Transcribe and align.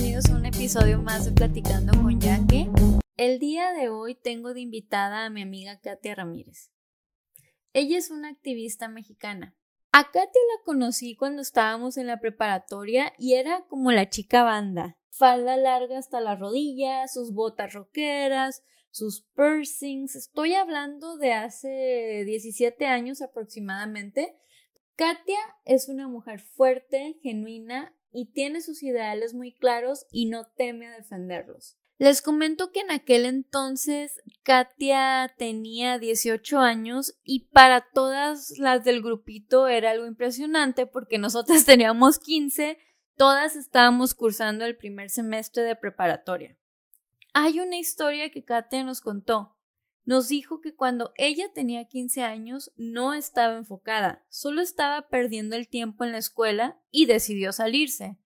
bienvenidos 0.00 0.30
a 0.30 0.36
un 0.38 0.46
episodio 0.46 1.02
más 1.02 1.26
de 1.26 1.32
Platicando 1.32 1.92
con 1.92 2.18
Yaque. 2.18 2.70
El 3.18 3.38
día 3.38 3.74
de 3.74 3.90
hoy 3.90 4.14
tengo 4.14 4.54
de 4.54 4.62
invitada 4.62 5.26
a 5.26 5.30
mi 5.30 5.42
amiga 5.42 5.78
Katia 5.78 6.14
Ramírez. 6.14 6.70
Ella 7.74 7.98
es 7.98 8.10
una 8.10 8.30
activista 8.30 8.88
mexicana. 8.88 9.54
A 9.92 10.04
Katia 10.04 10.22
la 10.24 10.64
conocí 10.64 11.16
cuando 11.16 11.42
estábamos 11.42 11.98
en 11.98 12.06
la 12.06 12.18
preparatoria 12.18 13.12
y 13.18 13.34
era 13.34 13.66
como 13.68 13.92
la 13.92 14.08
chica 14.08 14.42
banda. 14.42 14.96
Falda 15.10 15.58
larga 15.58 15.98
hasta 15.98 16.22
la 16.22 16.34
rodilla, 16.34 17.06
sus 17.06 17.34
botas 17.34 17.74
roqueras, 17.74 18.62
sus 18.90 19.26
piercings. 19.36 20.16
Estoy 20.16 20.54
hablando 20.54 21.18
de 21.18 21.34
hace 21.34 22.24
17 22.24 22.86
años 22.86 23.20
aproximadamente. 23.20 24.34
Katia 24.96 25.40
es 25.66 25.90
una 25.90 26.08
mujer 26.08 26.40
fuerte, 26.40 27.18
genuina 27.22 27.94
y 28.12 28.32
tiene 28.32 28.60
sus 28.60 28.82
ideales 28.82 29.34
muy 29.34 29.52
claros 29.52 30.06
y 30.10 30.26
no 30.26 30.46
teme 30.56 30.86
a 30.86 30.96
defenderlos. 30.96 31.76
Les 31.98 32.22
comento 32.22 32.72
que 32.72 32.80
en 32.80 32.90
aquel 32.90 33.26
entonces 33.26 34.22
Katia 34.42 35.34
tenía 35.36 35.98
18 35.98 36.58
años 36.58 37.18
y 37.24 37.50
para 37.50 37.82
todas 37.92 38.58
las 38.58 38.84
del 38.84 39.02
grupito 39.02 39.68
era 39.68 39.90
algo 39.90 40.06
impresionante 40.06 40.86
porque 40.86 41.18
nosotras 41.18 41.64
teníamos 41.66 42.18
15, 42.18 42.78
todas 43.16 43.54
estábamos 43.54 44.14
cursando 44.14 44.64
el 44.64 44.78
primer 44.78 45.10
semestre 45.10 45.62
de 45.62 45.76
preparatoria. 45.76 46.56
Hay 47.34 47.60
una 47.60 47.76
historia 47.76 48.30
que 48.30 48.44
Katia 48.44 48.82
nos 48.82 49.02
contó. 49.02 49.59
Nos 50.04 50.28
dijo 50.28 50.60
que 50.60 50.74
cuando 50.74 51.12
ella 51.16 51.52
tenía 51.52 51.84
15 51.84 52.22
años 52.22 52.72
no 52.76 53.14
estaba 53.14 53.56
enfocada, 53.56 54.24
solo 54.28 54.62
estaba 54.62 55.08
perdiendo 55.08 55.56
el 55.56 55.68
tiempo 55.68 56.04
en 56.04 56.12
la 56.12 56.18
escuela 56.18 56.80
y 56.90 57.06
decidió 57.06 57.52
salirse. 57.52 58.18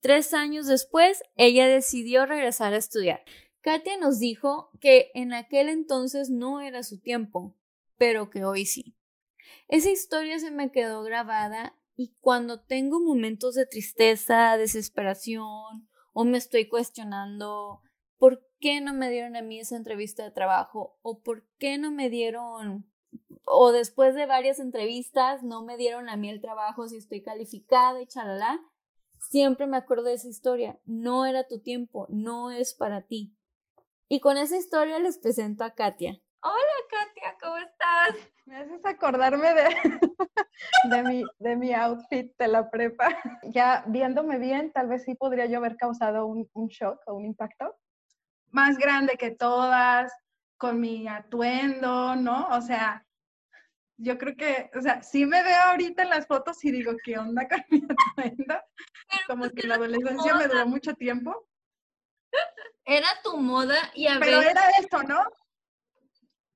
Tres 0.00 0.34
años 0.34 0.66
después, 0.66 1.22
ella 1.36 1.68
decidió 1.68 2.26
regresar 2.26 2.74
a 2.74 2.78
estudiar. 2.78 3.22
Katia 3.60 3.96
nos 3.96 4.18
dijo 4.18 4.70
que 4.80 5.12
en 5.14 5.32
aquel 5.32 5.68
entonces 5.68 6.28
no 6.28 6.60
era 6.60 6.82
su 6.82 7.00
tiempo, 7.00 7.56
pero 7.96 8.28
que 8.28 8.44
hoy 8.44 8.66
sí. 8.66 8.96
Esa 9.68 9.90
historia 9.90 10.40
se 10.40 10.50
me 10.50 10.72
quedó 10.72 11.04
grabada 11.04 11.78
y 11.94 12.16
cuando 12.20 12.60
tengo 12.60 13.00
momentos 13.00 13.54
de 13.54 13.64
tristeza, 13.64 14.56
desesperación 14.56 15.88
o 16.12 16.24
me 16.24 16.38
estoy 16.38 16.68
cuestionando 16.68 17.80
¿por 17.82 17.91
qué 18.62 18.80
no 18.80 18.94
me 18.94 19.10
dieron 19.10 19.34
a 19.34 19.42
mí 19.42 19.58
esa 19.58 19.76
entrevista 19.76 20.22
de 20.22 20.30
trabajo? 20.30 20.96
¿O 21.02 21.20
por 21.20 21.44
qué 21.58 21.76
no 21.78 21.90
me 21.90 22.08
dieron, 22.08 22.88
o 23.44 23.72
después 23.72 24.14
de 24.14 24.24
varias 24.24 24.60
entrevistas, 24.60 25.42
no 25.42 25.64
me 25.64 25.76
dieron 25.76 26.08
a 26.08 26.16
mí 26.16 26.30
el 26.30 26.40
trabajo 26.40 26.88
si 26.88 26.96
estoy 26.96 27.22
calificada 27.22 28.00
y 28.00 28.06
chalala? 28.06 28.60
Siempre 29.18 29.66
me 29.66 29.76
acuerdo 29.76 30.04
de 30.04 30.14
esa 30.14 30.28
historia. 30.28 30.78
No 30.84 31.26
era 31.26 31.46
tu 31.46 31.60
tiempo, 31.60 32.06
no 32.08 32.52
es 32.52 32.72
para 32.72 33.02
ti. 33.02 33.36
Y 34.08 34.20
con 34.20 34.36
esa 34.36 34.56
historia 34.56 35.00
les 35.00 35.18
presento 35.18 35.64
a 35.64 35.74
Katia. 35.74 36.20
Hola 36.44 36.78
Katia, 36.88 37.36
¿cómo 37.40 37.56
estás? 37.56 38.30
Me 38.46 38.56
haces 38.56 38.84
acordarme 38.84 39.54
de, 39.54 39.64
de, 40.90 41.02
mi, 41.02 41.24
de 41.38 41.56
mi 41.56 41.72
outfit 41.72 42.32
de 42.38 42.48
la 42.48 42.70
prepa. 42.70 43.08
Ya 43.44 43.84
viéndome 43.88 44.38
bien, 44.38 44.72
tal 44.72 44.88
vez 44.88 45.04
sí 45.04 45.14
podría 45.16 45.46
yo 45.46 45.58
haber 45.58 45.76
causado 45.76 46.26
un, 46.26 46.48
un 46.52 46.68
shock 46.68 47.00
o 47.06 47.14
un 47.14 47.24
impacto, 47.24 47.76
más 48.52 48.78
grande 48.78 49.16
que 49.16 49.30
todas, 49.30 50.12
con 50.56 50.80
mi 50.80 51.08
atuendo, 51.08 52.14
¿no? 52.14 52.48
O 52.50 52.60
sea, 52.60 53.04
yo 53.96 54.18
creo 54.18 54.36
que, 54.36 54.70
o 54.76 54.80
sea, 54.80 55.02
sí 55.02 55.26
me 55.26 55.42
veo 55.42 55.60
ahorita 55.60 56.02
en 56.02 56.10
las 56.10 56.26
fotos 56.26 56.64
y 56.64 56.70
digo, 56.70 56.92
¿qué 57.04 57.18
onda 57.18 57.48
con 57.48 57.64
mi 57.70 57.82
atuendo? 58.16 58.54
Como 59.26 59.50
que 59.50 59.66
la 59.66 59.74
adolescencia 59.74 60.34
me 60.34 60.46
duró 60.46 60.66
mucho 60.66 60.94
tiempo. 60.94 61.48
Era 62.84 63.08
tu 63.24 63.36
moda 63.36 63.76
y 63.94 64.06
a 64.06 64.18
Pero 64.18 64.40
era 64.40 64.68
esto, 64.78 65.02
¿no? 65.02 65.22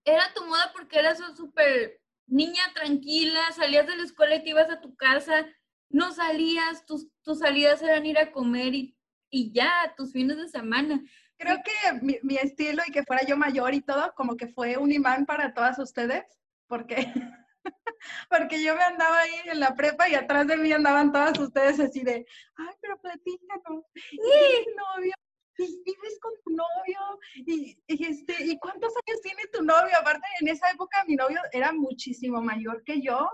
Era 0.04 0.32
tu 0.34 0.44
moda 0.46 0.72
porque 0.72 0.98
eras 0.98 1.18
súper 1.36 2.00
niña 2.26 2.62
tranquila, 2.74 3.40
salías 3.52 3.86
de 3.86 3.96
la 3.96 4.04
escuela 4.04 4.36
y 4.36 4.42
te 4.42 4.50
ibas 4.50 4.70
a 4.70 4.80
tu 4.80 4.94
casa, 4.96 5.46
no 5.88 6.12
salías, 6.12 6.84
tus, 6.86 7.08
tus 7.22 7.40
salidas 7.40 7.82
eran 7.82 8.06
ir 8.06 8.18
a 8.18 8.32
comer 8.32 8.74
y, 8.74 8.96
y 9.30 9.52
ya, 9.52 9.94
tus 9.96 10.12
fines 10.12 10.36
de 10.36 10.48
semana 10.48 11.02
creo 11.38 11.58
que 11.62 11.92
mi, 12.02 12.18
mi, 12.22 12.36
estilo 12.36 12.82
y 12.86 12.92
que 12.92 13.04
fuera 13.04 13.24
yo 13.24 13.36
mayor 13.36 13.74
y 13.74 13.80
todo, 13.80 14.12
como 14.14 14.36
que 14.36 14.48
fue 14.48 14.76
un 14.76 14.92
imán 14.92 15.26
para 15.26 15.52
todas 15.54 15.78
ustedes, 15.78 16.24
porque, 16.66 16.96
porque 18.30 18.62
yo 18.62 18.74
me 18.74 18.82
andaba 18.82 19.18
ahí 19.18 19.40
en 19.46 19.60
la 19.60 19.74
prepa 19.74 20.08
y 20.08 20.14
atrás 20.14 20.46
de 20.46 20.56
mí 20.56 20.72
andaban 20.72 21.12
todas 21.12 21.38
ustedes 21.38 21.80
así 21.80 22.02
de, 22.02 22.26
ay, 22.56 22.74
pero 22.80 23.00
platícanos, 23.00 23.84
¿y 24.12 24.18
tienes 24.18 24.66
novio? 24.76 25.14
¿Y 25.58 25.82
vives 25.84 26.18
con 26.20 26.32
tu 26.44 26.50
novio? 26.50 27.18
¿Y, 27.34 27.78
y, 27.86 28.06
este, 28.06 28.44
¿Y 28.44 28.58
cuántos 28.58 28.92
años 29.06 29.22
tiene 29.22 29.42
tu 29.50 29.62
novio? 29.62 29.96
Aparte, 29.98 30.26
en 30.40 30.48
esa 30.48 30.70
época 30.70 31.02
mi 31.06 31.16
novio 31.16 31.40
era 31.50 31.72
muchísimo 31.72 32.42
mayor 32.42 32.84
que 32.84 33.00
yo 33.00 33.30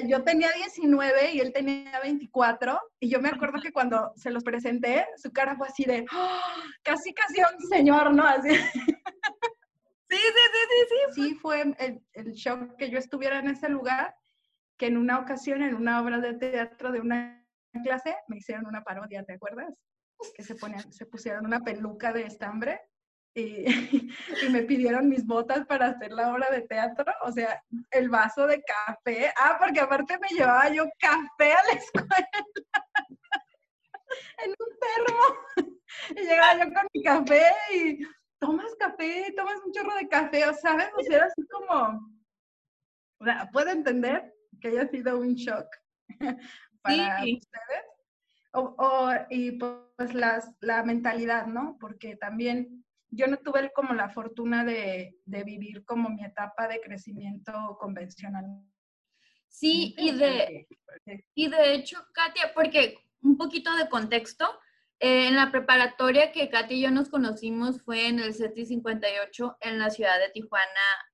yo 0.00 0.22
tenía 0.24 0.50
19 0.52 1.32
y 1.32 1.40
él 1.40 1.52
tenía 1.52 2.00
24 2.00 2.80
y 3.00 3.10
yo 3.10 3.20
me 3.20 3.28
acuerdo 3.28 3.60
que 3.60 3.72
cuando 3.72 4.12
se 4.16 4.30
los 4.30 4.42
presenté, 4.42 5.06
su 5.16 5.32
cara 5.32 5.56
fue 5.56 5.68
así 5.68 5.84
de, 5.84 6.04
¡Oh! 6.12 6.40
casi, 6.82 7.12
casi 7.12 7.40
un 7.40 7.68
señor, 7.68 8.14
¿no? 8.14 8.24
Así. 8.24 8.50
Sí, 10.12 10.18
sí, 10.18 10.24
sí, 10.52 10.58
sí, 10.68 11.14
sí. 11.14 11.22
Sí, 11.22 11.34
fue 11.36 11.62
el, 11.78 12.04
el 12.12 12.32
shock 12.32 12.76
que 12.76 12.90
yo 12.90 12.98
estuviera 12.98 13.38
en 13.38 13.48
ese 13.48 13.70
lugar, 13.70 14.14
que 14.76 14.88
en 14.88 14.98
una 14.98 15.18
ocasión, 15.18 15.62
en 15.62 15.74
una 15.74 16.02
obra 16.02 16.18
de 16.18 16.34
teatro 16.34 16.92
de 16.92 17.00
una 17.00 17.42
clase, 17.82 18.14
me 18.28 18.36
hicieron 18.36 18.66
una 18.66 18.84
parodia, 18.84 19.24
¿te 19.24 19.32
acuerdas? 19.32 19.72
Que 20.34 20.42
se, 20.42 20.54
ponían, 20.54 20.92
se 20.92 21.06
pusieron 21.06 21.46
una 21.46 21.60
peluca 21.60 22.12
de 22.12 22.26
estambre 22.26 22.78
y, 23.34 23.64
y, 24.42 24.48
me 24.50 24.62
pidieron 24.62 25.08
mis 25.08 25.26
botas 25.26 25.66
para 25.66 25.88
hacer 25.88 26.12
la 26.12 26.32
obra 26.32 26.48
de 26.50 26.62
teatro, 26.62 27.12
o 27.22 27.32
sea, 27.32 27.62
el 27.90 28.08
vaso 28.08 28.46
de 28.46 28.62
café. 28.62 29.32
Ah, 29.38 29.56
porque 29.58 29.80
aparte 29.80 30.18
me 30.18 30.28
llevaba 30.28 30.68
yo 30.70 30.84
café 30.98 31.52
a 31.52 31.64
la 31.64 31.72
escuela 31.78 32.30
en 34.44 34.50
un 34.50 34.78
termo. 34.78 35.22
Y 36.16 36.22
llegaba 36.22 36.54
yo 36.54 36.72
con 36.72 36.88
mi 36.92 37.02
café 37.02 37.42
y 37.74 37.98
tomas 38.38 38.74
café, 38.78 39.32
tomas 39.36 39.60
un 39.64 39.72
chorro 39.72 39.94
de 39.94 40.08
café, 40.08 40.48
o 40.48 40.54
sabes, 40.54 40.88
o 40.96 41.02
sea, 41.02 41.16
era 41.16 41.26
así 41.26 41.46
como, 41.46 42.10
o 43.20 43.24
sea, 43.24 43.48
puedo 43.52 43.68
entender 43.70 44.34
que 44.60 44.68
haya 44.68 44.88
sido 44.88 45.18
un 45.18 45.34
shock 45.34 45.66
para 46.82 47.22
sí. 47.22 47.38
ustedes. 47.40 47.84
O, 48.54 48.74
o, 48.78 49.10
y 49.28 49.52
pues 49.52 50.14
las, 50.14 50.50
la 50.60 50.82
mentalidad, 50.82 51.46
¿no? 51.46 51.76
Porque 51.78 52.16
también 52.16 52.84
yo 53.12 53.26
no 53.26 53.36
tuve 53.36 53.70
como 53.72 53.92
la 53.92 54.08
fortuna 54.08 54.64
de, 54.64 55.16
de, 55.24 55.44
vivir 55.44 55.84
como 55.84 56.08
mi 56.08 56.24
etapa 56.24 56.66
de 56.66 56.80
crecimiento 56.80 57.52
convencional. 57.78 58.44
Sí, 59.48 59.94
y 59.98 60.12
de, 60.12 60.66
y 61.34 61.48
de 61.48 61.74
hecho, 61.74 61.98
Katia, 62.14 62.52
porque 62.54 62.96
un 63.20 63.36
poquito 63.36 63.74
de 63.76 63.88
contexto, 63.88 64.46
eh, 64.98 65.28
en 65.28 65.36
la 65.36 65.52
preparatoria 65.52 66.32
que 66.32 66.48
Katia 66.48 66.76
y 66.76 66.80
yo 66.80 66.90
nos 66.90 67.10
conocimos 67.10 67.82
fue 67.82 68.08
en 68.08 68.18
el 68.18 68.34
CETI 68.34 68.64
58 68.64 69.58
en 69.60 69.78
la 69.78 69.90
ciudad 69.90 70.18
de 70.18 70.30
Tijuana, 70.30 70.64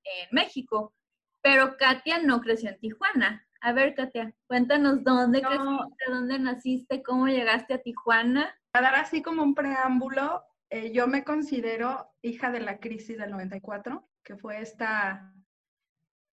en 0.04 0.28
México, 0.30 0.94
pero 1.42 1.76
Katia 1.76 2.19
no 2.19 2.41
creció 2.41 2.70
en 2.70 2.78
Tijuana. 2.78 3.44
A 3.60 3.72
ver, 3.72 3.97
Katia, 3.97 4.32
cuéntanos 4.47 5.03
dónde 5.03 5.42
no. 5.42 5.48
creciste, 5.48 6.04
dónde 6.12 6.38
naciste, 6.38 7.03
cómo 7.03 7.26
llegaste 7.26 7.75
a 7.75 7.82
Tijuana. 7.82 8.54
A 8.72 8.80
dar 8.80 8.94
así 8.94 9.20
como 9.20 9.42
un 9.42 9.54
preámbulo, 9.56 10.44
eh, 10.71 10.93
yo 10.93 11.06
me 11.06 11.25
considero 11.25 12.11
hija 12.23 12.51
de 12.51 12.61
la 12.61 12.79
crisis 12.79 13.19
del 13.19 13.31
94, 13.31 14.09
que 14.23 14.37
fue 14.37 14.61
esta 14.61 15.34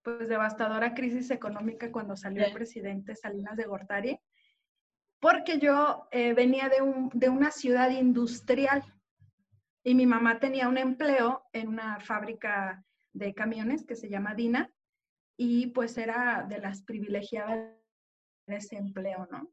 pues 0.03 0.29
devastadora 0.29 0.93
crisis 0.93 1.29
económica 1.31 1.91
cuando 1.91 2.15
salió 2.15 2.45
el 2.45 2.53
presidente 2.53 3.15
Salinas 3.15 3.57
de 3.57 3.65
Gortari, 3.65 4.19
porque 5.19 5.59
yo 5.59 6.07
eh, 6.11 6.33
venía 6.33 6.69
de, 6.69 6.81
un, 6.81 7.09
de 7.13 7.29
una 7.29 7.51
ciudad 7.51 7.89
industrial 7.89 8.83
y 9.83 9.95
mi 9.95 10.05
mamá 10.05 10.39
tenía 10.39 10.69
un 10.69 10.77
empleo 10.77 11.43
en 11.51 11.67
una 11.67 11.99
fábrica 11.99 12.83
de 13.13 13.33
camiones 13.33 13.85
que 13.85 13.95
se 13.95 14.09
llama 14.09 14.35
Dina 14.35 14.71
y 15.35 15.67
pues 15.67 15.97
era 15.97 16.45
de 16.47 16.59
las 16.59 16.83
privilegiadas 16.83 17.75
de 18.47 18.55
ese 18.55 18.77
empleo, 18.77 19.27
¿no? 19.31 19.51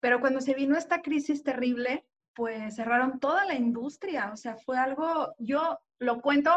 Pero 0.00 0.20
cuando 0.20 0.40
se 0.40 0.54
vino 0.54 0.76
esta 0.76 1.02
crisis 1.02 1.42
terrible, 1.42 2.07
pues 2.38 2.76
cerraron 2.76 3.18
toda 3.18 3.44
la 3.44 3.54
industria, 3.54 4.30
o 4.32 4.36
sea, 4.36 4.56
fue 4.56 4.78
algo, 4.78 5.34
yo 5.38 5.80
lo 5.98 6.20
cuento 6.20 6.52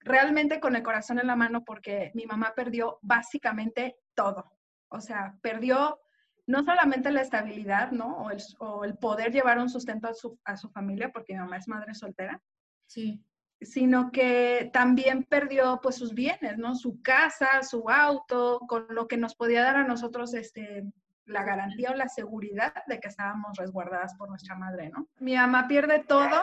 realmente 0.00 0.58
con 0.58 0.74
el 0.74 0.82
corazón 0.82 1.20
en 1.20 1.28
la 1.28 1.36
mano 1.36 1.64
porque 1.64 2.10
mi 2.14 2.26
mamá 2.26 2.52
perdió 2.56 2.98
básicamente 3.00 3.94
todo, 4.16 4.50
o 4.88 5.00
sea, 5.00 5.38
perdió 5.40 6.00
no 6.48 6.64
solamente 6.64 7.12
la 7.12 7.20
estabilidad, 7.20 7.92
¿no? 7.92 8.24
O 8.24 8.30
el, 8.32 8.42
o 8.58 8.84
el 8.84 8.98
poder 8.98 9.30
llevar 9.30 9.60
un 9.60 9.70
sustento 9.70 10.08
a 10.08 10.14
su, 10.14 10.36
a 10.44 10.56
su, 10.56 10.68
familia, 10.68 11.12
porque 11.12 11.32
mi 11.32 11.38
mamá 11.38 11.58
es 11.58 11.68
madre 11.68 11.94
soltera. 11.94 12.42
Sí. 12.86 13.24
Sino 13.60 14.10
que 14.10 14.68
también 14.72 15.22
perdió, 15.22 15.78
pues, 15.80 15.94
sus 15.94 16.12
bienes, 16.12 16.58
¿no? 16.58 16.74
Su 16.74 17.00
casa, 17.00 17.62
su 17.62 17.88
auto, 17.88 18.60
con 18.68 18.88
lo 18.90 19.06
que 19.08 19.16
nos 19.16 19.36
podía 19.36 19.62
dar 19.62 19.76
a 19.76 19.86
nosotros, 19.86 20.34
este, 20.34 20.84
la 21.26 21.42
garantía 21.42 21.90
o 21.90 21.94
la 21.94 22.08
seguridad 22.08 22.74
de 22.86 23.00
que 23.00 23.08
estábamos 23.08 23.56
resguardadas 23.56 24.14
por 24.16 24.28
nuestra 24.28 24.54
madre, 24.54 24.90
¿no? 24.90 25.08
Mi 25.18 25.34
mamá 25.36 25.66
pierde 25.66 26.04
todo 26.04 26.42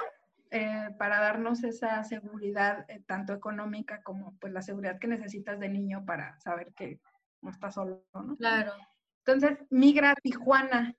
eh, 0.50 0.89
para 0.98 1.19
darnos 1.19 1.63
esa 1.63 2.04
seguridad, 2.04 2.86
eh, 2.89 3.01
tanto 3.06 3.33
económica 3.33 4.01
como 4.04 4.36
pues 4.39 4.51
la 4.51 4.62
seguridad 4.62 5.00
que 5.00 5.07
necesitas 5.07 5.60
de 5.60 5.69
niño 5.69 6.04
para 6.06 6.39
saber 6.39 6.74
que 6.74 7.00
no 7.42 7.51
estás 7.51 7.75
solo, 7.75 8.04
¿no? 8.13 8.36
Claro. 8.38 8.74
Entonces, 9.25 9.60
migra 9.69 10.12
a 10.12 10.16
Tijuana 10.16 10.95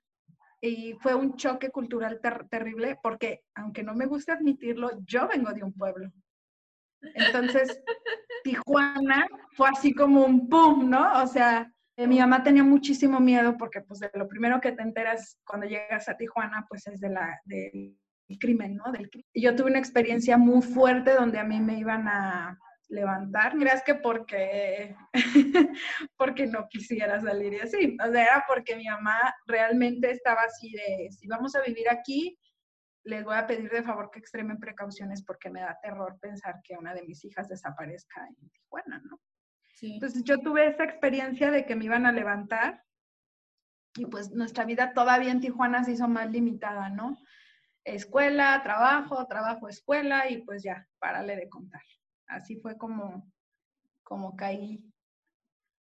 y 0.61 0.93
fue 1.01 1.13
un 1.13 1.35
choque 1.35 1.69
cultural 1.69 2.21
terrible 2.49 2.97
porque, 3.03 3.43
aunque 3.53 3.83
no 3.83 3.93
me 3.93 4.05
guste 4.05 4.31
admitirlo, 4.31 4.91
yo 5.05 5.27
vengo 5.27 5.51
de 5.51 5.63
un 5.63 5.73
pueblo. 5.73 6.11
Entonces, 7.01 7.83
Tijuana 8.43 9.27
fue 9.55 9.69
así 9.69 9.93
como 9.93 10.25
un 10.25 10.47
pum, 10.47 10.89
¿no? 10.89 11.21
O 11.21 11.27
sea, 11.27 11.71
eh, 11.95 12.07
mi 12.07 12.19
mamá 12.19 12.43
tenía 12.43 12.63
muchísimo 12.63 13.19
miedo 13.19 13.55
porque 13.57 13.81
pues 13.81 13.99
de 13.99 14.09
lo 14.13 14.27
primero 14.27 14.59
que 14.59 14.71
te 14.71 14.81
enteras 14.81 15.39
cuando 15.45 15.67
llegas 15.67 16.09
a 16.09 16.17
Tijuana 16.17 16.65
pues 16.67 16.87
es 16.87 16.99
de 16.99 17.09
la, 17.09 17.39
del 17.45 17.95
crimen, 18.39 18.75
¿no? 18.75 18.85
Yo 19.35 19.55
tuve 19.55 19.69
una 19.69 19.79
experiencia 19.79 20.37
muy 20.37 20.61
fuerte 20.61 21.13
donde 21.13 21.37
a 21.37 21.43
mí 21.43 21.59
me 21.59 21.77
iban 21.77 22.07
a 22.07 22.57
levantar, 22.89 23.55
mira, 23.55 23.73
es 23.73 23.83
que 23.83 23.95
porque, 23.95 24.95
porque 26.17 26.47
no 26.47 26.67
quisiera 26.67 27.19
salir 27.21 27.53
y 27.53 27.59
así, 27.59 27.97
o 28.03 28.11
sea, 28.11 28.23
era 28.23 28.45
porque 28.47 28.75
mi 28.75 28.85
mamá 28.85 29.33
realmente 29.45 30.11
estaba 30.11 30.41
así 30.41 30.71
de, 30.71 31.09
si 31.11 31.27
vamos 31.27 31.55
a 31.55 31.61
vivir 31.61 31.89
aquí, 31.89 32.37
les 33.05 33.23
voy 33.23 33.35
a 33.35 33.47
pedir 33.47 33.69
de 33.69 33.83
favor 33.83 34.09
que 34.11 34.19
extremen 34.19 34.59
precauciones 34.59 35.23
porque 35.23 35.49
me 35.49 35.61
da 35.61 35.77
terror 35.81 36.17
pensar 36.19 36.61
que 36.63 36.77
una 36.77 36.93
de 36.93 37.03
mis 37.03 37.23
hijas 37.25 37.49
desaparezca 37.49 38.25
en 38.27 38.49
Tijuana, 38.49 39.01
¿no? 39.03 39.19
Entonces 39.81 40.23
yo 40.23 40.39
tuve 40.39 40.67
esa 40.67 40.83
experiencia 40.83 41.51
de 41.51 41.65
que 41.65 41.75
me 41.75 41.85
iban 41.85 42.05
a 42.05 42.11
levantar 42.11 42.83
y 43.95 44.05
pues 44.05 44.31
nuestra 44.31 44.65
vida 44.65 44.93
todavía 44.93 45.31
en 45.31 45.41
Tijuana 45.41 45.83
se 45.83 45.91
hizo 45.91 46.07
más 46.07 46.31
limitada, 46.31 46.89
¿no? 46.89 47.17
Escuela, 47.83 48.61
trabajo, 48.63 49.25
trabajo, 49.27 49.67
escuela 49.67 50.29
y 50.29 50.41
pues 50.43 50.63
ya, 50.63 50.87
párale 50.99 51.35
de 51.35 51.49
contar. 51.49 51.81
Así 52.27 52.55
fue 52.57 52.77
como, 52.77 53.31
como 54.03 54.35
caí 54.35 54.83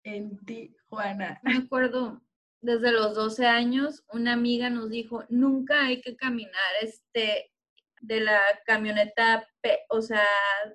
en 0.02 0.38
Tijuana. 0.44 1.40
Me 1.42 1.56
acuerdo, 1.58 2.22
desde 2.60 2.90
los 2.90 3.14
12 3.14 3.46
años, 3.46 4.04
una 4.12 4.32
amiga 4.32 4.70
nos 4.70 4.90
dijo, 4.90 5.24
nunca 5.28 5.84
hay 5.84 6.00
que 6.00 6.16
caminar 6.16 6.72
este 6.80 7.52
de 8.00 8.20
la 8.20 8.40
camioneta, 8.66 9.46
o 9.88 10.02
sea, 10.02 10.26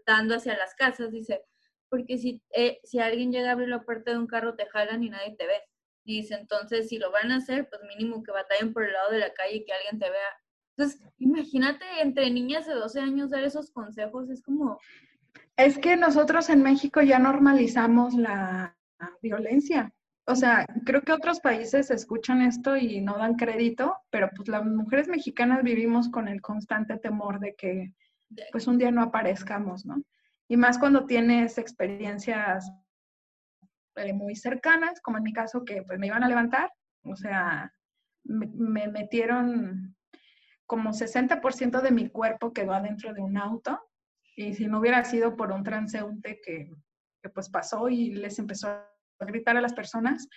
dando 0.06 0.36
hacia 0.36 0.58
las 0.58 0.74
casas, 0.74 1.12
dice, 1.12 1.44
porque 1.90 2.18
si, 2.18 2.42
eh, 2.52 2.80
si 2.84 3.00
alguien 3.00 3.32
llega 3.32 3.50
a 3.50 3.52
abrir 3.54 3.70
la 3.70 3.84
puerta 3.84 4.12
de 4.12 4.18
un 4.18 4.28
carro, 4.28 4.56
te 4.56 4.68
jalan 4.68 5.04
y 5.04 5.10
nadie 5.10 5.36
te 5.36 5.48
ve. 5.48 5.62
dice, 6.06 6.36
entonces, 6.36 6.90
si 6.90 6.98
lo 6.98 7.12
van 7.12 7.32
a 7.32 7.38
hacer, 7.38 7.70
pues 7.70 7.82
mínimo 7.84 8.24
que 8.24 8.32
batallen 8.32 8.74
por 8.74 8.84
el 8.84 8.94
lado 8.94 9.12
de 9.12 9.20
la 9.20 9.34
calle 9.34 9.58
y 9.58 9.66
que 9.66 9.74
alguien 9.74 10.00
te 10.00 10.10
vea. 10.10 10.30
Entonces, 10.76 11.02
imagínate 11.20 11.86
entre 12.02 12.32
niñas 12.32 12.66
de 12.66 12.74
12 12.74 13.00
años 13.00 13.30
dar 13.30 13.44
esos 13.44 13.70
consejos, 13.72 14.30
es 14.30 14.42
como... 14.42 14.80
Es 15.56 15.78
que 15.78 15.98
nosotros 15.98 16.50
en 16.50 16.64
México 16.64 17.02
ya 17.02 17.20
normalizamos 17.20 18.16
la 18.16 18.76
violencia. 19.22 19.94
O 20.26 20.36
sea, 20.36 20.66
creo 20.86 21.02
que 21.02 21.12
otros 21.12 21.40
países 21.40 21.90
escuchan 21.90 22.44
esto 22.44 22.78
y 22.78 23.02
no 23.02 23.18
dan 23.18 23.36
crédito, 23.36 23.98
pero 24.12 24.30
pues 24.36 24.48
las 24.48 24.64
mujeres 24.64 25.08
mexicanas 25.08 25.64
vivimos 25.64 26.10
con 26.10 26.28
el 26.28 26.40
constante 26.40 26.98
temor 26.98 27.40
de 27.40 27.56
que 27.56 27.94
pues 28.52 28.68
un 28.68 28.78
día 28.78 28.92
no 28.92 29.02
aparezcamos, 29.02 29.88
¿no? 29.88 30.04
Y 30.50 30.58
más 30.58 30.80
cuando 30.80 31.06
tienes 31.06 31.60
experiencias 31.60 32.72
eh, 33.96 34.14
muy 34.14 34.36
cercanas, 34.36 35.00
como 35.00 35.18
en 35.18 35.24
mi 35.24 35.32
caso, 35.32 35.64
que 35.64 35.84
pues 35.84 36.00
me 36.00 36.08
iban 36.08 36.24
a 36.24 36.28
levantar, 36.28 36.72
o 37.04 37.16
sea, 37.16 37.72
me, 38.24 38.88
metieron 38.88 39.96
como 40.66 40.90
60% 40.90 41.82
de 41.82 41.92
mi 41.92 42.10
cuerpo 42.10 42.52
quedó 42.52 42.74
adentro 42.74 43.14
de 43.14 43.22
un 43.22 43.38
auto 43.38 43.80
y 44.36 44.54
si 44.56 44.68
no 44.68 44.80
hubiera 44.80 45.04
sido 45.04 45.36
por 45.36 45.52
un 45.52 45.64
transeúnte 45.64 46.42
que, 46.44 46.72
que, 47.22 47.30
pues 47.30 47.50
pasó 47.50 47.88
y 47.88 48.12
les 48.12 48.40
empezó 48.40 48.70
a 48.70 48.90
gritar 49.20 49.56
a 49.56 49.62
las 49.62 49.74
personas, 49.74 50.28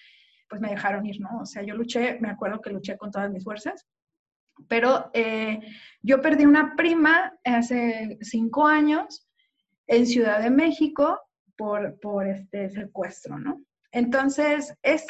pues 0.48 0.60
me 0.60 0.70
dejaron 0.70 1.06
ir, 1.06 1.20
¿no? 1.20 1.40
O 1.40 1.46
sea, 1.46 1.62
yo 1.62 1.74
luché, 1.74 2.18
me 2.20 2.28
acuerdo 2.28 2.60
que 2.60 2.70
luché 2.70 2.98
con 2.98 3.10
todas 3.10 3.30
mis 3.30 3.44
fuerzas, 3.44 3.86
pero 4.68 5.10
eh, 5.14 5.60
yo 6.02 6.20
perdí 6.20 6.44
una 6.44 6.76
prima 6.76 7.32
hace 7.44 8.18
cinco 8.20 8.66
años 8.66 9.26
en 9.86 10.06
Ciudad 10.06 10.42
de 10.42 10.50
México 10.50 11.20
por, 11.56 11.98
por 12.00 12.26
este 12.26 12.70
secuestro, 12.70 13.38
¿no? 13.38 13.62
Entonces, 13.90 14.74
es, 14.82 15.06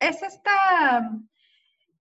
es 0.00 0.22
esta, 0.22 1.10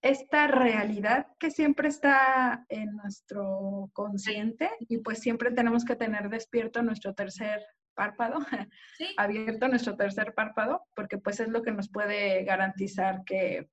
esta 0.01 0.47
realidad 0.47 1.27
que 1.39 1.51
siempre 1.51 1.87
está 1.87 2.65
en 2.69 2.95
nuestro 2.95 3.89
consciente 3.93 4.69
y 4.79 4.97
pues 4.97 5.19
siempre 5.19 5.51
tenemos 5.51 5.85
que 5.85 5.95
tener 5.95 6.29
despierto 6.29 6.81
nuestro 6.81 7.13
tercer 7.13 7.63
párpado, 7.93 8.39
abierto 9.17 9.67
nuestro 9.67 9.95
tercer 9.95 10.33
párpado, 10.33 10.83
porque 10.95 11.17
pues 11.17 11.39
es 11.39 11.49
lo 11.49 11.61
que 11.61 11.71
nos 11.71 11.89
puede 11.89 12.43
garantizar 12.43 13.23
que 13.23 13.69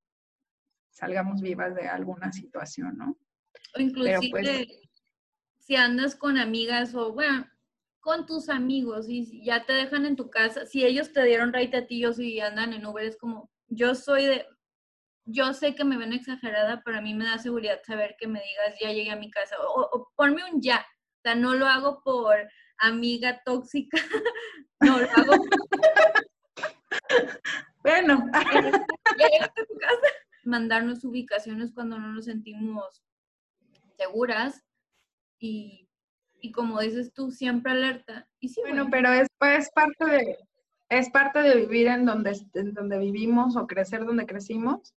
salgamos 0.91 1.41
vivas 1.41 1.75
de 1.75 1.89
alguna 1.89 2.33
situación, 2.33 2.99
¿no? 2.99 3.19
O 3.75 3.81
inclusive 3.81 4.29
pues 4.31 4.69
si 5.59 5.77
andas 5.77 6.17
con 6.17 6.39
amigas 6.39 6.95
o, 6.95 7.13
bueno, 7.13 7.47
con 8.03 8.27
tus 8.27 8.49
amigos 8.49 9.09
y 9.09 9.45
ya 9.45 9.65
te 9.65 9.73
dejan 9.73 10.05
en 10.05 10.17
tu 10.17 10.29
casa, 10.29 10.67
si 10.67 10.85
ellos 10.85 11.13
te 11.13 11.23
dieron 11.25 11.53
right 11.53 11.75
a 11.75 11.87
ti, 11.87 12.01
yo 12.01 12.13
si 12.13 12.41
andan 12.41 12.73
en 12.73 12.85
Uber, 12.85 13.05
es 13.07 13.17
como, 13.17 13.49
yo 13.69 13.95
soy 13.95 14.27
de, 14.27 14.47
yo 15.25 15.55
sé 15.55 15.77
que 15.77 15.85
me 15.85 15.97
ven 15.97 16.13
exagerada, 16.13 16.83
pero 16.85 16.99
a 16.99 17.01
mí 17.01 17.15
me 17.15 17.25
da 17.25 17.39
seguridad 17.39 17.81
saber 17.87 18.17
que 18.19 18.27
me 18.27 18.43
digas, 18.43 18.79
ya 18.81 18.93
llegué 18.93 19.13
a 19.13 19.17
mi 19.17 19.31
casa, 19.31 19.55
o, 19.65 20.11
ponme 20.17 20.43
un 20.53 20.61
ya, 20.61 20.79
o 20.81 21.21
sea, 21.23 21.37
no 21.37 21.55
lo 21.55 21.67
hago 21.67 22.03
por 22.03 22.37
amiga 22.79 23.41
tóxica, 23.45 23.97
no 24.81 24.99
lo 24.99 25.09
hago 25.11 25.45
Bueno. 27.83 28.27
ya 29.19 29.29
llegaste 29.29 29.61
a 29.63 29.67
tu 29.67 29.77
casa. 29.79 30.09
Mandarnos 30.45 31.05
ubicaciones 31.05 31.73
cuando 31.73 31.99
no 31.99 32.13
nos 32.13 32.25
sentimos 32.25 33.03
seguras 33.97 34.65
y 35.39 35.89
y 36.43 36.51
como 36.51 36.81
dices 36.81 37.13
tú, 37.15 37.31
siempre 37.31 37.73
alerta. 37.73 38.29
Y 38.41 38.49
sí, 38.49 38.61
bueno, 38.63 38.89
pero 38.91 39.13
es, 39.13 39.29
pues, 39.39 39.71
parte 39.71 40.05
de, 40.05 40.39
es 40.89 41.09
parte 41.11 41.39
de 41.39 41.55
vivir 41.55 41.87
en 41.87 42.05
donde, 42.05 42.37
en 42.55 42.75
donde 42.75 42.99
vivimos 42.99 43.57
o 43.57 43.67
crecer 43.69 44.05
donde 44.05 44.27
crecimos. 44.27 44.93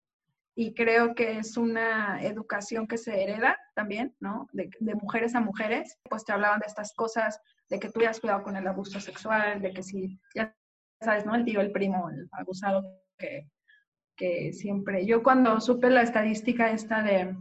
Y 0.56 0.74
creo 0.74 1.14
que 1.14 1.38
es 1.38 1.56
una 1.56 2.24
educación 2.24 2.88
que 2.88 2.98
se 2.98 3.22
hereda 3.22 3.60
también, 3.76 4.16
¿no? 4.20 4.48
De, 4.54 4.72
de 4.80 4.96
mujeres 4.96 5.36
a 5.36 5.40
mujeres. 5.40 6.00
Pues 6.10 6.26
te 6.26 6.34
hablaban 6.34 6.60
de 6.60 6.66
estas 6.66 6.94
cosas, 6.94 7.40
de 7.70 7.80
que 7.80 7.90
tú 7.90 8.00
hayas 8.00 8.20
cuidado 8.20 8.42
con 8.42 8.56
el 8.56 8.68
abuso 8.68 9.00
sexual, 9.00 9.62
de 9.62 9.72
que 9.72 9.84
si, 9.84 10.20
ya 10.34 10.56
sabes, 11.00 11.28
¿no? 11.28 11.36
El 11.36 11.46
tío, 11.46 11.62
el 11.62 11.72
primo, 11.72 12.10
el 12.10 12.28
abusado 12.32 12.84
que, 13.20 13.48
que 14.16 14.52
siempre. 14.52 15.06
Yo 15.06 15.22
cuando 15.22 15.62
supe 15.62 15.92
la 15.92 16.02
estadística 16.02 16.72
esta 16.72 17.04
de, 17.04 17.36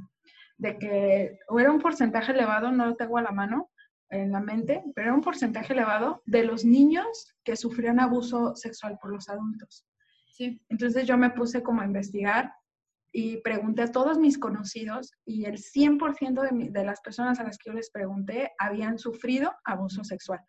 de 0.58 0.78
que 0.78 1.38
era 1.58 1.72
un 1.72 1.80
porcentaje 1.80 2.32
elevado, 2.32 2.70
no 2.70 2.84
lo 2.84 2.96
tengo 2.96 3.16
a 3.16 3.22
la 3.22 3.30
mano, 3.30 3.70
en 4.10 4.32
la 4.32 4.40
mente, 4.40 4.82
pero 4.94 5.08
era 5.08 5.14
un 5.14 5.22
porcentaje 5.22 5.72
elevado 5.72 6.22
de 6.26 6.44
los 6.44 6.64
niños 6.64 7.34
que 7.42 7.56
sufrían 7.56 8.00
abuso 8.00 8.54
sexual 8.54 8.98
por 9.00 9.10
los 9.12 9.28
adultos. 9.28 9.86
Sí. 10.28 10.60
Entonces 10.68 11.06
yo 11.06 11.16
me 11.16 11.30
puse 11.30 11.62
como 11.62 11.80
a 11.80 11.86
investigar 11.86 12.52
y 13.12 13.38
pregunté 13.38 13.82
a 13.82 13.92
todos 13.92 14.18
mis 14.18 14.38
conocidos 14.38 15.12
y 15.24 15.44
el 15.44 15.58
100% 15.58 16.40
de, 16.40 16.70
de 16.70 16.84
las 16.84 17.00
personas 17.00 17.38
a 17.38 17.44
las 17.44 17.58
que 17.58 17.70
yo 17.70 17.74
les 17.74 17.90
pregunté 17.90 18.52
habían 18.58 18.98
sufrido 18.98 19.54
abuso 19.64 20.02
sexual 20.02 20.40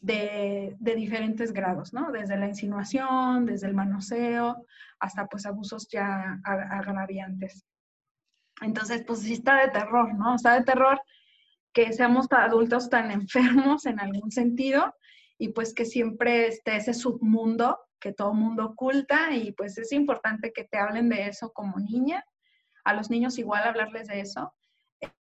de, 0.00 0.76
de, 0.80 0.94
diferentes 0.94 1.52
grados, 1.52 1.92
¿no? 1.92 2.10
Desde 2.10 2.36
la 2.36 2.48
insinuación, 2.48 3.44
desde 3.44 3.66
el 3.66 3.74
manoseo, 3.74 4.66
hasta 4.98 5.26
pues 5.26 5.46
abusos 5.46 5.88
ya 5.88 6.40
agraviantes. 6.44 7.64
Entonces, 8.62 9.04
pues 9.06 9.20
sí 9.20 9.34
está 9.34 9.60
de 9.60 9.68
terror, 9.68 10.14
¿no? 10.14 10.34
Está 10.34 10.54
de 10.54 10.64
terror 10.64 11.00
que 11.72 11.92
seamos 11.92 12.26
adultos 12.30 12.90
tan 12.90 13.10
enfermos 13.10 13.86
en 13.86 14.00
algún 14.00 14.30
sentido 14.30 14.94
y 15.38 15.48
pues 15.48 15.72
que 15.72 15.84
siempre 15.84 16.48
esté 16.48 16.76
ese 16.76 16.94
submundo 16.94 17.78
que 18.00 18.12
todo 18.12 18.32
mundo 18.32 18.66
oculta 18.66 19.32
y 19.32 19.52
pues 19.52 19.78
es 19.78 19.92
importante 19.92 20.52
que 20.52 20.64
te 20.64 20.78
hablen 20.78 21.08
de 21.08 21.26
eso 21.28 21.52
como 21.52 21.78
niña, 21.78 22.24
a 22.84 22.94
los 22.94 23.10
niños 23.10 23.38
igual 23.38 23.64
hablarles 23.64 24.08
de 24.08 24.20
eso, 24.20 24.54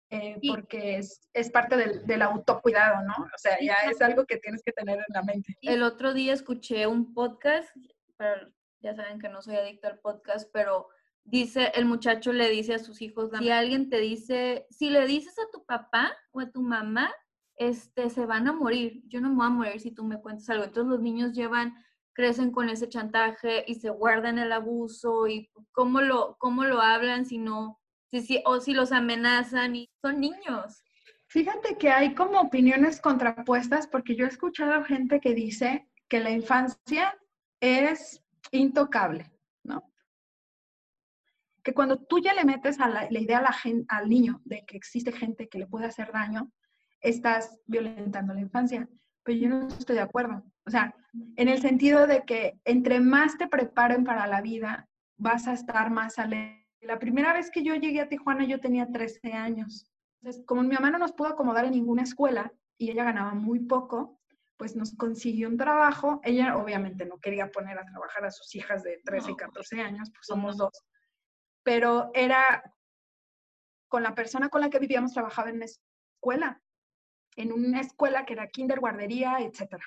eh, 0.09 0.37
porque 0.47 0.97
es, 0.97 1.27
es 1.33 1.49
parte 1.49 1.75
del, 1.75 2.05
del, 2.05 2.21
autocuidado, 2.21 3.03
¿no? 3.03 3.15
O 3.15 3.37
sea, 3.37 3.57
ya 3.59 3.75
es 3.91 4.01
algo 4.01 4.25
que 4.25 4.37
tienes 4.37 4.61
que 4.63 4.71
tener 4.71 4.97
en 4.97 5.05
la 5.09 5.23
mente. 5.23 5.57
El 5.61 5.83
otro 5.83 6.13
día 6.13 6.33
escuché 6.33 6.87
un 6.87 7.13
podcast, 7.13 7.75
pero 8.15 8.53
ya 8.79 8.95
saben 8.95 9.19
que 9.19 9.27
no 9.27 9.41
soy 9.41 9.55
adicta 9.55 9.89
al 9.89 9.99
podcast, 9.99 10.49
pero 10.53 10.87
dice, 11.27 11.71
el 11.75 11.85
muchacho 11.85 12.33
le 12.33 12.49
dice 12.49 12.73
a 12.73 12.79
sus 12.79 13.01
hijos, 13.01 13.29
si 13.37 13.49
alguien 13.51 13.89
te 13.89 13.99
dice, 13.99 14.65
si 14.69 14.89
le 14.89 15.05
dices 15.05 15.37
a 15.39 15.49
tu 15.51 15.63
papá 15.65 16.11
o 16.31 16.39
a 16.39 16.49
tu 16.49 16.61
mamá, 16.61 17.13
este, 17.55 18.09
se 18.09 18.25
van 18.25 18.47
a 18.47 18.53
morir. 18.53 19.03
Yo 19.07 19.21
no 19.21 19.29
me 19.29 19.35
voy 19.35 19.45
a 19.45 19.49
morir 19.49 19.79
si 19.79 19.91
tú 19.91 20.03
me 20.03 20.19
cuentas 20.19 20.49
algo. 20.49 20.63
Entonces 20.63 20.89
los 20.89 21.01
niños 21.01 21.33
llevan 21.33 21.75
crecen 22.17 22.51
con 22.51 22.67
ese 22.67 22.89
chantaje 22.89 23.63
y 23.67 23.75
se 23.75 23.91
guardan 23.91 24.39
el 24.39 24.51
abuso 24.51 25.27
y 25.27 25.51
cómo 25.71 26.01
lo, 26.01 26.35
cómo 26.39 26.63
lo 26.63 26.81
hablan 26.81 27.27
si 27.27 27.37
no, 27.37 27.79
si, 28.09 28.21
si, 28.21 28.41
o 28.43 28.59
si 28.59 28.73
los 28.73 28.91
amenazan 28.91 29.75
y 29.75 29.87
son 30.01 30.19
niños. 30.19 30.83
Fíjate 31.27 31.77
que 31.77 31.91
hay 31.91 32.15
como 32.15 32.41
opiniones 32.41 32.99
contrapuestas 32.99 33.85
porque 33.85 34.15
yo 34.15 34.25
he 34.25 34.29
escuchado 34.29 34.83
gente 34.83 35.19
que 35.19 35.35
dice 35.35 35.87
que 36.09 36.19
la 36.19 36.31
infancia 36.31 37.15
es 37.61 38.23
intocable. 38.51 39.31
Que 41.67 41.73
cuando 41.73 41.97
tú 41.97 42.19
ya 42.19 42.33
le 42.33 42.45
metes 42.45 42.79
a 42.79 42.87
la, 42.87 43.11
idea 43.11 43.41
la 43.41 43.53
al 43.89 44.07
niño 44.07 44.39
de 44.45 44.63
que 44.65 44.77
existe 44.77 45.11
gente 45.11 45.49
que 45.49 45.59
le 45.59 45.67
puede 45.67 45.85
hacer 45.85 46.13
daño, 46.13 46.49
estás 47.01 47.59
violentando 47.65 48.33
la 48.33 48.39
infancia. 48.39 48.87
Pero 49.21 49.37
yo 49.37 49.49
no 49.49 49.67
estoy 49.67 49.97
de 49.97 50.01
acuerdo. 50.01 50.45
O 50.65 50.71
sea, 50.71 50.95
en 51.35 51.49
el 51.49 51.59
sentido 51.59 52.07
de 52.07 52.23
que 52.23 52.57
entre 52.63 53.01
más 53.01 53.37
te 53.37 53.49
preparen 53.49 54.05
para 54.05 54.27
la 54.27 54.39
vida, 54.39 54.87
vas 55.17 55.45
a 55.49 55.51
estar 55.51 55.91
más 55.91 56.19
alegre. 56.19 56.65
La 56.79 56.99
primera 56.99 57.33
vez 57.33 57.51
que 57.51 57.63
yo 57.63 57.75
llegué 57.75 57.99
a 57.99 58.07
Tijuana 58.07 58.45
yo 58.45 58.61
tenía 58.61 58.89
13 58.89 59.33
años. 59.33 59.91
Entonces, 60.21 60.45
como 60.45 60.63
mi 60.63 60.73
mamá 60.73 60.89
no 60.89 60.99
nos 60.99 61.11
pudo 61.11 61.27
acomodar 61.27 61.65
en 61.65 61.71
ninguna 61.71 62.03
escuela 62.03 62.53
y 62.77 62.91
ella 62.91 63.03
ganaba 63.03 63.33
muy 63.33 63.59
poco, 63.59 64.21
pues 64.55 64.77
nos 64.77 64.95
consiguió 64.95 65.49
un 65.49 65.57
trabajo. 65.57 66.21
Ella 66.23 66.55
obviamente 66.55 67.05
no 67.05 67.17
quería 67.17 67.51
poner 67.51 67.77
a 67.77 67.85
trabajar 67.85 68.23
a 68.23 68.31
sus 68.31 68.55
hijas 68.55 68.83
de 68.83 69.01
13 69.03 69.31
y 69.31 69.35
14 69.35 69.81
años, 69.81 70.09
pues 70.11 70.27
somos 70.27 70.55
dos. 70.55 70.71
Pero 71.67 72.11
era 72.13 72.63
con 73.89 74.01
la 74.01 74.15
persona 74.15 74.47
con 74.47 74.61
la 74.61 74.69
que 74.69 74.79
vivíamos, 74.79 75.11
trabajaba 75.11 75.49
en 75.49 75.57
una 75.57 75.65
escuela, 75.65 76.61
en 77.35 77.51
una 77.51 77.81
escuela 77.81 78.25
que 78.25 78.31
era 78.31 78.47
kinder, 78.47 78.79
guardería, 78.79 79.39
etcétera. 79.41 79.83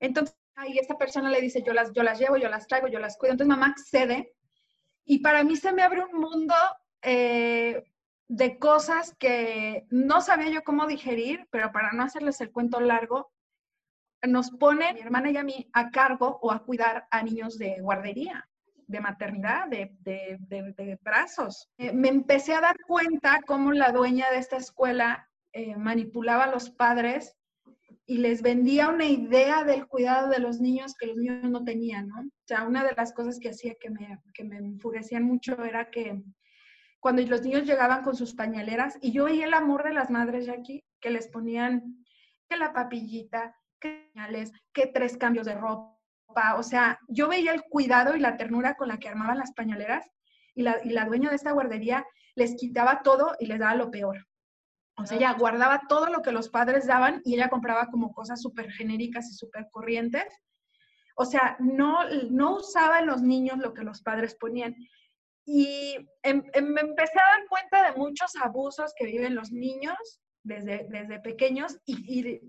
Entonces, 0.00 0.36
ahí 0.54 0.76
esta 0.76 0.98
persona 0.98 1.30
le 1.30 1.40
dice, 1.40 1.62
yo 1.62 1.72
las, 1.72 1.94
yo 1.94 2.02
las 2.02 2.18
llevo, 2.18 2.36
yo 2.36 2.50
las 2.50 2.66
traigo, 2.66 2.88
yo 2.88 2.98
las 2.98 3.16
cuido. 3.16 3.32
Entonces 3.32 3.48
mamá 3.48 3.68
accede 3.68 4.34
y 5.06 5.20
para 5.20 5.44
mí 5.44 5.56
se 5.56 5.72
me 5.72 5.82
abre 5.82 6.04
un 6.04 6.20
mundo 6.20 6.54
eh, 7.00 7.82
de 8.28 8.58
cosas 8.58 9.16
que 9.18 9.86
no 9.88 10.20
sabía 10.20 10.50
yo 10.50 10.62
cómo 10.62 10.86
digerir, 10.86 11.48
pero 11.50 11.72
para 11.72 11.92
no 11.92 12.02
hacerles 12.02 12.38
el 12.42 12.52
cuento 12.52 12.80
largo, 12.80 13.32
nos 14.28 14.50
pone 14.50 14.92
mi 14.92 15.00
hermana 15.00 15.30
y 15.30 15.38
a 15.38 15.42
mí 15.42 15.70
a 15.72 15.90
cargo 15.90 16.38
o 16.42 16.52
a 16.52 16.62
cuidar 16.64 17.08
a 17.10 17.22
niños 17.22 17.56
de 17.56 17.80
guardería, 17.80 18.46
de 18.86 19.00
maternidad, 19.00 19.68
de, 19.68 19.90
de, 20.00 20.98
brazos. 21.02 21.68
Eh, 21.78 21.92
me 21.92 22.08
empecé 22.08 22.54
a 22.54 22.60
dar 22.60 22.76
cuenta 22.86 23.40
cómo 23.46 23.72
la 23.72 23.90
dueña 23.90 24.30
de 24.30 24.38
esta 24.38 24.56
escuela 24.56 25.28
eh, 25.52 25.76
manipulaba 25.76 26.44
a 26.44 26.50
los 26.50 26.70
padres 26.70 27.36
y 28.06 28.18
les 28.18 28.42
vendía 28.42 28.88
una 28.88 29.06
idea 29.06 29.64
del 29.64 29.88
cuidado 29.88 30.28
de 30.28 30.38
los 30.38 30.60
niños 30.60 30.94
que 30.94 31.08
los 31.08 31.16
niños 31.16 31.50
no 31.50 31.64
tenían, 31.64 32.08
¿no? 32.08 32.20
O 32.20 32.46
sea, 32.46 32.62
una 32.64 32.84
de 32.84 32.94
las 32.96 33.12
cosas 33.12 33.40
que 33.40 33.48
hacía 33.48 33.74
que 33.80 33.90
me, 33.90 34.20
que 34.32 34.44
me 34.44 34.58
enfurecían 34.58 35.24
mucho 35.24 35.62
era 35.64 35.90
que 35.90 36.22
cuando 37.00 37.22
los 37.22 37.42
niños 37.42 37.64
llegaban 37.64 38.04
con 38.04 38.14
sus 38.14 38.34
pañaleras 38.34 38.98
y 39.00 39.10
yo 39.10 39.24
veía 39.24 39.46
el 39.46 39.54
amor 39.54 39.84
de 39.84 39.94
las 39.94 40.10
madres 40.10 40.46
de 40.46 40.52
aquí, 40.52 40.84
que 41.00 41.10
les 41.10 41.28
ponían 41.28 42.04
que 42.48 42.56
la 42.56 42.72
papillita, 42.72 43.56
que 43.80 44.10
pañales, 44.14 44.52
que 44.72 44.86
tres 44.86 45.16
cambios 45.16 45.46
de 45.46 45.56
ropa, 45.56 45.95
o 46.56 46.62
sea, 46.62 46.98
yo 47.08 47.28
veía 47.28 47.52
el 47.52 47.62
cuidado 47.62 48.16
y 48.16 48.20
la 48.20 48.36
ternura 48.36 48.76
con 48.76 48.88
la 48.88 48.98
que 48.98 49.08
armaban 49.08 49.38
las 49.38 49.52
pañaleras 49.52 50.08
y 50.54 50.62
la, 50.62 50.78
y 50.84 50.90
la 50.90 51.04
dueña 51.04 51.30
de 51.30 51.36
esta 51.36 51.52
guardería 51.52 52.04
les 52.34 52.54
quitaba 52.56 53.02
todo 53.02 53.34
y 53.40 53.46
les 53.46 53.58
daba 53.58 53.74
lo 53.74 53.90
peor. 53.90 54.26
O 54.98 55.04
sea, 55.04 55.18
ella 55.18 55.34
guardaba 55.34 55.82
todo 55.88 56.06
lo 56.06 56.22
que 56.22 56.32
los 56.32 56.48
padres 56.48 56.86
daban 56.86 57.20
y 57.24 57.34
ella 57.34 57.50
compraba 57.50 57.86
como 57.86 58.12
cosas 58.12 58.40
súper 58.40 58.70
genéricas 58.70 59.28
y 59.30 59.34
súper 59.34 59.68
corrientes. 59.70 60.24
O 61.16 61.24
sea, 61.24 61.56
no, 61.58 62.08
no 62.30 62.56
usaba 62.56 63.00
en 63.00 63.06
los 63.06 63.22
niños 63.22 63.58
lo 63.58 63.74
que 63.74 63.84
los 63.84 64.02
padres 64.02 64.34
ponían. 64.34 64.74
Y 65.44 65.96
em, 66.22 66.42
em, 66.52 66.66
me 66.66 66.80
empecé 66.80 67.18
a 67.18 67.38
dar 67.38 67.48
cuenta 67.48 67.90
de 67.90 67.98
muchos 67.98 68.34
abusos 68.36 68.92
que 68.96 69.06
viven 69.06 69.34
los 69.34 69.52
niños 69.52 69.96
desde, 70.42 70.86
desde 70.90 71.20
pequeños 71.20 71.78
y, 71.84 72.20
y, 72.20 72.40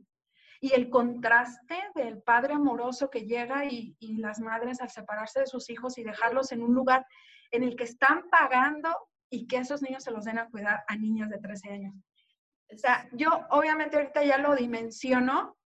el 0.62 0.90
contraste 0.90 1.78
del 1.96 2.22
padre 2.22 2.54
amoroso 2.54 3.10
que 3.10 3.26
llega 3.26 3.66
y, 3.66 3.96
y 4.00 4.18
las 4.18 4.40
madres 4.40 4.82
al 4.82 4.90
separarse 4.90 5.42
de 5.42 5.48
sus 5.48 5.70
hijos 5.70 5.98
y 5.98 6.04
dejarlos 6.04 6.52
en 6.52 6.62
un 6.64 6.74
lugar 6.74 7.06
en 7.52 7.64
el 7.64 7.76
que 7.76 7.84
están 7.84 8.30
pagando 8.30 8.90
y 9.30 9.48
que 9.48 9.58
esos 9.58 9.82
niños 9.82 10.04
se 10.04 10.12
los 10.12 10.26
den 10.26 10.40
a 10.40 10.50
cuidar 10.50 10.84
a 10.88 10.96
niñas 10.96 11.30
de 11.30 11.40
13 11.40 11.70
años. 11.70 11.96
O 12.74 12.78
sea, 12.78 13.08
yo 13.14 13.30
obviamente 13.50 13.98
ahorita 13.98 14.24
ya 14.24 14.38
lo 14.38 14.56
dimensiono, 14.56 15.58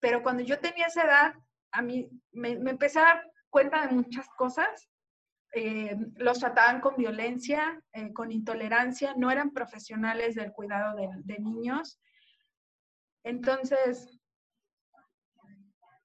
pero 0.00 0.22
cuando 0.22 0.42
yo 0.42 0.58
tenía 0.58 0.86
esa 0.86 1.04
edad, 1.04 1.34
a 1.72 1.82
mí 1.82 2.08
me, 2.32 2.52
empecé 2.52 2.98
a 2.98 3.02
dar 3.04 3.30
cuenta 3.50 3.86
de 3.86 3.92
muchas 3.92 4.26
cosas. 4.36 4.88
Eh, 5.52 5.96
los 6.16 6.38
trataban 6.38 6.80
con 6.80 6.96
violencia, 6.96 7.82
eh, 7.92 8.12
con 8.12 8.30
intolerancia, 8.30 9.14
no 9.16 9.30
eran 9.30 9.50
profesionales 9.50 10.34
del 10.34 10.52
cuidado 10.52 10.96
de, 10.96 11.08
de 11.24 11.38
niños. 11.40 12.00
Entonces, 13.24 14.19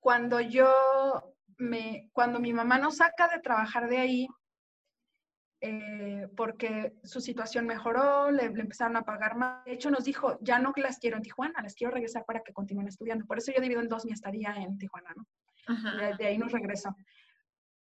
cuando 0.06 0.40
yo 0.40 0.72
me, 1.58 2.12
cuando 2.14 2.40
mi 2.40 2.54
mamá 2.54 2.78
nos 2.78 2.98
saca 2.98 3.28
de 3.28 3.40
trabajar 3.40 3.90
de 3.90 3.98
ahí, 3.98 4.28
eh, 5.62 6.28
porque 6.38 6.94
su 7.04 7.20
situación 7.20 7.66
mejoró, 7.66 8.30
le, 8.30 8.44
empezaron 8.44 8.98
a 8.98 9.02
pagar 9.02 9.36
más. 9.36 9.66
De 9.66 9.74
hecho, 9.74 9.90
nos 9.90 10.04
dijo, 10.04 10.38
ya 10.42 10.60
no 10.60 10.74
las 10.76 11.00
quiero 11.00 11.18
en 11.18 11.24
Tijuana, 11.24 11.60
las 11.64 11.74
quiero 11.74 11.92
regresar 11.92 12.24
para 12.24 12.44
que 12.44 12.54
continúen 12.54 12.88
estudiando. 12.88 13.26
Por 13.26 13.40
eso 13.40 13.52
yo 13.52 13.60
divido 13.60 13.82
en 13.82 13.90
dos 13.90 14.06
mi 14.06 14.12
estadía 14.12 14.54
en 14.58 14.78
Tijuana, 14.78 15.12
¿no? 15.16 15.26
De, 16.20 16.28
ahí 16.28 16.38
nos 16.38 16.52
regresó. 16.52 16.96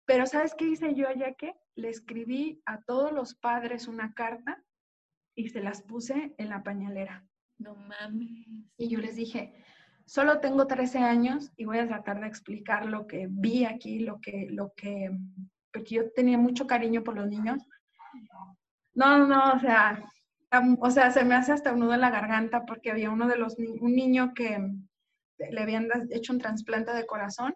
Pero 0.06 0.26
¿sabes 0.26 0.56
qué 0.58 0.66
hice 0.66 0.96
yo 0.96 1.08
allá 1.08 1.36
que? 1.36 1.54
Le 1.76 1.90
escribí 1.90 2.60
a 2.66 2.82
todos 2.82 3.12
los 3.12 3.36
padres 3.36 3.88
una 3.88 4.16
carta 4.16 4.64
y 5.36 5.50
se 5.50 5.62
las 5.62 5.84
puse 5.84 6.34
en 6.40 6.50
la 6.50 6.64
pañalera. 6.64 7.24
No 7.60 7.76
mames. 7.76 8.48
Y 8.78 8.90
yo 8.90 8.98
les 8.98 9.16
dije, 9.16 9.64
solo 10.06 10.40
tengo 10.40 10.68
13 10.68 11.00
años 11.00 11.52
y 11.58 11.66
voy 11.66 11.80
a 11.80 11.88
tratar 11.88 12.20
de 12.22 12.28
explicar 12.28 12.86
lo 12.86 13.08
que 13.08 13.28
vi 13.30 13.66
aquí, 13.66 14.00
lo 14.00 14.20
que, 14.22 14.48
lo 14.52 14.74
que, 14.76 15.12
porque 15.72 15.96
yo 15.96 16.12
tenía 16.12 16.38
mucho 16.38 16.68
cariño 16.68 17.04
por 17.04 17.16
los 17.16 17.28
niños 17.28 17.62
no, 18.96 19.28
no, 19.28 19.54
o 19.54 19.60
sea, 19.60 20.04
o 20.80 20.90
sea, 20.90 21.12
se 21.12 21.26
me 21.26 21.36
hace 21.36 21.52
hasta 21.52 21.74
un 21.74 21.82
nudo 21.82 21.94
en 21.94 22.02
la 22.02 22.10
garganta 22.10 22.66
porque 22.66 22.92
había 22.92 23.12
uno 23.12 23.28
de 23.28 23.38
los, 23.38 23.58
un 23.58 23.94
niño 23.94 24.34
que 24.34 24.58
le 25.38 25.62
habían 25.62 25.90
hecho 26.12 26.32
un 26.32 26.40
trasplante 26.40 26.94
de 26.94 27.06
corazón 27.06 27.54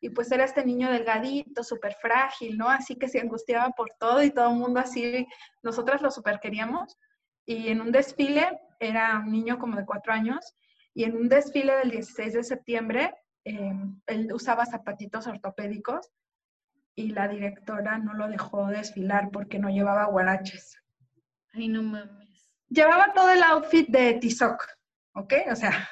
y 0.00 0.08
pues 0.08 0.32
era 0.32 0.44
este 0.44 0.64
niño 0.64 0.90
delgadito, 0.90 1.62
súper 1.62 1.94
frágil, 2.00 2.56
¿no? 2.56 2.70
Así 2.70 2.96
que 2.96 3.08
se 3.08 3.20
angustiaba 3.20 3.70
por 3.76 3.90
todo 3.98 4.22
y 4.22 4.30
todo 4.30 4.50
el 4.50 4.56
mundo 4.56 4.80
así, 4.80 5.26
nosotras 5.62 6.00
lo 6.00 6.10
súper 6.10 6.40
queríamos. 6.40 6.96
Y 7.44 7.68
en 7.68 7.82
un 7.82 7.92
desfile, 7.92 8.58
era 8.78 9.18
un 9.18 9.30
niño 9.30 9.58
como 9.58 9.76
de 9.76 9.84
cuatro 9.84 10.14
años, 10.14 10.54
y 10.94 11.04
en 11.04 11.16
un 11.16 11.28
desfile 11.28 11.74
del 11.76 11.90
16 11.90 12.32
de 12.34 12.44
septiembre, 12.44 13.14
eh, 13.44 13.72
él 14.06 14.32
usaba 14.32 14.66
zapatitos 14.66 15.26
ortopédicos 15.26 16.10
y 16.94 17.10
la 17.10 17.28
directora 17.28 17.98
no 17.98 18.14
lo 18.14 18.28
dejó 18.28 18.66
desfilar 18.66 19.30
porque 19.32 19.58
no 19.58 19.70
llevaba 19.70 20.06
guaraches. 20.06 20.76
Ay, 21.52 21.68
no 21.68 21.82
mames. 21.82 22.50
Llevaba 22.68 23.12
todo 23.14 23.30
el 23.30 23.42
outfit 23.42 23.88
de 23.88 24.14
Tizoc, 24.14 24.64
¿ok? 25.14 25.32
O 25.50 25.56
sea, 25.56 25.88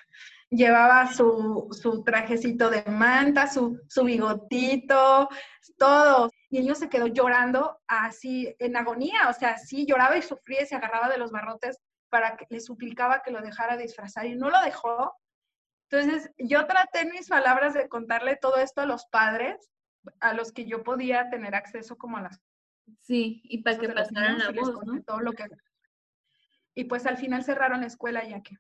llevaba 0.51 1.13
su, 1.13 1.69
su 1.71 2.03
trajecito 2.05 2.71
de 2.71 2.83
manta, 2.85 3.47
su, 3.49 3.81
su 3.89 4.05
bigotito, 4.05 5.29
todo. 5.77 6.31
Y 6.51 6.59
el 6.59 6.65
niño 6.65 6.75
se 6.75 6.89
quedó 6.89 7.07
llorando 7.07 7.81
así 7.87 8.55
en 8.59 8.77
agonía, 8.77 9.29
o 9.29 9.33
sea, 9.33 9.59
sí 9.59 9.87
lloraba 9.87 10.17
y 10.17 10.23
sufría 10.23 10.63
y 10.63 10.67
se 10.67 10.77
agarraba 10.77 11.09
de 11.09 11.19
los 11.19 11.31
barrotes 11.31 11.79
para 12.11 12.37
que 12.37 12.47
le 12.51 12.61
suplicaba 12.61 13.23
que 13.23 13.31
lo 13.31 13.41
dejara 13.41 13.77
disfrazar 13.77 14.27
y 14.27 14.37
no 14.37 14.51
lo 14.51 14.61
dejó. 14.63 15.15
Entonces, 15.91 16.31
yo 16.39 16.67
traté 16.67 17.01
en 17.01 17.11
mis 17.11 17.29
palabras 17.29 17.75
de 17.75 17.89
contarle 17.89 18.37
todo 18.37 18.57
esto 18.57 18.83
a 18.83 18.87
los 18.87 19.07
padres 19.07 19.71
a 20.21 20.33
los 20.33 20.53
que 20.53 20.65
yo 20.67 20.83
podía 20.83 21.29
tener 21.31 21.55
acceso 21.55 21.97
como 21.97 22.17
a 22.17 22.23
las 22.23 22.41
Sí, 23.03 23.43
y 23.45 23.63
para 23.63 23.79
que 23.79 23.89
pasaran 23.89 24.39
la 24.39 24.51
voz, 24.51 24.75
¿no? 24.87 25.03
Todo 25.03 25.21
lo 25.21 25.33
que... 25.33 25.45
Y 26.75 26.85
pues 26.85 27.07
al 27.07 27.17
final 27.17 27.45
cerraron 27.45 27.81
la 27.81 27.87
escuela 27.87 28.27
ya 28.27 28.43
que... 28.43 28.57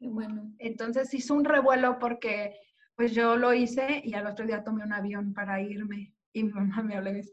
bueno. 0.00 0.52
Entonces 0.58 1.12
hizo 1.14 1.34
un 1.34 1.44
revuelo 1.44 1.98
porque 1.98 2.58
pues 2.94 3.14
yo 3.14 3.36
lo 3.36 3.54
hice 3.54 4.02
y 4.04 4.14
al 4.14 4.26
otro 4.26 4.44
día 4.44 4.64
tomé 4.64 4.84
un 4.84 4.92
avión 4.92 5.32
para 5.32 5.60
irme. 5.60 6.12
Y 6.32 6.44
mi 6.44 6.52
mamá 6.52 6.82
me 6.82 6.96
habló 6.96 7.10
y 7.10 7.12
me 7.12 7.18
dice, 7.20 7.32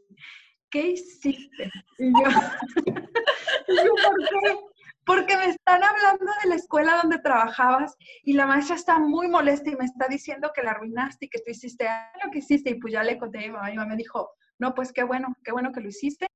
¿qué 0.69 0.91
hiciste? 0.91 1.71
Y 1.97 2.11
yo, 2.11 2.29
y 3.67 3.75
yo 3.75 3.91
¿por 4.03 4.29
qué? 4.29 4.59
Porque 5.05 5.37
me 5.37 5.45
están 5.45 5.83
hablando 5.83 6.25
de 6.43 6.49
la 6.49 6.55
escuela 6.55 6.97
donde 7.01 7.19
trabajabas 7.19 7.95
y 8.23 8.33
la 8.33 8.47
maestra 8.47 8.75
está 8.75 8.99
muy 8.99 9.27
molesta 9.27 9.69
y 9.69 9.75
me 9.75 9.85
está 9.85 10.07
diciendo 10.07 10.51
que 10.53 10.63
la 10.63 10.71
arruinaste 10.71 11.25
y 11.25 11.29
que 11.29 11.39
tú 11.39 11.51
hiciste 11.51 11.87
lo 12.23 12.31
que 12.31 12.39
hiciste. 12.39 12.71
Y 12.71 12.75
pues 12.75 12.91
ya 12.93 13.03
le 13.03 13.17
conté 13.17 13.37
a 13.37 13.41
mi 13.41 13.49
mamá, 13.49 13.69
mi 13.69 13.75
mamá 13.75 13.89
me 13.89 13.97
dijo, 13.97 14.31
no, 14.57 14.73
pues 14.73 14.91
qué 14.91 15.03
bueno, 15.03 15.35
qué 15.43 15.51
bueno 15.51 15.71
que 15.71 15.81
lo 15.81 15.89
hiciste. 15.89 16.27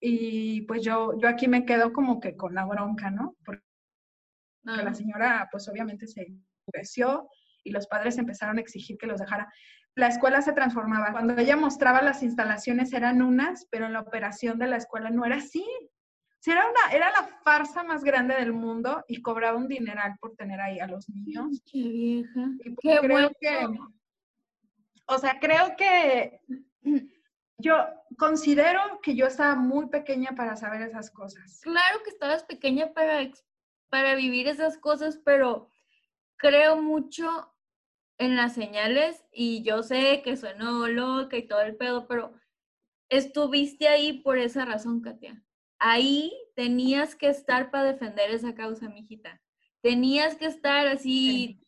Y 0.00 0.62
pues 0.62 0.82
yo, 0.82 1.18
yo 1.18 1.28
aquí 1.28 1.46
me 1.46 1.64
quedo 1.66 1.92
como 1.92 2.20
que 2.20 2.36
con 2.36 2.54
la 2.54 2.64
bronca, 2.64 3.10
¿no? 3.10 3.36
Porque 3.44 3.62
la 4.64 4.94
señora 4.94 5.48
pues 5.52 5.68
obviamente 5.68 6.06
se 6.06 6.26
creció 6.70 7.28
y 7.62 7.70
los 7.70 7.86
padres 7.86 8.18
empezaron 8.18 8.58
a 8.58 8.60
exigir 8.60 8.96
que 8.98 9.06
los 9.06 9.20
dejara. 9.20 9.52
la 9.94 10.08
escuela 10.08 10.40
se 10.40 10.52
transformaba. 10.52 11.12
Cuando 11.12 11.36
ella 11.36 11.56
mostraba 11.56 12.02
las 12.02 12.22
instalaciones 12.22 12.92
eran 12.92 13.22
unas, 13.22 13.66
pero 13.70 13.88
la 13.88 14.00
operación 14.00 14.58
de 14.58 14.68
la 14.68 14.76
escuela 14.76 15.10
no 15.10 15.24
era 15.24 15.36
así. 15.36 15.64
Era, 16.52 16.68
una, 16.68 16.92
era 16.92 17.10
la 17.10 17.24
farsa 17.42 17.82
más 17.82 18.04
grande 18.04 18.34
del 18.34 18.52
mundo 18.52 19.04
y 19.08 19.22
cobraba 19.22 19.56
un 19.56 19.68
dineral 19.68 20.16
por 20.20 20.34
tener 20.36 20.60
ahí 20.60 20.78
a 20.80 20.86
los 20.86 21.08
niños. 21.08 21.62
Qué 21.70 21.78
vieja. 21.78 22.50
Qué 22.80 22.98
creo 22.98 23.30
que, 23.40 23.66
o 25.06 25.18
sea, 25.18 25.38
creo 25.40 25.76
que 25.76 26.40
yo 27.58 27.76
considero 28.18 29.00
que 29.02 29.14
yo 29.14 29.26
estaba 29.26 29.54
muy 29.56 29.88
pequeña 29.88 30.34
para 30.36 30.56
saber 30.56 30.82
esas 30.82 31.10
cosas. 31.10 31.60
Claro 31.62 32.02
que 32.02 32.10
estabas 32.10 32.44
pequeña 32.44 32.92
para, 32.92 33.30
para 33.88 34.14
vivir 34.14 34.48
esas 34.48 34.78
cosas, 34.78 35.20
pero 35.24 35.70
creo 36.36 36.80
mucho 36.82 37.52
en 38.18 38.36
las 38.36 38.54
señales 38.54 39.24
y 39.32 39.62
yo 39.62 39.82
sé 39.82 40.22
que 40.22 40.36
sueno 40.36 40.88
loca 40.88 41.36
y 41.36 41.46
todo 41.46 41.60
el 41.60 41.76
pedo, 41.76 42.06
pero 42.06 42.32
estuviste 43.08 43.88
ahí 43.88 44.20
por 44.20 44.38
esa 44.38 44.64
razón, 44.64 45.00
Katia. 45.00 45.42
Ahí 45.78 46.32
tenías 46.54 47.14
que 47.14 47.28
estar 47.28 47.70
para 47.70 47.84
defender 47.84 48.30
esa 48.30 48.54
causa, 48.54 48.88
mijita. 48.88 49.40
Tenías 49.82 50.36
que 50.36 50.46
estar 50.46 50.86
así, 50.86 51.60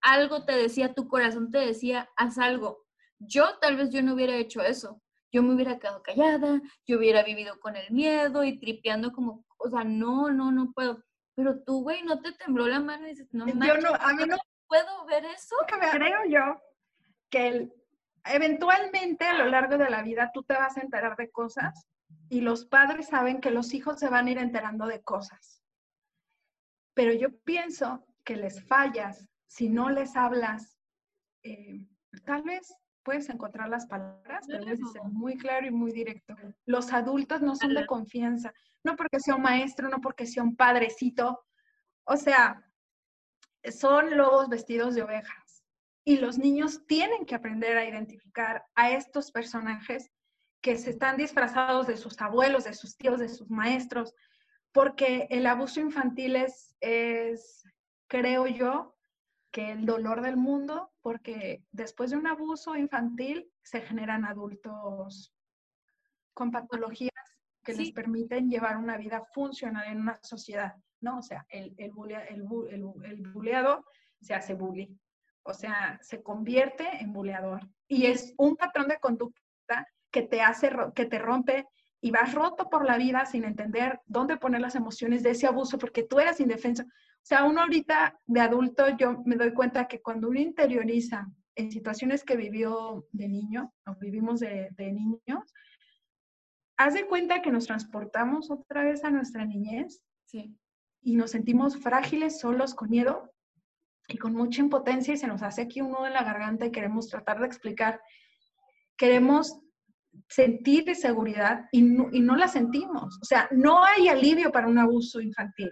algo 0.00 0.44
te 0.44 0.52
decía, 0.52 0.94
tu 0.94 1.08
corazón 1.08 1.50
te 1.50 1.58
decía, 1.58 2.08
haz 2.16 2.38
algo. 2.38 2.84
Yo 3.18 3.58
tal 3.60 3.76
vez 3.76 3.90
yo 3.90 4.02
no 4.02 4.14
hubiera 4.14 4.36
hecho 4.36 4.62
eso. 4.62 5.00
Yo 5.32 5.42
me 5.42 5.54
hubiera 5.54 5.78
quedado 5.78 6.02
callada, 6.02 6.60
yo 6.86 6.98
hubiera 6.98 7.22
vivido 7.22 7.60
con 7.60 7.76
el 7.76 7.90
miedo 7.92 8.42
y 8.42 8.58
tripeando 8.58 9.12
como, 9.12 9.44
o 9.58 9.70
sea, 9.70 9.84
no, 9.84 10.30
no, 10.30 10.50
no 10.50 10.72
puedo. 10.72 11.04
Pero 11.36 11.62
tú, 11.62 11.82
güey, 11.82 12.02
no 12.02 12.20
te 12.20 12.32
tembló 12.32 12.66
la 12.66 12.80
mano 12.80 13.06
y 13.06 13.10
dices, 13.10 13.28
no, 13.32 13.46
yo 13.46 13.76
no, 13.78 13.94
a 13.94 14.12
mí 14.12 14.24
no 14.26 14.36
puedo 14.66 15.06
ver 15.06 15.24
eso. 15.26 15.54
Creo 15.92 16.24
yo 16.28 16.60
que 17.30 17.70
eventualmente 18.24 19.24
a 19.24 19.34
lo 19.34 19.46
largo 19.46 19.78
de 19.78 19.88
la 19.88 20.02
vida 20.02 20.30
tú 20.34 20.42
te 20.42 20.54
vas 20.54 20.76
a 20.76 20.80
enterar 20.80 21.16
de 21.16 21.30
cosas 21.30 21.86
y 22.28 22.40
los 22.40 22.64
padres 22.64 23.08
saben 23.08 23.40
que 23.40 23.50
los 23.50 23.74
hijos 23.74 23.98
se 23.98 24.08
van 24.08 24.26
a 24.26 24.30
ir 24.30 24.38
enterando 24.38 24.86
de 24.86 25.02
cosas. 25.02 25.62
Pero 26.94 27.12
yo 27.12 27.36
pienso 27.40 28.06
que 28.24 28.36
les 28.36 28.64
fallas 28.66 29.28
si 29.46 29.68
no 29.68 29.90
les 29.90 30.16
hablas. 30.16 30.78
Eh, 31.42 31.84
tal 32.24 32.42
vez 32.42 32.72
puedes 33.02 33.28
encontrar 33.28 33.68
las 33.68 33.86
palabras, 33.86 34.46
pero 34.46 34.64
debes 34.64 34.92
ser 34.92 35.02
muy 35.04 35.36
claro 35.36 35.66
y 35.66 35.70
muy 35.70 35.92
directo. 35.92 36.36
Los 36.66 36.92
adultos 36.92 37.42
no 37.42 37.56
son 37.56 37.74
de 37.74 37.86
confianza, 37.86 38.52
no 38.84 38.94
porque 38.94 39.18
sea 39.18 39.34
un 39.34 39.42
maestro, 39.42 39.88
no 39.88 40.00
porque 40.00 40.26
sea 40.26 40.42
un 40.42 40.54
padrecito. 40.54 41.44
O 42.04 42.16
sea, 42.16 42.64
son 43.76 44.16
lobos 44.16 44.48
vestidos 44.48 44.94
de 44.94 45.02
ovejas. 45.02 45.64
Y 46.04 46.18
los 46.18 46.38
niños 46.38 46.86
tienen 46.86 47.26
que 47.26 47.34
aprender 47.34 47.76
a 47.76 47.88
identificar 47.88 48.64
a 48.74 48.90
estos 48.92 49.32
personajes 49.32 50.10
que 50.60 50.76
se 50.76 50.90
están 50.90 51.16
disfrazados 51.16 51.86
de 51.86 51.96
sus 51.96 52.20
abuelos, 52.20 52.64
de 52.64 52.74
sus 52.74 52.96
tíos, 52.96 53.18
de 53.18 53.28
sus 53.28 53.50
maestros, 53.50 54.14
porque 54.72 55.26
el 55.30 55.46
abuso 55.46 55.80
infantil 55.80 56.36
es, 56.36 56.76
es 56.80 57.64
creo 58.06 58.46
yo, 58.46 58.96
que 59.50 59.72
el 59.72 59.84
dolor 59.84 60.20
del 60.20 60.36
mundo, 60.36 60.92
porque 61.02 61.64
después 61.72 62.10
de 62.10 62.16
un 62.16 62.26
abuso 62.26 62.76
infantil 62.76 63.50
se 63.62 63.80
generan 63.80 64.24
adultos 64.24 65.34
con 66.34 66.52
patologías 66.52 67.10
que 67.64 67.72
les 67.72 67.90
permiten 67.90 68.48
llevar 68.48 68.76
una 68.76 68.96
vida 68.96 69.24
funcional 69.34 69.88
en 69.88 70.00
una 70.00 70.20
sociedad. 70.22 70.76
¿no? 71.00 71.18
O 71.18 71.22
sea, 71.22 71.46
el, 71.48 71.74
el, 71.78 71.90
el, 73.04 73.22
buleado 73.32 73.84
se 74.20 74.34
hace 74.34 74.54
bully, 74.54 74.96
o 75.42 75.52
sea, 75.52 75.98
se 76.02 76.22
convierte 76.22 76.86
en 77.00 77.12
buleador. 77.12 77.68
Y 77.88 78.06
es 78.06 78.34
un 78.38 78.56
patrón 78.56 78.88
de 78.88 79.00
conducta 79.00 79.40
que 80.10 80.22
te 80.22 80.40
hace, 80.42 80.70
que 80.94 81.06
te 81.06 81.18
rompe 81.18 81.66
y 82.00 82.10
vas 82.10 82.34
roto 82.34 82.68
por 82.68 82.84
la 82.84 82.96
vida 82.96 83.26
sin 83.26 83.44
entender 83.44 84.00
dónde 84.06 84.36
poner 84.36 84.60
las 84.60 84.74
emociones 84.74 85.22
de 85.22 85.30
ese 85.30 85.46
abuso 85.46 85.78
porque 85.78 86.02
tú 86.02 86.18
eras 86.18 86.40
indefenso. 86.40 86.84
O 86.84 87.22
sea, 87.22 87.44
uno 87.44 87.60
ahorita 87.60 88.18
de 88.26 88.40
adulto, 88.40 88.88
yo 88.96 89.22
me 89.24 89.36
doy 89.36 89.52
cuenta 89.52 89.86
que 89.86 90.00
cuando 90.00 90.28
uno 90.28 90.40
interioriza 90.40 91.26
en 91.54 91.70
situaciones 91.70 92.24
que 92.24 92.36
vivió 92.36 93.06
de 93.12 93.28
niño 93.28 93.74
o 93.86 93.94
vivimos 93.96 94.40
de, 94.40 94.70
de 94.72 94.92
niños, 94.92 95.52
haz 96.76 96.94
de 96.94 97.06
cuenta 97.06 97.42
que 97.42 97.50
nos 97.50 97.66
transportamos 97.66 98.50
otra 98.50 98.84
vez 98.84 99.04
a 99.04 99.10
nuestra 99.10 99.44
niñez. 99.44 100.02
Sí 100.24 100.56
y 101.02 101.16
nos 101.16 101.30
sentimos 101.30 101.76
frágiles, 101.78 102.40
solos, 102.40 102.74
con 102.74 102.90
miedo 102.90 103.32
y 104.08 104.18
con 104.18 104.34
mucha 104.34 104.60
impotencia 104.60 105.14
y 105.14 105.16
se 105.16 105.26
nos 105.26 105.42
hace 105.42 105.62
aquí 105.62 105.80
un 105.80 105.92
nudo 105.92 106.06
en 106.06 106.12
la 106.12 106.24
garganta 106.24 106.66
y 106.66 106.72
queremos 106.72 107.08
tratar 107.08 107.40
de 107.40 107.46
explicar. 107.46 108.00
Queremos 108.96 109.60
sentir 110.28 110.94
seguridad 110.94 111.66
y 111.72 111.82
no, 111.82 112.08
y 112.12 112.20
no 112.20 112.36
la 112.36 112.48
sentimos. 112.48 113.18
O 113.20 113.24
sea, 113.24 113.48
no 113.50 113.84
hay 113.84 114.08
alivio 114.08 114.52
para 114.52 114.68
un 114.68 114.78
abuso 114.78 115.20
infantil. 115.20 115.70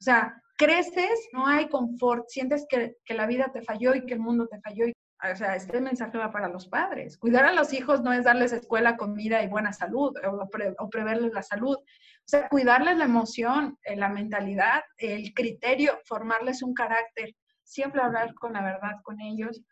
O 0.00 0.02
sea, 0.02 0.40
creces, 0.56 1.28
no 1.32 1.46
hay 1.46 1.68
confort, 1.68 2.28
sientes 2.28 2.66
que, 2.68 2.96
que 3.04 3.14
la 3.14 3.26
vida 3.26 3.50
te 3.52 3.62
falló 3.62 3.94
y 3.94 4.06
que 4.06 4.14
el 4.14 4.20
mundo 4.20 4.46
te 4.46 4.60
falló. 4.60 4.86
O 5.20 5.36
sea, 5.36 5.56
este 5.56 5.80
mensaje 5.80 6.16
va 6.16 6.30
para 6.30 6.48
los 6.48 6.68
padres. 6.68 7.18
Cuidar 7.18 7.44
a 7.44 7.52
los 7.52 7.72
hijos 7.72 8.02
no 8.02 8.12
es 8.12 8.24
darles 8.24 8.52
escuela, 8.52 8.96
comida 8.96 9.42
y 9.42 9.48
buena 9.48 9.72
salud 9.72 10.14
o, 10.24 10.48
o 10.78 10.90
preverles 10.90 11.32
la 11.32 11.42
salud. 11.42 11.76
O 11.76 12.30
sea, 12.30 12.48
cuidarles 12.48 12.98
la 12.98 13.06
emoción, 13.06 13.78
eh, 13.82 13.96
la 13.96 14.10
mentalidad, 14.10 14.82
el 14.98 15.32
criterio, 15.34 15.98
formarles 16.04 16.62
un 16.62 16.74
carácter, 16.74 17.34
siempre 17.64 18.00
hablar 18.00 18.34
con 18.34 18.52
la 18.52 18.62
verdad 18.62 18.96
con 19.02 19.20
ellos, 19.20 19.62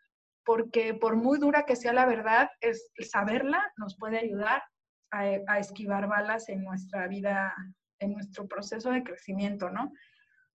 porque 0.47 0.93
por 0.93 1.17
muy 1.17 1.39
dura 1.39 1.65
que 1.65 1.75
sea 1.75 1.91
la 1.91 2.05
verdad, 2.05 2.49
es 2.61 2.89
saberla 3.01 3.61
nos 3.75 3.97
puede 3.97 4.17
ayudar 4.17 4.63
a, 5.11 5.59
esquivar 5.59 6.07
balas 6.07 6.47
en 6.47 6.63
nuestra 6.63 7.05
vida, 7.09 7.53
en 7.99 8.13
nuestro 8.13 8.47
proceso 8.47 8.91
de 8.91 9.03
crecimiento, 9.03 9.69
¿no? 9.69 9.91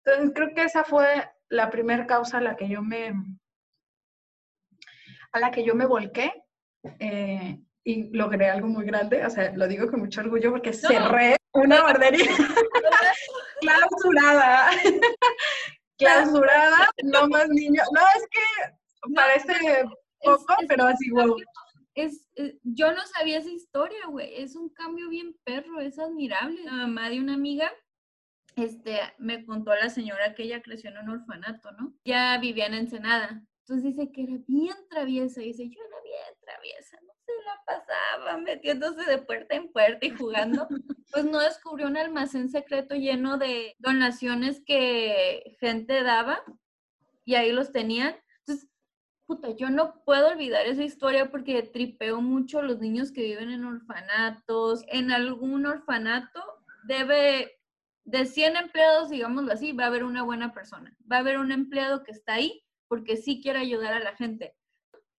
Entonces, 0.04 0.34
creo 0.36 0.54
que 0.54 0.64
esa 0.64 0.84
fue 0.84 1.30
la 1.48 1.70
primera 1.70 2.06
causa 2.06 2.40
a 2.40 2.42
la 2.42 2.58
que 2.58 2.68
yo 2.68 2.82
me, 2.82 3.14
a 5.32 5.40
la 5.40 5.52
que 5.52 5.64
yo 5.64 5.74
me 5.74 5.86
volqué. 5.86 6.34
Eh, 7.00 7.58
y 7.86 8.10
logré 8.14 8.50
algo 8.50 8.68
muy 8.68 8.84
grande, 8.84 9.26
o 9.26 9.30
sea, 9.30 9.54
lo 9.56 9.70
digo 9.70 9.90
con 9.90 10.02
mucho 10.02 10.20
orgullo 10.20 10.52
porque 10.52 10.74
cerré 10.74 11.38
una 11.54 11.80
guardería 11.80 12.26
clausurada. 13.62 14.72
clausurada, 15.98 16.90
no 17.04 17.30
más 17.30 17.48
niños. 17.48 17.88
No, 17.94 18.02
es 18.02 18.28
que 18.30 18.77
parece 19.14 19.84
poco, 20.24 20.56
pero 20.68 20.86
así, 20.86 21.10
wow. 21.12 21.36
Es, 21.96 22.28
eh, 22.36 22.60
yo 22.64 22.92
no 22.92 23.02
sabía 23.08 23.40
esa 23.40 23.50
historia, 23.50 24.06
güey. 24.08 24.42
Es 24.42 24.56
un 24.56 24.70
cambio 24.70 25.10
bien 25.10 25.36
perro, 25.44 25.80
es 25.80 25.98
admirable. 25.98 26.64
La 26.64 26.74
mamá 26.74 27.10
de 27.10 27.20
una 27.20 27.34
amiga, 27.34 27.72
este, 28.56 29.00
me 29.18 29.46
contó 29.46 29.72
a 29.72 29.78
la 29.78 29.90
señora 29.90 30.36
que 30.36 30.44
ella 30.44 30.62
creció 30.62 30.92
en 30.92 31.00
un 31.00 31.10
orfanato, 31.10 31.72
¿no? 31.72 31.96
Ya 32.06 32.38
vivía 32.38 32.68
en 32.68 32.76
Ensenada. 32.76 33.44
Entonces 33.62 33.96
dice 33.96 34.12
que 34.12 34.24
era 34.24 34.38
bien 34.48 34.76
traviesa. 34.90 35.42
Y 35.42 35.48
dice, 35.48 35.70
yo 35.70 35.82
era 35.82 36.02
bien 36.04 36.36
traviesa, 36.42 36.98
¿no? 37.02 37.18
se 37.28 37.44
la 37.44 37.62
pasaba 37.66 38.38
metiéndose 38.38 39.04
de 39.04 39.18
puerta 39.18 39.56
en 39.56 39.72
puerta 39.72 40.06
y 40.06 40.12
jugando, 40.12 40.68
pues 41.12 41.26
no 41.26 41.40
descubrió 41.40 41.88
un 41.88 41.98
almacén 41.98 42.50
secreto 42.50 42.96
lleno 42.96 43.38
de 43.38 43.76
donaciones 43.80 44.62
que 44.66 45.58
gente 45.60 46.04
daba 46.04 46.42
y 47.26 47.36
ahí 47.36 47.52
los 47.52 47.72
tenían. 47.72 48.16
Puta, 49.28 49.50
yo 49.52 49.70
no 49.70 50.04
puedo 50.06 50.30
olvidar 50.30 50.66
esa 50.66 50.84
historia 50.84 51.30
porque 51.30 51.62
tripeo 51.62 52.22
mucho 52.22 52.60
a 52.60 52.64
los 52.64 52.80
niños 52.80 53.12
que 53.12 53.22
viven 53.22 53.52
en 53.52 53.66
orfanatos. 53.66 54.84
En 54.88 55.12
algún 55.12 55.66
orfanato 55.66 56.42
debe, 56.86 57.60
de 58.06 58.26
100 58.26 58.56
empleados, 58.56 59.10
digámoslo 59.10 59.52
así, 59.52 59.74
va 59.74 59.84
a 59.84 59.88
haber 59.88 60.06
una 60.06 60.24
buena 60.24 60.54
persona. 60.54 60.96
Va 61.12 61.18
a 61.18 61.20
haber 61.20 61.38
un 61.38 61.52
empleado 61.52 62.04
que 62.04 62.12
está 62.12 62.36
ahí 62.36 62.64
porque 62.88 63.18
sí 63.18 63.42
quiere 63.42 63.60
ayudar 63.60 63.94
a 63.94 64.00
la 64.00 64.16
gente. 64.16 64.56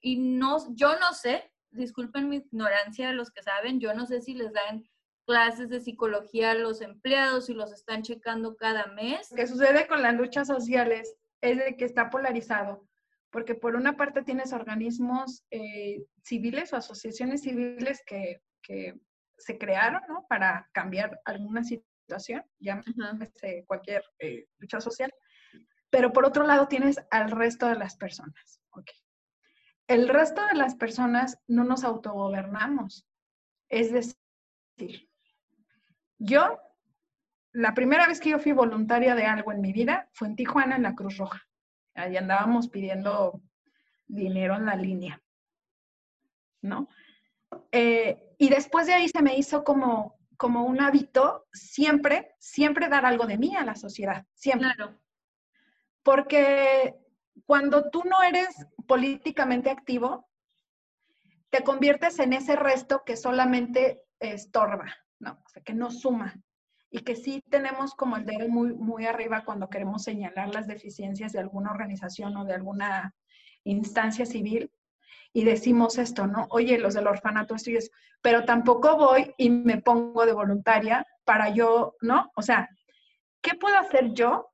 Y 0.01 0.17
no, 0.17 0.75
yo 0.75 0.99
no 0.99 1.13
sé 1.13 1.53
disculpen 1.71 2.29
mi 2.29 2.37
ignorancia, 2.37 3.13
los 3.13 3.31
que 3.31 3.43
saben, 3.43 3.81
yo 3.81 3.95
no 3.95 4.07
sé 4.07 4.21
si 4.21 4.35
les 4.35 4.53
dan 4.53 4.85
clases 5.27 5.69
de 5.69 5.81
psicología 5.81 6.53
a 6.53 6.55
los 6.55 6.81
empleados 6.81 7.51
y 7.51 7.55
los 7.55 7.73
están 7.73 8.03
checando 8.03 8.57
cada 8.57 8.87
mes. 8.87 9.31
Lo 9.31 9.37
que 9.37 9.47
sucede 9.47 9.87
con 9.87 10.03
las 10.03 10.15
luchas 10.15 10.47
sociales 10.47 11.15
es 11.41 11.59
de 11.59 11.77
que 11.77 11.85
está 11.85 12.11
polarizado, 12.11 12.88
porque 13.31 13.55
por 13.55 13.77
una 13.77 13.97
parte 13.97 14.23
tienes 14.23 14.53
organismos 14.53 15.45
eh, 15.51 16.05
civiles 16.23 16.73
o 16.73 16.77
asociaciones 16.77 17.43
civiles 17.43 18.03
que, 18.07 18.41
que 18.63 18.95
se 19.37 19.59
crearon 19.59 20.03
¿no? 20.09 20.27
para 20.29 20.69
cambiar 20.73 21.21
alguna 21.25 21.63
situación, 21.65 22.45
ya 22.59 22.83
cualquier 23.67 24.03
eh, 24.19 24.47
lucha 24.59 24.81
social, 24.81 25.13
pero 25.91 26.13
por 26.13 26.25
otro 26.25 26.47
lado 26.47 26.69
tienes 26.69 26.99
al 27.11 27.31
resto 27.31 27.69
de 27.69 27.77
las 27.77 27.97
personas. 27.97 28.61
Okay 28.71 28.97
el 29.89 30.09
resto 30.09 30.47
de 30.47 30.55
las 30.55 30.77
personas 30.77 31.39
no 31.49 31.65
nos 31.65 31.83
autogobernamos. 31.83 33.09
Es 33.71 33.91
decir, 33.91 35.11
yo, 36.19 36.61
la 37.53 37.75
primera 37.75 38.07
vez 38.07 38.21
que 38.21 38.31
yo 38.31 38.39
fui 38.39 38.53
voluntaria 38.53 39.15
de 39.15 39.25
algo 39.25 39.51
en 39.51 39.63
mi 39.63 39.73
vida 39.73 40.09
fue 40.13 40.29
en 40.29 40.37
Tijuana, 40.37 40.77
en 40.77 40.83
la 40.83 40.95
Cruz 40.95 41.17
Roja. 41.17 41.48
Ahí 41.99 42.17
andábamos 42.17 42.69
pidiendo 42.69 43.43
dinero 44.07 44.57
en 44.57 44.67
la 44.67 44.77
línea. 44.77 45.23
¿no? 46.63 46.89
Eh, 47.73 48.35
y 48.39 48.49
después 48.49 48.87
de 48.87 48.95
ahí 48.95 49.09
se 49.09 49.23
me 49.23 49.37
hizo 49.37 49.65
como, 49.65 50.19
como 50.37 50.65
un 50.65 50.81
hábito 50.81 51.47
siempre, 51.53 52.35
siempre 52.39 52.89
dar 52.89 53.07
algo 53.07 53.27
de 53.27 53.39
mí 53.39 53.55
a 53.57 53.65
la 53.65 53.75
sociedad, 53.75 54.25
siempre. 54.35 54.75
Claro. 54.75 54.99
Porque 56.03 56.97
cuando 57.47 57.91
tú 57.91 58.03
no 58.05 58.23
eres 58.23 58.49
políticamente 58.87 59.71
activo, 59.71 60.29
te 61.51 61.63
conviertes 61.63 62.19
en 62.19 62.33
ese 62.33 62.57
resto 62.57 63.03
que 63.05 63.17
solamente 63.17 64.03
estorba, 64.21 64.95
¿no? 65.19 65.41
O 65.45 65.49
sea, 65.49 65.63
que 65.63 65.75
no 65.75 65.91
suma. 65.91 66.35
Y 66.91 67.01
que 67.01 67.17
sí 67.17 67.43
tenemos 67.51 67.95
como 67.95 68.17
el 68.17 68.25
dedo 68.25 68.49
muy, 68.49 68.73
muy 68.75 69.07
arriba 69.07 69.45
cuando 69.45 69.69
queremos 69.69 70.05
señalar 70.05 70.55
las 70.55 70.67
deficiencias 70.67 71.33
de 71.33 71.41
alguna 71.41 71.71
organización 71.71 72.37
o 72.37 72.45
de 72.45 72.55
alguna 72.55 73.15
instancia 73.65 74.25
civil 74.25 74.71
y 75.33 75.45
decimos 75.45 75.99
esto, 75.99 76.27
¿no? 76.27 76.47
Oye, 76.51 76.79
los 76.79 76.95
del 76.95 77.07
orfanato, 77.07 77.55
esto 77.55 77.71
y 77.71 77.77
eso, 77.77 77.91
pero 78.23 78.45
tampoco 78.45 78.97
voy 78.97 79.35
y 79.37 79.51
me 79.51 79.81
pongo 79.81 80.25
de 80.27 80.33
voluntaria 80.33 81.07
para 81.25 81.51
yo, 81.51 81.97
¿no? 82.01 82.31
O 82.35 82.43
sea, 82.43 82.69
¿qué 83.41 83.55
puedo 83.55 83.77
hacer 83.77 84.13
yo 84.13 84.51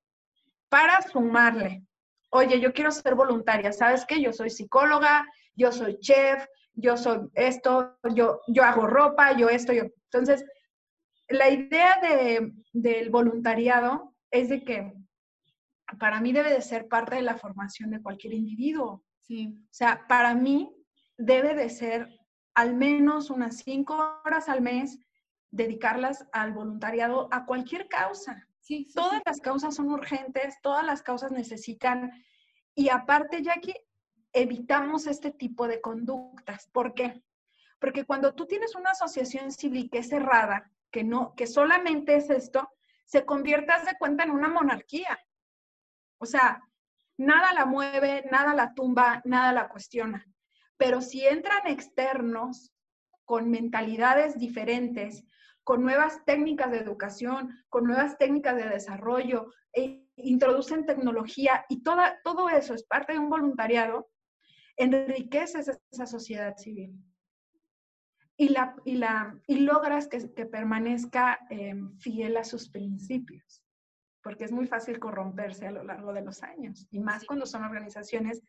para 0.68 1.00
sumarle? 1.02 1.86
Oye, 2.30 2.60
yo 2.60 2.72
quiero 2.72 2.90
ser 2.90 3.14
voluntaria, 3.14 3.72
¿sabes 3.72 4.04
qué? 4.06 4.20
Yo 4.20 4.32
soy 4.32 4.50
psicóloga, 4.50 5.26
yo 5.54 5.70
soy 5.70 5.98
chef, 6.00 6.44
yo 6.74 6.96
soy 6.96 7.28
esto, 7.34 7.96
yo, 8.12 8.40
yo 8.48 8.64
hago 8.64 8.86
ropa, 8.86 9.36
yo 9.36 9.48
esto, 9.48 9.72
yo. 9.72 9.84
Entonces, 10.10 10.44
la 11.28 11.50
idea 11.50 12.00
de, 12.00 12.52
del 12.72 13.10
voluntariado 13.10 14.14
es 14.30 14.48
de 14.48 14.64
que 14.64 14.92
para 15.98 16.20
mí 16.20 16.32
debe 16.32 16.50
de 16.50 16.62
ser 16.62 16.88
parte 16.88 17.16
de 17.16 17.22
la 17.22 17.36
formación 17.36 17.90
de 17.90 18.02
cualquier 18.02 18.34
individuo. 18.34 19.02
Sí. 19.20 19.56
O 19.64 19.72
sea, 19.72 20.06
para 20.08 20.34
mí 20.34 20.74
debe 21.16 21.54
de 21.54 21.70
ser 21.70 22.08
al 22.54 22.74
menos 22.74 23.30
unas 23.30 23.58
cinco 23.58 24.20
horas 24.24 24.48
al 24.48 24.60
mes 24.60 24.98
dedicarlas 25.50 26.26
al 26.32 26.52
voluntariado 26.52 27.28
a 27.30 27.46
cualquier 27.46 27.88
causa. 27.88 28.48
Sí, 28.60 28.88
todas 28.94 29.22
las 29.24 29.40
causas 29.40 29.74
son 29.74 29.90
urgentes, 29.90 30.56
todas 30.62 30.84
las 30.84 31.02
causas 31.02 31.30
necesitan, 31.30 32.10
y 32.74 32.88
aparte, 32.88 33.42
Jackie, 33.42 33.76
evitamos 34.32 35.06
este 35.06 35.30
tipo 35.30 35.68
de 35.68 35.80
conductas. 35.80 36.68
¿Por 36.72 36.94
qué? 36.94 37.22
Porque 37.78 38.04
cuando 38.04 38.34
tú 38.34 38.46
tienes 38.46 38.74
una 38.74 38.90
asociación 38.90 39.52
civil 39.52 39.88
que 39.90 39.98
es 39.98 40.08
cerrada, 40.08 40.70
que 40.94 41.02
no, 41.02 41.34
que 41.34 41.48
solamente 41.48 42.14
es 42.14 42.30
esto, 42.30 42.70
se 43.04 43.24
convierte, 43.24 43.72
de 43.84 43.98
cuenta, 43.98 44.22
en 44.22 44.30
una 44.30 44.46
monarquía. 44.46 45.18
O 46.18 46.24
sea, 46.24 46.62
nada 47.16 47.52
la 47.52 47.66
mueve, 47.66 48.24
nada 48.30 48.54
la 48.54 48.74
tumba, 48.74 49.20
nada 49.24 49.52
la 49.52 49.68
cuestiona. 49.68 50.24
Pero 50.76 51.02
si 51.02 51.26
entran 51.26 51.66
externos 51.66 52.72
con 53.24 53.50
mentalidades 53.50 54.38
diferentes, 54.38 55.24
con 55.64 55.82
nuevas 55.82 56.24
técnicas 56.24 56.70
de 56.70 56.78
educación, 56.78 57.64
con 57.70 57.86
nuevas 57.86 58.16
técnicas 58.16 58.54
de 58.54 58.68
desarrollo, 58.68 59.50
e 59.72 60.06
introducen 60.14 60.86
tecnología 60.86 61.66
y 61.68 61.82
toda, 61.82 62.20
todo 62.22 62.48
eso 62.48 62.72
es 62.72 62.84
parte 62.84 63.14
de 63.14 63.18
un 63.18 63.30
voluntariado, 63.30 64.08
enriqueces 64.76 65.68
esa 65.90 66.06
sociedad 66.06 66.56
civil 66.56 66.94
y, 68.36 68.48
la, 68.48 68.74
y, 68.84 68.96
la, 68.96 69.38
y 69.46 69.60
logras 69.60 70.08
que, 70.08 70.32
que 70.34 70.46
permanezca 70.46 71.40
em, 71.50 71.96
fiel 71.98 72.36
a 72.36 72.44
sus 72.44 72.68
principios, 72.68 73.62
porque 74.22 74.44
es 74.44 74.52
muy 74.52 74.66
fácil 74.66 74.98
corromperse 74.98 75.66
a 75.66 75.72
lo 75.72 75.84
largo 75.84 76.12
de 76.12 76.22
los 76.22 76.42
años, 76.42 76.86
y 76.90 76.98
más 77.00 77.24
cuando 77.24 77.46
son 77.46 77.62
organizaciones 77.62 78.42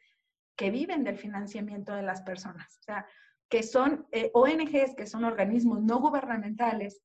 que 0.55 0.71
viven 0.71 1.03
del 1.03 1.17
financiamiento 1.17 1.93
de 1.93 2.03
las 2.03 2.21
personas, 2.21 2.77
o 2.79 2.83
sea, 2.83 3.05
que 3.49 3.61
son 3.61 4.07
eh, 4.11 4.31
ONGs, 4.33 4.95
que 4.95 5.05
son 5.05 5.23
organismos 5.23 5.81
no 5.83 5.99
gubernamentales, 5.99 7.01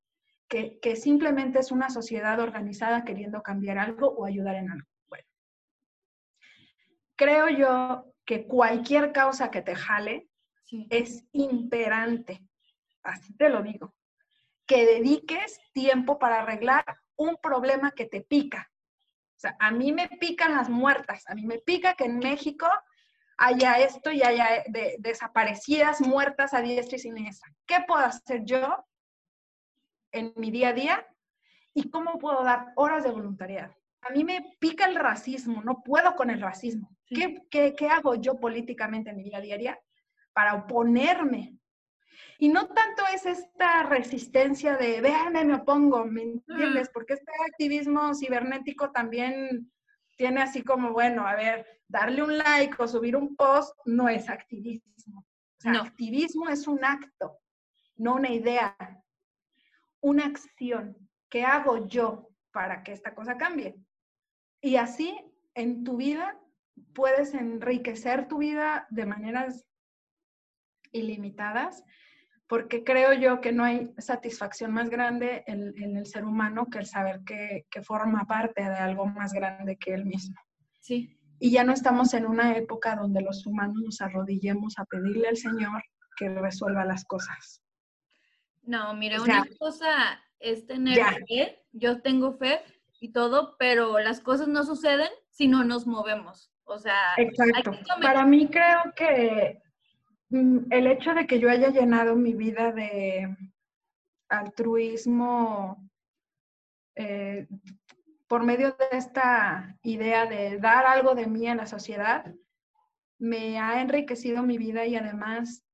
que, 0.49 0.79
que 0.81 0.97
simplemente 0.97 1.59
es 1.59 1.71
una 1.71 1.91
sociedad 1.91 2.41
organizada 2.41 3.05
queriendo 3.05 3.43
cambiar 3.43 3.79
algo 3.79 4.09
o 4.09 4.25
ayudar 4.25 4.57
en 4.57 4.71
algo. 4.71 4.89
Bueno, 5.09 5.27
creo 7.17 7.49
yo 7.51 8.15
que 8.25 8.47
cualquier 8.47 9.13
causa 9.13 9.51
que 9.51 9.63
te 9.63 9.75
jale 9.75 10.29
es 10.89 11.27
imperante, 11.33 12.43
así 13.03 13.35
te 13.37 13.49
lo 13.49 13.63
digo, 13.63 13.95
que 14.67 14.87
dediques 14.87 15.59
tiempo 15.73 16.19
para 16.19 16.43
arreglar 16.43 16.85
un 17.17 17.37
problema 17.37 17.91
que 17.91 18.07
te 18.07 18.21
pica. 18.21 18.71
O 19.37 19.41
sea, 19.41 19.57
a 19.59 19.71
mí 19.71 19.93
me 19.93 20.09
pican 20.09 20.55
las 20.55 20.69
muertas, 20.69 21.25
a 21.29 21.35
mí 21.35 21.47
me 21.47 21.59
pica 21.59 21.95
que 21.95 22.05
en 22.05 22.19
México 22.19 22.69
haya 23.39 23.79
esto 23.79 24.11
y 24.11 24.23
haya 24.23 24.65
desaparecidas, 24.99 26.01
muertas 26.03 26.53
a 26.53 26.61
diestra 26.61 26.97
y 26.97 27.01
siniestra. 27.01 27.51
¿Qué 27.67 27.79
puedo 27.87 28.05
hacer 28.05 28.45
yo 28.45 28.85
en 30.13 30.33
mi 30.37 30.51
día 30.51 30.69
a 30.69 30.73
día? 30.75 31.07
¿Y 31.73 31.91
cómo 31.91 32.19
puedo 32.19 32.45
dar 32.45 32.73
horas 32.77 33.03
de 33.03 33.11
voluntariado? 33.11 33.75
A 34.03 34.11
mí 34.11 34.25
me 34.25 34.57
pica 34.59 34.87
el 34.87 34.95
racismo, 34.95 35.63
no 35.63 35.83
puedo 35.83 36.17
con 36.17 36.31
el 36.31 36.41
racismo. 36.41 36.95
¿Qué, 37.07 37.43
qué, 37.51 37.75
qué 37.75 37.89
hago 37.89 38.15
yo 38.15 38.39
políticamente 38.39 39.11
en 39.11 39.17
mi 39.17 39.25
vida 39.25 39.41
diaria 39.41 39.81
para 40.33 40.55
oponerme? 40.55 41.60
Y 42.43 42.49
no 42.49 42.69
tanto 42.69 43.03
es 43.13 43.27
esta 43.27 43.83
resistencia 43.83 44.79
de, 44.79 45.03
véanme, 45.03 45.45
me 45.45 45.57
opongo, 45.57 46.07
¿me 46.07 46.23
entiendes? 46.23 46.89
Porque 46.89 47.13
este 47.13 47.31
activismo 47.47 48.15
cibernético 48.15 48.91
también 48.93 49.71
tiene 50.17 50.41
así 50.41 50.63
como, 50.63 50.95
bueno, 50.95 51.27
a 51.27 51.35
ver, 51.35 51.67
darle 51.87 52.23
un 52.23 52.39
like 52.39 52.75
o 52.79 52.89
subir 52.89 53.15
un 53.15 53.37
post 53.37 53.79
no 53.85 54.09
es 54.09 54.31
activismo. 54.31 55.21
O 55.21 55.61
sea, 55.61 55.83
activismo 55.83 56.49
es 56.49 56.67
un 56.67 56.83
acto, 56.83 57.39
no 57.97 58.15
una 58.15 58.31
idea, 58.31 58.75
una 60.01 60.25
acción. 60.25 60.97
¿Qué 61.29 61.45
hago 61.45 61.87
yo 61.89 62.31
para 62.53 62.83
que 62.83 62.93
esta 62.93 63.15
cosa 63.15 63.37
cambie? 63.37 63.77
Y 64.63 64.77
así 64.77 65.15
en 65.53 65.85
tu 65.85 65.99
vida 65.99 66.41
puedes 66.95 67.35
enriquecer 67.35 68.29
tu 68.29 68.39
vida 68.39 68.87
de 68.89 69.05
maneras 69.05 69.67
ilimitadas, 70.91 71.85
porque 72.51 72.83
creo 72.83 73.13
yo 73.13 73.41
que 73.41 73.53
no 73.53 73.63
hay 73.63 73.95
satisfacción 73.99 74.73
más 74.73 74.91
grande 74.91 75.45
en, 75.47 75.97
el 75.97 76.05
ser 76.05 76.25
humano 76.25 76.67
que 76.69 76.79
el 76.79 76.87
saber 76.87 77.21
que, 77.25 77.65
que 77.71 77.81
forma 77.81 78.27
parte 78.27 78.61
de 78.61 78.75
algo 78.75 79.07
más 79.07 79.33
grande 79.33 79.77
que 79.77 79.95
él 79.95 80.05
mismo. 80.05 80.35
Sí. 80.81 81.17
Y 81.39 81.53
ya 81.53 81.63
no 81.63 81.73
estamos 81.73 82.13
en 82.13 82.27
una 82.27 82.57
época 82.57 82.97
donde 82.97 83.23
los 83.23 83.47
humanos 83.47 83.77
nos 83.85 84.01
arrodillemos 84.01 84.77
a 84.79 84.85
pedirle 84.85 85.29
al 85.29 85.37
Señor 85.37 85.81
que 86.17 86.29
resuelva 86.29 86.85
las 86.85 87.05
cosas. 87.05 87.63
No, 88.63 88.95
mira, 88.95 89.23
una 89.23 89.47
cosa 89.57 90.21
es 90.41 90.67
tener 90.67 90.99
fe, 91.29 91.65
yo 91.71 92.03
tengo 92.03 92.33
fe 92.33 92.63
y 92.99 93.13
todo, 93.13 93.55
pero 93.61 94.01
las 94.01 94.21
cosas 94.21 94.49
no 94.49 94.65
suceden 94.65 95.11
si 95.29 95.47
no 95.47 95.63
nos 95.63 95.87
movemos. 95.87 96.53
O 96.65 96.81
sea, 96.81 97.15
exacto. 97.17 97.79
Para 98.03 98.27
mí 98.27 98.49
creo 98.49 98.93
que 98.97 99.63
el 100.31 100.87
hecho 100.87 101.15
de 101.15 101.27
que 101.27 101.41
yo 101.41 101.51
haya 101.51 101.71
llenado 101.71 102.15
mi 102.17 102.35
vida 102.35 102.73
de 102.73 103.37
altruismo 104.29 105.91
eh, 106.95 107.49
por 108.29 108.45
medio 108.45 108.73
de 108.73 108.97
esta 108.97 109.77
idea 109.83 110.27
de 110.27 110.59
dar 110.59 110.87
algo 110.87 111.15
de 111.15 111.27
mí 111.27 111.49
a 111.49 111.57
la 111.57 111.67
sociedad, 111.67 112.33
me 113.19 113.59
ha 113.59 113.81
enriquecido 113.83 114.43
mi 114.43 114.57
vida 114.57 114.87
y 114.87 114.95
además 114.95 115.65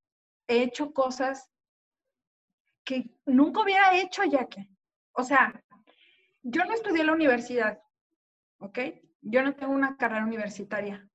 he 0.49 0.62
hecho 0.62 0.92
cosas 0.92 1.51
que 2.85 3.11
nunca 3.27 3.62
hubiera 3.62 3.95
hecho 3.99 4.25
ya 4.25 4.47
que, 4.47 4.71
o 5.12 5.23
sea, 5.23 5.62
yo 6.42 6.64
no 6.64 6.73
estudié 6.73 7.01
en 7.01 7.07
la 7.09 7.12
universidad, 7.12 7.83
¿ok? 8.59 8.79
Yo 9.21 9.42
no 9.42 9.55
tengo 9.55 9.73
una 9.73 9.97
carrera 9.97 10.25
universitaria, 10.25 11.07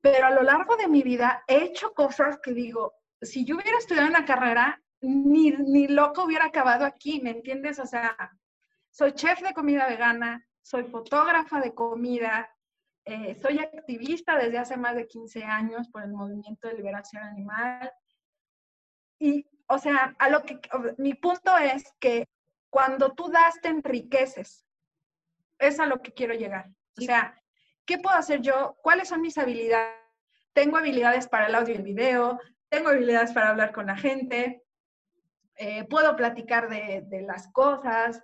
pero 0.00 0.26
a 0.26 0.30
lo 0.30 0.42
largo 0.42 0.76
de 0.76 0.88
mi 0.88 1.02
vida 1.02 1.44
he 1.46 1.64
hecho 1.64 1.92
cosas 1.92 2.38
que 2.42 2.52
digo, 2.52 2.94
si 3.20 3.44
yo 3.44 3.56
hubiera 3.56 3.78
estudiado 3.78 4.08
una 4.08 4.24
carrera, 4.24 4.82
ni, 5.02 5.50
ni 5.50 5.88
loco 5.88 6.24
hubiera 6.24 6.46
acabado 6.46 6.84
aquí, 6.84 7.20
¿me 7.20 7.30
entiendes? 7.30 7.78
O 7.78 7.86
sea, 7.86 8.16
soy 8.90 9.12
chef 9.12 9.40
de 9.40 9.54
comida 9.54 9.88
vegana, 9.88 10.46
soy 10.62 10.84
fotógrafa 10.84 11.60
de 11.60 11.74
comida, 11.74 12.48
eh, 13.04 13.38
soy 13.40 13.58
activista 13.58 14.36
desde 14.36 14.58
hace 14.58 14.76
más 14.76 14.94
de 14.94 15.06
15 15.06 15.44
años 15.44 15.88
por 15.88 16.02
el 16.02 16.12
movimiento 16.12 16.68
de 16.68 16.74
liberación 16.74 17.22
animal. 17.22 17.90
Y, 19.18 19.46
o 19.68 19.78
sea, 19.78 20.14
a 20.18 20.28
lo 20.28 20.42
que 20.42 20.60
mi 20.98 21.14
punto 21.14 21.56
es 21.56 21.84
que 21.98 22.28
cuando 22.70 23.12
tú 23.14 23.28
das, 23.30 23.60
te 23.60 23.68
enriqueces. 23.68 24.64
Es 25.58 25.80
a 25.80 25.86
lo 25.86 26.00
que 26.00 26.12
quiero 26.12 26.34
llegar. 26.34 26.70
O 26.98 27.02
sea, 27.02 27.39
¿qué 27.90 27.98
puedo 27.98 28.16
hacer 28.16 28.40
yo? 28.40 28.76
¿Cuáles 28.82 29.08
son 29.08 29.20
mis 29.20 29.36
habilidades? 29.36 29.96
Tengo 30.52 30.76
habilidades 30.76 31.26
para 31.26 31.48
el 31.48 31.56
audio 31.56 31.74
y 31.74 31.78
el 31.78 31.82
video, 31.82 32.38
tengo 32.68 32.90
habilidades 32.90 33.32
para 33.32 33.50
hablar 33.50 33.72
con 33.72 33.86
la 33.86 33.96
gente, 33.96 34.62
eh, 35.56 35.84
puedo 35.90 36.14
platicar 36.14 36.68
de, 36.68 37.02
de 37.08 37.22
las 37.22 37.50
cosas, 37.52 38.22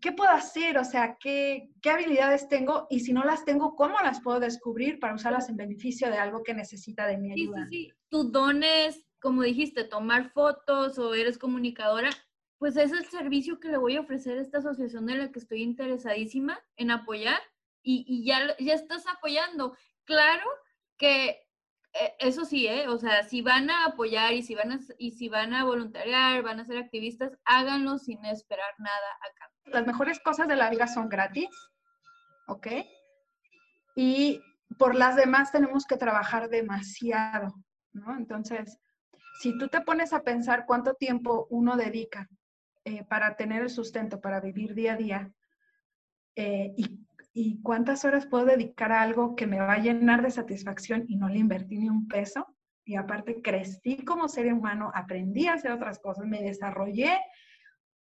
¿qué 0.00 0.12
puedo 0.12 0.30
hacer? 0.30 0.78
O 0.78 0.84
sea, 0.84 1.18
¿qué, 1.20 1.68
¿qué, 1.82 1.90
habilidades 1.90 2.48
tengo? 2.48 2.86
Y 2.88 3.00
si 3.00 3.12
no 3.12 3.22
las 3.22 3.44
tengo, 3.44 3.76
¿cómo 3.76 3.98
las 4.00 4.22
puedo 4.22 4.40
descubrir 4.40 4.98
para 4.98 5.14
usarlas 5.14 5.50
en 5.50 5.58
beneficio 5.58 6.10
de 6.10 6.16
algo 6.16 6.42
que 6.42 6.54
necesita 6.54 7.06
de 7.06 7.18
mi 7.18 7.32
ayuda? 7.32 7.66
Sí, 7.68 7.76
sí, 7.76 7.84
sí. 7.90 7.92
Tu 8.08 8.30
don 8.30 8.62
es 8.62 9.04
como 9.20 9.42
dijiste, 9.42 9.84
tomar 9.84 10.30
fotos 10.30 10.98
o 10.98 11.12
eres 11.12 11.36
comunicadora, 11.36 12.10
pues 12.58 12.76
es 12.76 12.92
el 12.92 13.04
servicio 13.06 13.60
que 13.60 13.68
le 13.68 13.76
voy 13.76 13.96
a 13.96 14.00
ofrecer 14.00 14.38
a 14.38 14.40
esta 14.40 14.58
asociación 14.58 15.04
de 15.04 15.16
la 15.16 15.32
que 15.32 15.38
estoy 15.38 15.62
interesadísima 15.62 16.58
en 16.76 16.90
apoyar 16.90 17.40
y, 17.88 18.24
ya, 18.24 18.56
ya 18.58 18.74
estás 18.74 19.06
apoyando. 19.06 19.76
Claro 20.04 20.44
que 20.96 21.28
eh, 21.92 22.14
eso 22.18 22.44
sí, 22.44 22.66
¿eh? 22.66 22.88
O 22.88 22.98
sea, 22.98 23.22
si 23.22 23.42
van 23.42 23.70
a 23.70 23.86
apoyar 23.86 24.32
y 24.32 24.42
si 24.42 24.54
van 24.54 24.72
a, 24.72 24.80
y 24.98 25.12
si 25.12 25.28
van 25.28 25.54
a 25.54 25.64
voluntariar, 25.64 26.42
van 26.42 26.58
a 26.58 26.64
ser 26.64 26.78
activistas, 26.78 27.38
háganlo 27.44 27.98
sin 27.98 28.24
esperar 28.24 28.74
nada 28.78 29.18
acá. 29.20 29.52
Las 29.66 29.86
mejores 29.86 30.18
cosas 30.20 30.48
de 30.48 30.56
la 30.56 30.68
vida 30.68 30.88
son 30.88 31.08
gratis, 31.08 31.48
¿ok? 32.48 32.66
Y 33.94 34.42
por 34.78 34.96
las 34.96 35.14
demás 35.14 35.52
tenemos 35.52 35.86
que 35.86 35.96
trabajar 35.96 36.48
demasiado, 36.48 37.54
¿no? 37.92 38.16
Entonces, 38.16 38.78
si 39.40 39.56
tú 39.58 39.68
te 39.68 39.80
pones 39.80 40.12
a 40.12 40.22
pensar 40.22 40.64
cuánto 40.66 40.94
tiempo 40.94 41.46
uno 41.50 41.76
dedica 41.76 42.28
eh, 42.84 43.04
para 43.04 43.36
tener 43.36 43.62
el 43.62 43.70
sustento, 43.70 44.20
para 44.20 44.40
vivir 44.40 44.74
día 44.74 44.94
a 44.94 44.96
día, 44.96 45.32
eh, 46.34 46.74
y, 46.76 47.05
y, 47.38 47.60
cuántas 47.60 48.06
horas 48.06 48.26
puedo 48.26 48.46
dedicar 48.46 48.92
a 48.92 49.02
algo 49.02 49.36
que 49.36 49.46
me 49.46 49.60
va 49.60 49.74
a 49.74 49.78
llenar 49.78 50.22
de 50.22 50.30
satisfacción 50.30 51.04
y 51.06 51.16
no 51.16 51.28
le 51.28 51.38
invertí 51.38 51.76
ni 51.76 51.90
un 51.90 52.08
peso, 52.08 52.56
y 52.82 52.96
aparte 52.96 53.42
crecí 53.42 54.04
como 54.06 54.26
ser 54.26 54.50
humano, 54.50 54.90
aprendí 54.94 55.46
a 55.46 55.54
hacer 55.54 55.70
otras 55.72 55.98
cosas, 55.98 56.24
me 56.26 56.42
desarrollé 56.42 57.20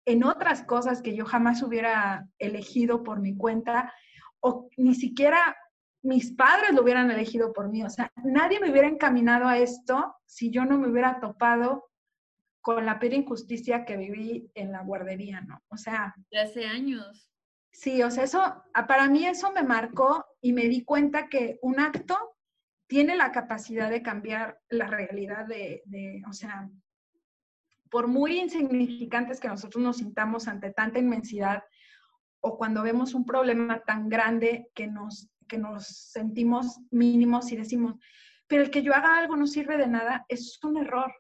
en 0.04 0.24
otras 0.24 0.62
cosas 0.64 1.00
que 1.00 1.16
yo 1.16 1.24
jamás 1.24 1.62
hubiera 1.62 2.28
elegido 2.38 3.02
por 3.02 3.20
mi 3.20 3.34
cuenta, 3.34 3.94
o 4.40 4.68
ni 4.76 4.94
siquiera 4.94 5.56
mis 6.02 6.32
padres 6.32 6.74
lo 6.74 6.82
hubieran 6.82 7.10
elegido 7.10 7.54
por 7.54 7.70
mí. 7.70 7.82
O 7.82 7.88
sea, 7.88 8.12
nadie 8.24 8.60
me 8.60 8.70
hubiera 8.70 8.88
encaminado 8.88 9.46
a 9.48 9.56
esto 9.56 10.16
si 10.26 10.50
yo 10.50 10.66
no 10.66 10.76
me 10.76 10.88
hubiera 10.88 11.18
topado 11.18 11.88
con 12.60 12.84
la 12.84 12.98
peor 12.98 13.14
injusticia 13.14 13.86
que 13.86 13.96
viví 13.96 14.50
en 14.54 14.70
la 14.70 14.82
guardería, 14.82 15.40
¿no? 15.40 15.62
O 15.68 15.78
sea... 15.78 16.14
De 16.30 16.40
hace 16.40 16.66
años. 16.66 17.33
Sí, 17.74 18.00
o 18.04 18.10
sea, 18.10 18.22
eso, 18.22 18.64
para 18.86 19.08
mí 19.08 19.26
eso 19.26 19.52
me 19.52 19.64
marcó 19.64 20.24
y 20.40 20.52
me 20.52 20.68
di 20.68 20.84
cuenta 20.84 21.28
que 21.28 21.58
un 21.60 21.80
acto 21.80 22.16
tiene 22.86 23.16
la 23.16 23.32
capacidad 23.32 23.90
de 23.90 24.00
cambiar 24.00 24.60
la 24.68 24.86
realidad 24.86 25.44
de, 25.46 25.82
de 25.86 26.22
o 26.28 26.32
sea, 26.32 26.70
por 27.90 28.06
muy 28.06 28.38
insignificantes 28.38 29.40
que 29.40 29.48
nosotros 29.48 29.82
nos 29.82 29.96
sintamos 29.96 30.46
ante 30.46 30.70
tanta 30.70 31.00
inmensidad 31.00 31.64
o 32.40 32.56
cuando 32.56 32.84
vemos 32.84 33.12
un 33.12 33.26
problema 33.26 33.80
tan 33.80 34.08
grande 34.08 34.70
que 34.72 34.86
nos 34.86 35.28
que 35.48 35.58
nos 35.58 35.86
sentimos 35.86 36.80
mínimos 36.90 37.50
y 37.50 37.56
decimos, 37.56 37.96
pero 38.46 38.62
el 38.62 38.70
que 38.70 38.82
yo 38.82 38.94
haga 38.94 39.18
algo 39.18 39.36
no 39.36 39.46
sirve 39.46 39.76
de 39.76 39.88
nada, 39.88 40.24
es 40.28 40.62
un 40.62 40.76
error. 40.76 41.12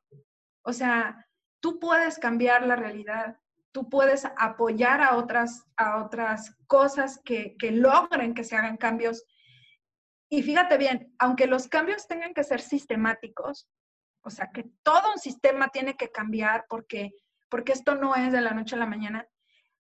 O 0.62 0.72
sea, 0.72 1.26
tú 1.60 1.78
puedes 1.80 2.18
cambiar 2.18 2.64
la 2.64 2.76
realidad, 2.76 3.38
tú 3.74 3.90
puedes 3.90 4.24
apoyar 4.38 5.02
a 5.02 5.16
otras, 5.16 5.66
a 5.76 6.00
otras 6.00 6.56
cosas 6.68 7.20
que, 7.24 7.56
que 7.58 7.72
logren 7.72 8.32
que 8.32 8.44
se 8.44 8.54
hagan 8.54 8.76
cambios. 8.76 9.24
Y 10.28 10.44
fíjate 10.44 10.78
bien, 10.78 11.12
aunque 11.18 11.48
los 11.48 11.66
cambios 11.66 12.06
tengan 12.06 12.34
que 12.34 12.44
ser 12.44 12.60
sistemáticos, 12.60 13.68
o 14.22 14.30
sea, 14.30 14.52
que 14.54 14.70
todo 14.84 15.10
un 15.10 15.18
sistema 15.18 15.70
tiene 15.70 15.96
que 15.96 16.12
cambiar 16.12 16.66
porque, 16.68 17.14
porque 17.48 17.72
esto 17.72 17.96
no 17.96 18.14
es 18.14 18.30
de 18.30 18.42
la 18.42 18.52
noche 18.52 18.76
a 18.76 18.78
la 18.78 18.86
mañana, 18.86 19.26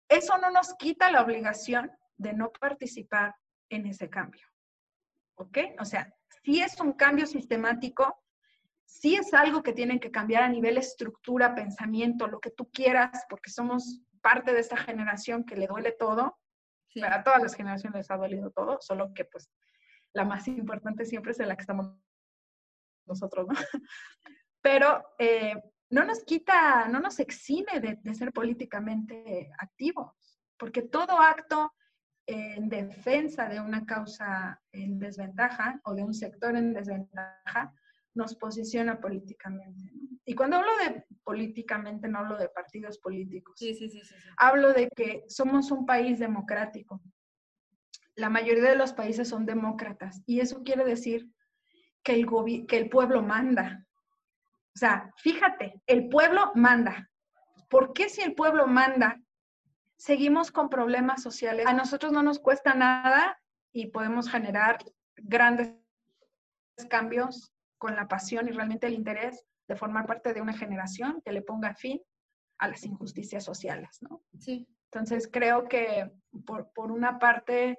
eso 0.08 0.36
no 0.38 0.50
nos 0.50 0.74
quita 0.74 1.12
la 1.12 1.22
obligación 1.22 1.92
de 2.16 2.32
no 2.32 2.50
participar 2.50 3.36
en 3.68 3.86
ese 3.86 4.10
cambio. 4.10 4.46
¿Ok? 5.36 5.58
O 5.78 5.84
sea, 5.84 6.12
si 6.42 6.60
es 6.60 6.80
un 6.80 6.94
cambio 6.94 7.26
sistemático, 7.26 8.20
si 8.86 9.16
es 9.16 9.34
algo 9.34 9.62
que 9.62 9.72
tienen 9.72 9.98
que 9.98 10.10
cambiar 10.10 10.44
a 10.44 10.48
nivel 10.48 10.78
estructura, 10.78 11.54
pensamiento, 11.54 12.28
lo 12.28 12.40
que 12.40 12.50
tú 12.50 12.70
quieras, 12.70 13.26
porque 13.28 13.50
somos 13.50 14.00
parte 14.22 14.52
de 14.52 14.60
esta 14.60 14.76
generación 14.76 15.44
que 15.44 15.56
le 15.56 15.66
duele 15.66 15.92
todo. 15.92 16.38
Para 16.98 17.22
todas 17.22 17.42
las 17.42 17.54
generaciones 17.54 17.98
les 17.98 18.10
ha 18.10 18.16
dolido 18.16 18.50
todo, 18.52 18.78
solo 18.80 19.12
que 19.12 19.26
pues 19.26 19.50
la 20.14 20.24
más 20.24 20.48
importante 20.48 21.04
siempre 21.04 21.32
es 21.32 21.38
la 21.38 21.56
que 21.56 21.60
estamos 21.60 21.92
nosotros, 23.06 23.46
¿no? 23.48 23.54
Pero 24.62 25.04
eh, 25.18 25.62
no 25.90 26.04
nos 26.04 26.24
quita, 26.24 26.88
no 26.88 27.00
nos 27.00 27.18
exime 27.20 27.80
de, 27.80 27.98
de 28.00 28.14
ser 28.14 28.32
políticamente 28.32 29.50
activos, 29.58 30.40
porque 30.56 30.82
todo 30.82 31.20
acto 31.20 31.72
en 32.26 32.68
defensa 32.68 33.48
de 33.48 33.60
una 33.60 33.84
causa 33.84 34.60
en 34.72 34.98
desventaja 34.98 35.80
o 35.84 35.94
de 35.94 36.02
un 36.02 36.14
sector 36.14 36.56
en 36.56 36.72
desventaja, 36.72 37.74
nos 38.16 38.34
posiciona 38.36 39.00
políticamente. 39.00 39.92
Y 40.24 40.34
cuando 40.34 40.56
hablo 40.56 40.70
de 40.78 41.04
políticamente, 41.22 42.08
no 42.08 42.18
hablo 42.18 42.36
de 42.36 42.48
partidos 42.48 42.98
políticos. 42.98 43.54
Sí, 43.58 43.74
sí, 43.74 43.88
sí, 43.88 44.00
Hablo 44.36 44.72
de 44.72 44.88
que 44.88 45.24
somos 45.28 45.70
un 45.70 45.86
país 45.86 46.18
democrático. 46.18 47.00
La 48.14 48.30
mayoría 48.30 48.70
de 48.70 48.76
los 48.76 48.92
países 48.92 49.28
son 49.28 49.46
demócratas 49.46 50.22
y 50.26 50.40
eso 50.40 50.62
quiere 50.62 50.84
decir 50.84 51.28
que 52.02 52.14
el, 52.14 52.26
que 52.66 52.76
el 52.78 52.88
pueblo 52.88 53.22
manda. 53.22 53.86
O 54.74 54.78
sea, 54.78 55.12
fíjate, 55.18 55.80
el 55.86 56.08
pueblo 56.08 56.52
manda. 56.54 57.10
¿Por 57.68 57.92
qué 57.92 58.08
si 58.08 58.22
el 58.22 58.34
pueblo 58.34 58.66
manda 58.66 59.20
seguimos 59.96 60.52
con 60.52 60.68
problemas 60.68 61.22
sociales. 61.22 61.66
A 61.66 61.72
nosotros 61.72 62.12
no 62.12 62.22
nos 62.22 62.38
cuesta 62.38 62.74
nada 62.74 63.40
y 63.72 63.86
podemos 63.88 64.28
generar 64.28 64.78
grandes 65.16 65.74
cambios 66.88 67.52
con 67.78 67.96
la 67.96 68.08
pasión 68.08 68.48
y 68.48 68.52
realmente 68.52 68.86
el 68.86 68.94
interés 68.94 69.44
de 69.68 69.76
formar 69.76 70.06
parte 70.06 70.32
de 70.32 70.40
una 70.40 70.56
generación 70.56 71.20
que 71.24 71.32
le 71.32 71.42
ponga 71.42 71.74
fin 71.74 72.00
a 72.58 72.68
las 72.68 72.84
injusticias 72.84 73.44
sociales, 73.44 73.98
¿no? 74.00 74.22
Sí. 74.38 74.66
Entonces 74.90 75.28
creo 75.30 75.68
que 75.68 76.10
por, 76.46 76.72
por 76.72 76.90
una 76.90 77.18
parte 77.18 77.76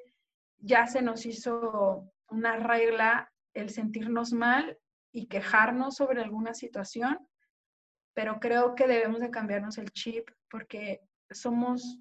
ya 0.57 0.85
se 0.87 1.01
nos 1.01 1.25
hizo 1.25 2.11
una 2.29 2.57
regla 2.57 3.31
el 3.53 3.69
sentirnos 3.69 4.33
mal 4.33 4.77
y 5.11 5.27
quejarnos 5.27 5.95
sobre 5.95 6.21
alguna 6.21 6.53
situación, 6.53 7.17
pero 8.13 8.39
creo 8.39 8.75
que 8.75 8.87
debemos 8.87 9.21
de 9.21 9.31
cambiarnos 9.31 9.77
el 9.77 9.91
chip 9.91 10.29
porque 10.49 11.01
somos 11.29 11.99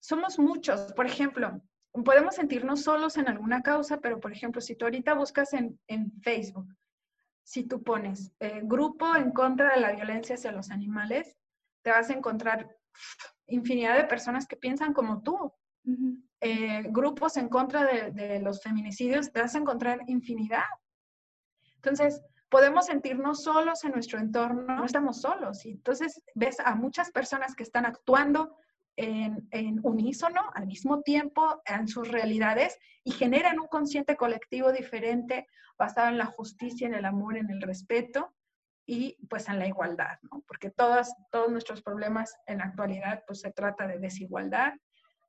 somos 0.00 0.38
muchos. 0.38 0.92
Por 0.94 1.06
ejemplo, 1.06 1.60
podemos 2.04 2.34
sentirnos 2.34 2.82
solos 2.82 3.16
en 3.16 3.28
alguna 3.28 3.62
causa, 3.62 3.98
pero 3.98 4.20
por 4.20 4.32
ejemplo, 4.32 4.60
si 4.60 4.74
tú 4.76 4.84
ahorita 4.84 5.14
buscas 5.14 5.52
en, 5.54 5.78
Facebook, 6.22 6.74
si 7.42 7.64
tú 7.64 7.82
pones 7.82 8.32
eh, 8.40 8.60
grupo 8.64 9.16
en 9.16 9.30
contra 9.32 9.74
de 9.74 9.80
la 9.80 9.92
violencia 9.92 10.34
hacia 10.34 10.52
los 10.52 10.70
animales, 10.70 11.36
te 11.82 11.90
vas 11.90 12.10
a 12.10 12.14
encontrar 12.14 12.76
infinidad 13.46 13.96
de 13.96 14.04
personas 14.04 14.46
que 14.46 14.56
piensan 14.56 14.92
como 14.92 15.22
tú. 15.22 15.52
Eh, 16.40 16.84
grupos 16.90 17.38
en 17.38 17.48
contra 17.48 17.84
de, 17.84 18.10
de, 18.10 18.40
los 18.40 18.62
feminicidios, 18.62 19.32
te 19.32 19.40
vas 19.40 19.54
a 19.54 19.58
encontrar 19.58 20.00
infinidad. 20.06 20.66
Entonces, 21.76 22.20
podemos 22.48 22.86
sentirnos 22.86 23.42
solos 23.42 23.84
en 23.84 23.92
nuestro 23.92 24.18
entorno, 24.18 24.76
no 24.76 24.84
estamos 24.84 25.20
solos. 25.20 25.64
Y 25.64 25.72
entonces 25.72 26.20
ves 26.34 26.60
a 26.60 26.74
muchas 26.74 27.10
personas 27.10 27.54
que 27.54 27.62
están 27.62 27.86
actuando 27.86 28.56
en, 28.98 29.80
unísono, 29.84 30.50
al 30.54 30.66
mismo 30.66 31.02
tiempo, 31.02 31.62
en 31.64 31.86
sus 31.86 32.08
realidades 32.08 32.78
y 33.04 33.12
generan 33.12 33.60
un 33.60 33.68
consciente 33.68 34.16
colectivo 34.16 34.72
diferente 34.72 35.46
basado 35.78 36.08
en 36.08 36.18
la 36.18 36.26
justicia, 36.26 36.88
en 36.88 36.94
el 36.94 37.04
amor, 37.04 37.36
en 37.36 37.48
el 37.50 37.62
respeto 37.62 38.34
y 38.84 39.16
pues 39.28 39.48
en 39.48 39.60
la 39.60 39.68
igualdad, 39.68 40.18
¿no? 40.22 40.42
Porque 40.48 40.70
todos, 40.70 41.12
todos 41.30 41.50
nuestros 41.50 41.80
problemas 41.82 42.36
en 42.46 42.58
la 42.58 42.64
actualidad 42.64 43.22
pues 43.26 43.40
se 43.40 43.52
trata 43.52 43.86
de 43.86 44.00
desigualdad, 44.00 44.72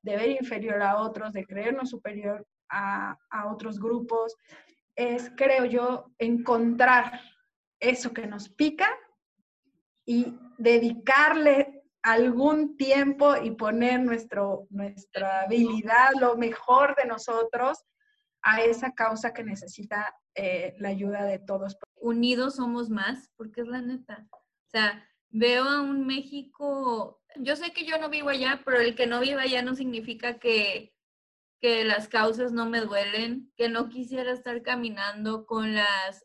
de 0.02 0.16
ver 0.16 0.30
inferior 0.30 0.82
a 0.82 0.98
otros, 0.98 1.34
de 1.34 1.46
creernos 1.46 1.92
superior 1.92 2.48
a, 2.70 3.18
a 3.30 3.52
otros 3.52 3.80
grupos. 3.80 4.36
Es, 4.96 5.32
creo 5.36 5.66
yo, 5.66 6.12
encontrar 6.18 7.22
eso 7.80 8.14
que 8.14 8.26
nos 8.26 8.50
pica 8.50 8.90
y 10.06 10.36
dedicarle 10.58 11.79
algún 12.02 12.78
tiempo 12.78 13.36
y 13.38 13.52
poner 13.52 14.00
nuestro, 14.02 14.68
nuestra 14.70 15.42
habilidad, 15.42 16.12
lo 16.20 16.38
mejor 16.38 16.96
de 16.96 17.06
nosotros 17.06 17.86
a 18.42 18.62
esa 18.62 18.94
causa 18.94 19.34
que 19.34 19.44
necesita 19.44 20.16
eh, 20.36 20.76
la 20.80 20.90
ayuda 20.90 21.26
de 21.26 21.40
todos. 21.40 21.78
Unidos 21.96 22.56
somos 22.56 22.90
más, 22.90 23.30
porque 23.36 23.62
es 23.62 23.68
la 23.68 23.82
neta. 23.82 24.28
O 24.32 24.70
sea, 24.70 25.06
veo 25.30 25.64
a 25.66 25.82
un 25.82 26.08
México, 26.08 27.22
yo 27.36 27.56
sé 27.56 27.72
que 27.72 27.86
yo 27.86 27.98
no 27.98 28.10
vivo 28.10 28.30
allá, 28.30 28.62
pero 28.64 28.80
el 28.80 28.96
que 28.96 29.08
no 29.08 29.20
viva 29.20 29.42
allá 29.42 29.62
no 29.62 29.76
significa 29.76 30.40
que, 30.40 30.94
que 31.60 31.84
las 31.84 32.08
causas 32.08 32.54
no 32.54 32.70
me 32.70 32.80
duelen, 32.80 33.52
que 33.58 33.68
no 33.68 33.90
quisiera 33.90 34.32
estar 34.32 34.62
caminando 34.62 35.46
con 35.46 35.76
las 35.76 36.24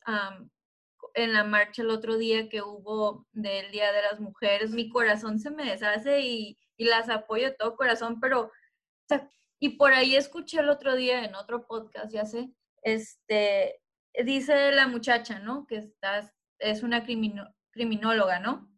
en 1.15 1.33
la 1.33 1.45
marcha 1.45 1.83
el 1.83 1.91
otro 1.91 2.17
día 2.19 2.49
que 2.49 2.63
hubo 2.63 3.27
del 3.33 3.71
Día 3.71 3.93
de 3.93 4.03
las 4.03 4.21
Mujeres, 4.21 4.71
mi 4.71 4.89
corazón 4.89 5.39
se 5.39 5.51
me 5.51 5.65
deshace 5.65 6.21
y, 6.21 6.59
las 6.77 7.09
apoyo 7.09 7.55
todo 7.57 7.77
corazón, 7.77 8.19
pero, 8.21 8.51
y 9.61 9.71
por 9.71 9.93
ahí 9.93 10.17
escuché 10.17 10.59
el 10.59 10.69
otro 10.69 10.97
día 10.97 11.25
en 11.25 11.37
otro 11.37 11.67
podcast, 11.67 12.13
ya 12.13 12.27
sé, 12.27 12.53
este, 12.83 13.81
dice 14.25 14.73
la 14.73 14.89
muchacha, 14.89 15.39
¿no? 15.39 15.67
Que 15.67 15.77
está 15.77 16.33
es 16.59 16.83
una 16.83 17.05
criminóloga, 17.05 18.41
¿no? 18.41 18.69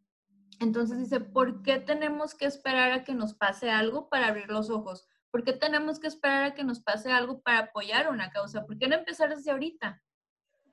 Entonces 0.60 0.98
dice, 0.98 1.20
¿por 1.20 1.62
qué 1.62 1.78
tenemos 1.78 2.34
que 2.34 2.46
esperar 2.46 2.92
a 2.92 3.04
que 3.04 3.14
nos 3.14 3.34
pase 3.34 3.70
algo 3.70 4.08
para 4.08 4.28
abrir 4.28 4.48
los 4.48 4.70
ojos? 4.70 5.06
¿Por 5.30 5.44
qué 5.44 5.52
tenemos 5.52 6.00
que 6.00 6.06
esperar 6.06 6.44
a 6.44 6.54
que 6.54 6.64
nos 6.64 6.80
pase 6.80 7.12
algo 7.12 7.42
para 7.42 7.58
apoyar 7.58 8.08
una 8.08 8.30
causa? 8.30 8.64
¿Por 8.64 8.78
qué 8.78 8.88
no 8.88 8.96
empezar 8.96 9.34
desde 9.34 9.50
ahorita? 9.50 10.02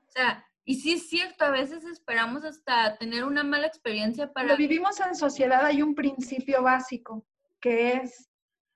O 0.08 0.12
sea, 0.12 0.46
y 0.66 0.76
sí 0.76 0.94
es 0.94 1.10
cierto, 1.10 1.44
a 1.44 1.52
veces 1.52 1.84
esperamos 1.86 2.46
hasta 2.46 2.98
tener 2.98 3.26
una 3.26 3.44
mala 3.44 3.68
experiencia 3.68 4.32
para... 4.32 4.48
Cuando 4.48 4.62
vivimos 4.62 5.00
en 5.02 5.16
sociedad 5.16 5.66
hay 5.66 5.82
un 5.82 5.94
principio 5.94 6.64
básico, 6.64 7.26
que 7.60 7.94
es 7.94 8.30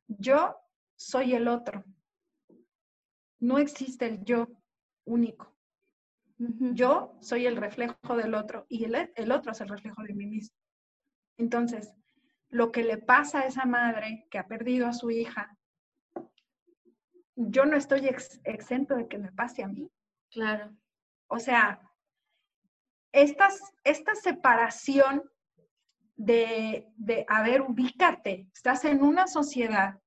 yo 0.08 0.56
soy 0.96 1.34
el 1.34 1.48
otro. 1.48 1.86
No 3.40 3.58
existe 3.58 4.08
el 4.08 4.24
yo 4.24 4.48
único. 5.06 5.56
Yo 6.38 7.18
soy 7.22 7.46
el 7.48 7.56
reflejo 7.56 8.16
del 8.16 8.36
otro 8.36 8.66
y 8.70 8.84
el, 8.84 9.12
el 9.16 9.32
otro 9.32 9.54
es 9.54 9.62
el 9.62 9.70
reflejo 9.70 10.04
de 10.04 10.14
mí 10.14 10.26
mismo. 10.26 10.56
Entonces, 11.38 11.94
lo 12.50 12.72
que 12.72 12.84
le 12.84 12.98
pasa 12.98 13.42
a 13.42 13.46
esa 13.46 13.66
madre 13.66 14.28
que 14.30 14.38
ha 14.38 14.48
perdido 14.48 14.88
a 14.88 14.94
su 14.94 15.10
hija, 15.10 15.58
yo 17.36 17.66
no 17.66 17.78
estoy 17.78 18.08
exento 18.44 18.96
de 18.96 19.08
que 19.08 19.18
me 19.18 19.32
pase 19.32 19.64
a 19.64 19.68
mí. 19.68 19.90
Claro. 20.32 20.76
O 21.28 21.40
sea, 21.40 21.82
esta 23.12 24.16
separación 24.16 25.24
de, 26.16 26.88
de, 26.96 27.26
a 27.28 27.44
ver, 27.44 27.62
ubícate, 27.62 28.48
estás 28.54 28.86
en 28.86 29.04
una 29.04 29.28
sociedad 29.28 30.00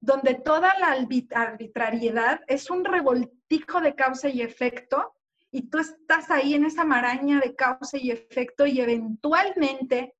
donde 0.00 0.34
toda 0.34 0.78
la 0.78 0.96
arbitrariedad 1.34 2.40
es 2.46 2.70
un 2.70 2.84
revoltijo 2.84 3.80
de 3.80 3.94
causa 3.94 4.28
y 4.28 4.42
efecto 4.42 5.14
y 5.50 5.70
tú 5.70 5.78
estás 5.78 6.30
ahí 6.30 6.54
en 6.54 6.64
esa 6.64 6.84
maraña 6.84 7.40
de 7.40 7.56
causa 7.56 7.98
y 7.98 8.10
efecto 8.10 8.66
y 8.66 8.80
eventualmente 8.80 10.14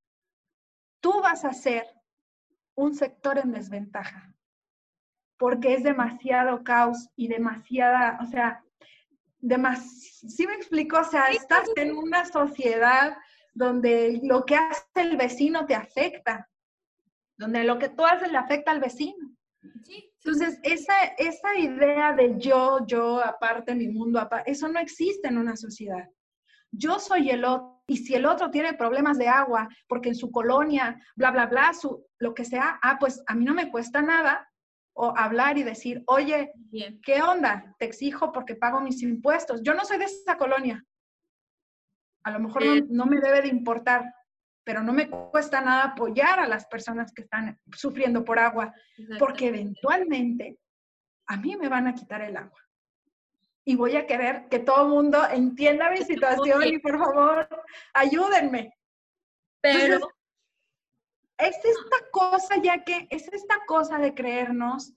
tú 1.01 1.21
vas 1.21 1.45
a 1.45 1.53
ser 1.53 1.87
un 2.75 2.95
sector 2.95 3.39
en 3.39 3.53
desventaja 3.53 4.35
porque 5.37 5.75
es 5.75 5.85
demasiado 5.85 6.65
caos 6.65 7.09
y 7.15 7.29
demasiada, 7.29 8.19
o 8.21 8.27
sea, 8.27 8.65
demasiado, 9.41 10.31
¿sí 10.31 10.47
me 10.47 10.55
explico? 10.55 10.99
O 10.99 11.05
sea, 11.05 11.27
estás 11.29 11.69
en 11.77 11.97
una 11.97 12.25
sociedad 12.25 13.17
donde 13.55 14.21
lo 14.23 14.45
que 14.45 14.57
hace 14.57 14.85
el 14.95 15.17
vecino 15.17 15.67
te 15.67 15.75
afecta, 15.75 16.49
donde 17.37 17.65
lo 17.65 17.79
que 17.79 17.89
tú 17.89 18.05
haces 18.05 18.31
le 18.31 18.39
afecta 18.39 18.71
al 18.71 18.81
vecino. 18.81 19.35
Entonces, 20.25 20.59
esa, 20.63 20.95
esa 21.17 21.57
idea 21.57 22.13
de 22.13 22.39
yo, 22.39 22.85
yo, 22.87 23.25
aparte, 23.25 23.75
mi 23.75 23.89
mundo, 23.89 24.21
aparte, 24.21 24.51
eso 24.51 24.69
no 24.69 24.79
existe 24.79 25.29
en 25.29 25.39
una 25.39 25.57
sociedad. 25.57 26.09
Yo 26.71 26.99
soy 26.99 27.31
el 27.31 27.45
otro, 27.45 27.83
y 27.87 27.97
si 27.97 28.15
el 28.15 28.27
otro 28.27 28.51
tiene 28.51 28.75
problemas 28.75 29.17
de 29.17 29.29
agua, 29.29 29.69
porque 29.87 30.11
en 30.11 30.15
su 30.15 30.31
colonia, 30.31 31.01
bla, 31.17 31.31
bla, 31.31 31.47
bla, 31.47 31.73
su, 31.73 32.05
lo 32.19 32.35
que 32.35 32.45
sea, 32.45 32.79
ah, 32.83 32.99
pues 33.01 33.23
a 33.27 33.35
mí 33.35 33.45
no 33.45 33.55
me 33.55 33.71
cuesta 33.71 34.03
nada 34.03 34.47
o 35.01 35.17
hablar 35.17 35.57
y 35.57 35.63
decir, 35.63 36.03
oye, 36.07 36.53
¿qué 37.05 37.23
onda? 37.23 37.73
Te 37.79 37.85
exijo 37.85 38.33
porque 38.33 38.57
pago 38.57 38.81
mis 38.81 39.01
impuestos. 39.01 39.63
Yo 39.63 39.73
no 39.73 39.85
soy 39.85 39.99
de 39.99 40.07
esa 40.07 40.37
colonia. 40.37 40.85
A 42.25 42.33
lo 42.33 42.41
mejor 42.41 42.65
no, 42.91 43.07
me 43.07 43.21
debe 43.21 43.43
de 43.43 43.49
importar, 43.49 44.13
pero 44.65 44.83
no 44.83 44.93
me 44.93 45.09
cuesta 45.09 45.61
nada 45.61 45.85
apoyar 45.85 46.41
a 46.41 46.49
las 46.49 46.67
personas 46.67 47.13
que 47.13 47.23
están 47.23 47.57
sufriendo 47.73 48.25
por 48.25 48.41
agua, 48.41 48.75
porque 49.21 49.47
eventualmente 49.47 50.59
a 51.29 51.37
mí 51.37 51.57
me 51.57 51.69
van 51.69 51.87
a 51.87 51.95
quitar 51.95 52.23
el 52.23 52.37
agua. 52.37 52.61
Y 53.65 53.77
voy 53.77 53.95
a 53.95 54.05
querer 54.05 54.49
que 54.49 54.59
todo 54.59 54.83
el 54.83 54.89
mundo 54.89 55.21
entienda 55.31 55.93
mi 55.93 55.99
situación 55.99 56.65
y 56.65 56.79
por 56.81 56.99
favor, 56.99 57.49
ayúdenme. 57.95 58.75
Pero 59.61 60.01
es 61.39 61.57
esta 61.57 62.11
cosa, 62.11 62.57
ya 62.63 62.85
que 62.85 63.07
es 63.11 63.29
esta 63.29 63.57
cosa 63.67 63.99
de 63.99 64.15
creernos 64.15 64.93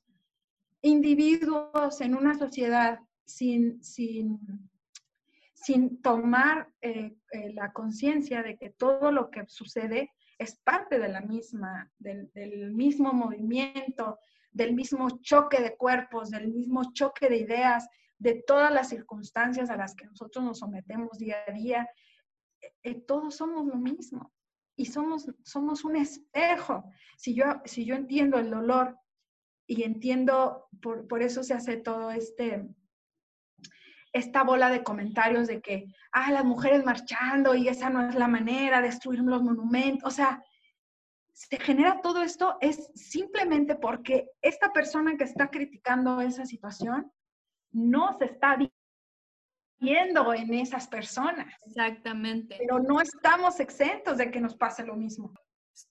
individuos 0.81 2.01
en 2.01 2.15
una 2.15 2.37
sociedad 2.37 2.99
sin, 3.25 3.83
sin, 3.83 4.39
sin 5.53 6.01
tomar 6.01 6.69
eh, 6.81 7.15
eh, 7.31 7.53
la 7.53 7.71
conciencia 7.71 8.41
de 8.41 8.57
que 8.57 8.71
todo 8.71 9.11
lo 9.11 9.29
que 9.29 9.45
sucede 9.47 10.11
es 10.39 10.55
parte 10.63 10.97
de 10.97 11.09
la 11.09 11.21
misma, 11.21 11.91
del, 11.99 12.71
mismo 12.71 13.13
movimiento, 13.13 14.17
del 14.51 14.73
mismo 14.73 15.21
choque 15.21 15.61
de 15.61 15.77
cuerpos, 15.77 16.31
del 16.31 16.47
mismo 16.47 16.91
choque 16.93 17.29
de 17.29 17.37
ideas, 17.37 17.87
de 18.17 18.43
todas 18.45 18.73
las 18.73 18.89
circunstancias 18.89 19.69
a 19.69 19.77
las 19.77 19.93
que 19.93 20.05
nosotros 20.05 20.43
nos 20.43 20.59
sometemos 20.59 21.19
día 21.19 21.37
a 21.47 21.51
día. 21.51 21.87
Eh, 22.81 22.95
todos 23.01 23.35
somos 23.35 23.67
lo 23.67 23.75
mismo 23.75 24.31
y 24.81 24.85
somos, 24.85 25.27
somos 25.43 25.85
un 25.85 25.95
espejo. 25.95 26.83
Si 27.15 27.35
yo, 27.35 27.45
si 27.65 27.85
yo 27.85 27.93
entiendo 27.93 28.39
el 28.39 28.49
dolor 28.49 28.97
y 29.67 29.83
entiendo, 29.83 30.67
por, 30.81 31.07
por 31.07 31.21
eso 31.21 31.43
se 31.43 31.53
hace 31.53 31.77
todo 31.77 32.09
este, 32.09 32.67
esta 34.11 34.43
bola 34.43 34.71
de 34.71 34.83
comentarios 34.83 35.47
de 35.47 35.61
que, 35.61 35.85
ah, 36.11 36.31
las 36.31 36.43
mujeres 36.43 36.83
marchando 36.83 37.53
y 37.53 37.67
esa 37.67 37.91
no 37.91 38.09
es 38.09 38.15
la 38.15 38.27
manera, 38.27 38.81
destruir 38.81 39.19
los 39.19 39.43
monumentos, 39.43 40.11
o 40.11 40.15
sea, 40.15 40.43
se 41.31 41.59
genera 41.59 42.01
todo 42.01 42.23
esto 42.23 42.57
es 42.59 42.91
simplemente 42.95 43.75
porque 43.75 44.31
esta 44.41 44.73
persona 44.73 45.15
que 45.15 45.25
está 45.25 45.49
criticando 45.49 46.21
esa 46.21 46.45
situación 46.45 47.11
no 47.71 48.17
se 48.17 48.25
está 48.25 48.57
viendo 49.81 50.33
en 50.33 50.53
esas 50.53 50.87
personas. 50.87 51.53
Exactamente. 51.65 52.55
Pero 52.59 52.79
no 52.79 53.01
estamos 53.01 53.59
exentos 53.59 54.17
de 54.17 54.31
que 54.31 54.39
nos 54.39 54.55
pase 54.55 54.85
lo 54.85 54.95
mismo. 54.95 55.33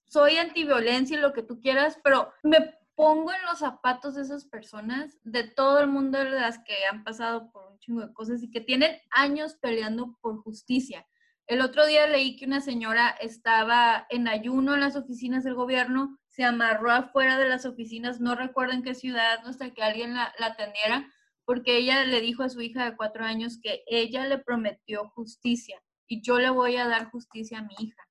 Soy 0.09 0.37
antiviolencia 0.37 1.19
y 1.19 1.21
lo 1.21 1.33
que 1.33 1.43
tú 1.43 1.61
quieras, 1.61 1.99
pero 2.03 2.33
me 2.43 2.75
pongo 2.95 3.33
en 3.33 3.43
los 3.47 3.59
zapatos 3.59 4.15
de 4.15 4.23
esas 4.23 4.45
personas, 4.45 5.19
de 5.25 5.45
todo 5.45 5.81
el 5.81 5.89
mundo 5.89 6.19
de 6.19 6.31
las 6.31 6.59
que 6.59 6.75
han 6.91 7.03
pasado 7.03 7.51
por 7.51 7.67
un 7.73 7.79
chingo 7.79 8.01
de 8.03 8.13
cosas 8.13 8.43
y 8.43 8.51
que 8.51 8.61
tienen 8.61 8.97
años 9.11 9.57
peleando 9.61 10.19
por 10.21 10.43
justicia. 10.43 11.07
El 11.47 11.63
otro 11.63 11.85
día 11.87 12.07
leí 12.07 12.37
que 12.37 12.47
una 12.47 12.61
señora 12.61 13.09
estaba 13.09 14.07
en 14.11 14.29
ayuno 14.29 14.75
en 14.75 14.81
las 14.81 14.95
oficinas 14.95 15.43
del 15.43 15.55
gobierno, 15.55 16.19
se 16.29 16.45
amarró 16.45 16.93
afuera 16.93 17.39
de 17.39 17.49
las 17.49 17.67
oficinas, 17.67 18.21
no 18.21 18.37
recuerdo 18.37 18.75
en 18.75 18.85
qué 18.85 18.95
ciudad, 18.95 19.41
hasta 19.45 19.71
que 19.71 19.83
alguien 19.83 20.15
la, 20.15 20.33
la 20.39 20.47
atendiera, 20.47 21.11
porque 21.51 21.79
ella 21.79 22.05
le 22.05 22.21
dijo 22.21 22.45
a 22.45 22.49
su 22.49 22.61
hija 22.61 22.85
de 22.85 22.97
cuatro 22.97 23.25
años 23.25 23.59
que 23.61 23.83
ella 23.89 24.25
le 24.25 24.39
prometió 24.39 25.09
justicia 25.09 25.83
y 26.07 26.23
yo 26.23 26.39
le 26.39 26.49
voy 26.49 26.77
a 26.77 26.87
dar 26.87 27.11
justicia 27.11 27.59
a 27.59 27.63
mi 27.63 27.75
hija. 27.81 28.07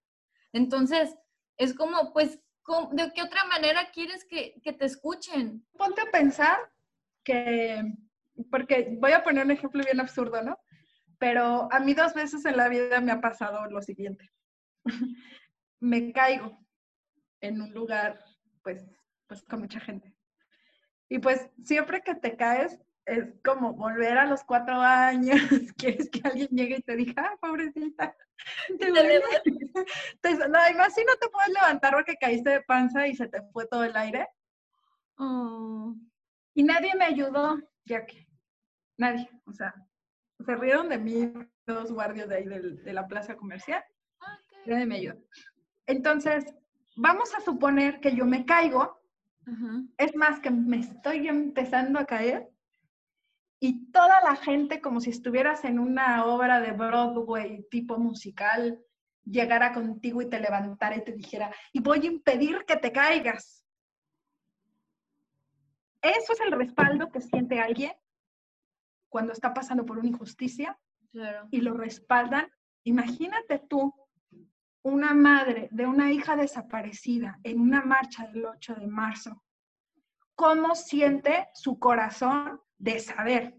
Entonces, 0.51 1.15
es 1.55 1.73
como, 1.73 2.11
pues, 2.11 2.41
¿de 2.91 3.13
qué 3.15 3.21
otra 3.21 3.45
manera 3.45 3.91
quieres 3.93 4.25
que, 4.25 4.59
te 4.61 4.83
escuchen? 4.83 5.65
Ponte 5.77 6.01
a 6.01 6.11
pensar 6.11 6.57
que, 7.23 7.81
porque 8.51 8.97
voy 8.99 9.13
a 9.13 9.23
poner 9.23 9.45
un 9.45 9.51
ejemplo 9.51 9.85
bien 9.85 10.01
absurdo, 10.01 10.43
¿no? 10.43 10.59
Pero 11.17 11.71
a 11.71 11.79
mí 11.79 11.93
dos 11.93 12.13
veces 12.13 12.43
en 12.43 12.57
la 12.57 12.67
vida 12.67 12.99
me 12.99 13.13
ha 13.13 13.21
pasado 13.21 13.65
lo 13.67 13.81
siguiente. 13.81 14.29
me 15.79 16.11
caigo 16.11 16.59
en 17.39 17.61
un 17.61 17.71
lugar, 17.71 18.21
pues, 18.63 18.85
pues 19.27 19.41
con 19.43 19.61
mucha 19.61 19.79
gente. 19.79 20.13
Y 21.07 21.19
pues 21.19 21.49
siempre 21.63 22.01
que 22.01 22.15
te 22.15 22.35
caes, 22.35 22.77
es 23.09 23.33
como 23.43 23.73
volver 23.73 24.17
a 24.17 24.25
los 24.25 24.43
cuatro 24.43 24.75
años, 24.75 25.39
quieres 25.77 26.09
que 26.09 26.21
alguien 26.23 26.49
llegue 26.51 26.77
y 26.77 26.81
te 26.81 26.95
diga, 26.95 27.31
ah, 27.31 27.37
pobrecita, 27.41 28.15
te 28.79 28.91
no, 28.91 30.59
además 30.59 30.93
si 30.93 31.03
no 31.03 31.15
te 31.19 31.29
puedes 31.29 31.53
levantar 31.53 31.93
porque 31.93 32.15
caíste 32.15 32.51
de 32.51 32.61
panza 32.61 33.07
y 33.07 33.15
se 33.15 33.27
te 33.27 33.41
fue 33.51 33.65
todo 33.67 33.83
el 33.83 33.95
aire. 33.95 34.27
Oh. 35.17 35.95
Y 36.53 36.63
nadie 36.63 36.95
me 36.95 37.05
ayudó, 37.05 37.59
ya 37.85 38.05
que 38.05 38.27
nadie, 38.97 39.29
o 39.45 39.53
sea, 39.53 39.73
se 40.45 40.55
rieron 40.55 40.87
de 40.89 40.97
mí 40.97 41.33
dos 41.65 41.91
guardias 41.91 42.29
de 42.29 42.35
ahí 42.35 42.45
de, 42.45 42.93
la 42.93 43.07
plaza 43.07 43.35
comercial. 43.35 43.83
Nadie 44.65 44.85
me 44.85 44.95
ayudó. 44.95 45.17
Entonces, 45.85 46.45
vamos 46.95 47.33
a 47.35 47.41
suponer 47.41 47.99
que 47.99 48.15
yo 48.15 48.25
me 48.25 48.45
caigo, 48.45 48.99
es 49.97 50.15
más 50.15 50.39
que 50.39 50.51
me 50.51 50.79
estoy 50.79 51.27
empezando 51.27 51.97
a 51.97 52.05
caer 52.05 52.49
y 53.59 53.91
toda 53.91 54.21
la 54.21 54.35
gente, 54.37 54.79
como 54.79 55.01
si 55.01 55.09
estuvieras 55.09 55.65
en 55.65 55.79
una 55.79 56.25
obra 56.25 56.61
de 56.61 56.71
Broadway 56.71 57.65
tipo 57.69 57.97
musical, 57.97 58.79
llegara 59.25 59.73
contigo 59.73 60.21
y 60.21 60.29
te 60.29 60.39
levantara 60.39 60.95
y 60.95 61.03
te 61.03 61.11
dijera, 61.11 61.53
y 61.73 61.81
voy 61.81 61.99
a 61.99 62.05
impedir 62.05 62.63
que 62.65 62.77
te 62.77 62.91
caigas. 62.91 63.65
Eso 66.01 66.33
es 66.33 66.39
el 66.39 66.53
respaldo 66.53 67.11
que 67.11 67.19
siente 67.19 67.59
alguien 67.59 67.91
cuando 69.09 69.33
está 69.33 69.53
pasando 69.53 69.85
por 69.85 69.97
una 69.97 70.07
injusticia 70.07 70.79
y 71.51 71.59
lo 71.59 71.73
respaldan. 71.73 72.49
Imagínate 72.85 73.59
tú, 73.59 73.93
una 74.83 75.13
madre 75.13 75.67
de 75.71 75.85
una 75.85 76.13
hija 76.13 76.37
desaparecida 76.37 77.37
en 77.43 77.59
una 77.59 77.81
marcha 77.81 78.25
del 78.27 78.45
8 78.45 78.75
de 78.75 78.87
marzo, 78.87 79.43
cómo 80.35 80.75
siente 80.75 81.49
su 81.53 81.77
corazón 81.77 82.61
de 82.79 82.99
saber 82.99 83.53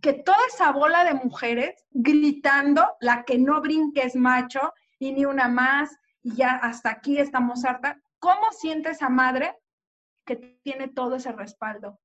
que 0.00 0.12
toda 0.12 0.38
esa 0.48 0.72
bola 0.72 1.04
de 1.04 1.14
mujeres 1.14 1.86
gritando, 1.90 2.84
la 3.00 3.24
que 3.24 3.38
no 3.38 3.60
brinque 3.60 4.02
es 4.02 4.16
macho 4.16 4.72
y 4.98 5.12
ni 5.12 5.24
una 5.24 5.48
más, 5.48 5.96
y 6.22 6.34
ya 6.34 6.56
hasta 6.56 6.90
aquí 6.90 7.18
estamos 7.18 7.64
harta. 7.64 8.00
¿Cómo 8.18 8.50
siente 8.52 8.90
esa 8.90 9.08
madre 9.08 9.56
que 10.24 10.36
tiene 10.36 10.88
todo 10.88 11.16
ese 11.16 11.32
respaldo? 11.32 12.00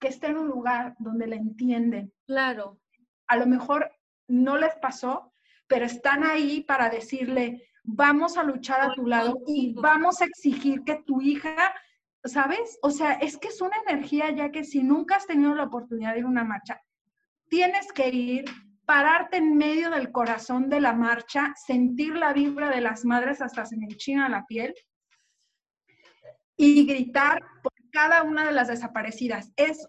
Que 0.00 0.08
está 0.08 0.28
en 0.28 0.38
un 0.38 0.48
lugar 0.48 0.96
donde 0.98 1.26
la 1.26 1.36
entienden. 1.36 2.12
Claro. 2.26 2.80
A 3.26 3.36
lo 3.36 3.46
mejor 3.46 3.90
no 4.28 4.56
les 4.56 4.74
pasó, 4.76 5.32
pero 5.66 5.84
están 5.84 6.24
ahí 6.24 6.62
para 6.62 6.88
decirle, 6.88 7.68
vamos 7.82 8.36
a 8.36 8.44
luchar 8.44 8.80
a 8.80 8.94
tu 8.94 9.06
lado 9.06 9.40
y 9.46 9.74
vamos 9.74 10.20
a 10.20 10.24
exigir 10.24 10.82
que 10.84 11.02
tu 11.06 11.20
hija, 11.20 11.74
¿sabes? 12.24 12.78
O 12.82 12.90
sea, 12.90 13.12
es 13.14 13.36
que 13.38 13.48
es 13.48 13.60
una 13.60 13.76
energía 13.86 14.30
ya 14.30 14.50
que 14.50 14.64
si 14.64 14.82
nunca 14.82 15.16
has 15.16 15.26
tenido 15.26 15.54
la 15.54 15.64
oportunidad 15.64 16.12
de 16.12 16.20
ir 16.20 16.24
a 16.24 16.28
una 16.28 16.44
marcha, 16.44 16.80
tienes 17.48 17.92
que 17.92 18.08
ir, 18.08 18.44
pararte 18.84 19.38
en 19.38 19.56
medio 19.56 19.90
del 19.90 20.12
corazón 20.12 20.68
de 20.68 20.80
la 20.80 20.92
marcha, 20.92 21.52
sentir 21.66 22.14
la 22.14 22.32
vibra 22.32 22.70
de 22.70 22.80
las 22.80 23.04
madres 23.04 23.40
hasta 23.40 23.66
se 23.66 23.76
me 23.76 23.86
enchina 23.86 24.28
la 24.28 24.46
piel 24.46 24.74
y 26.56 26.86
gritar 26.86 27.40
por 27.62 27.72
cada 27.90 28.22
una 28.22 28.46
de 28.46 28.52
las 28.52 28.68
desaparecidas. 28.68 29.52
Es 29.56 29.88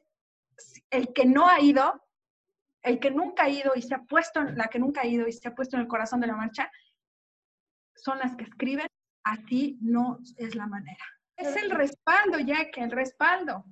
el 0.89 1.13
que 1.13 1.25
no 1.25 1.47
ha 1.47 1.59
ido, 1.61 2.01
el 2.81 2.99
que 2.99 3.11
nunca 3.11 3.43
ha 3.43 3.49
ido 3.49 3.73
y 3.75 3.81
se 3.81 3.95
ha 3.95 4.03
puesto, 4.03 4.41
la 4.43 4.67
que 4.67 4.79
nunca 4.79 5.01
ha 5.01 5.07
ido 5.07 5.27
y 5.27 5.31
se 5.31 5.47
ha 5.47 5.55
puesto 5.55 5.75
en 5.75 5.83
el 5.83 5.87
corazón 5.87 6.19
de 6.19 6.27
la 6.27 6.35
marcha, 6.35 6.71
son 7.95 8.19
las 8.19 8.35
que 8.35 8.45
escriben, 8.45 8.87
así 9.23 9.77
no 9.81 10.19
es 10.37 10.55
la 10.55 10.67
manera. 10.67 11.03
Es 11.37 11.55
el 11.55 11.69
respaldo, 11.69 12.39
ya 12.39 12.69
que 12.71 12.81
el 12.81 12.91
respaldo. 12.91 13.63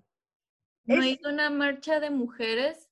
No 0.85 1.03
es 1.03 1.19
una 1.25 1.49
marcha 1.49 1.99
de 1.99 2.11
mujeres, 2.11 2.89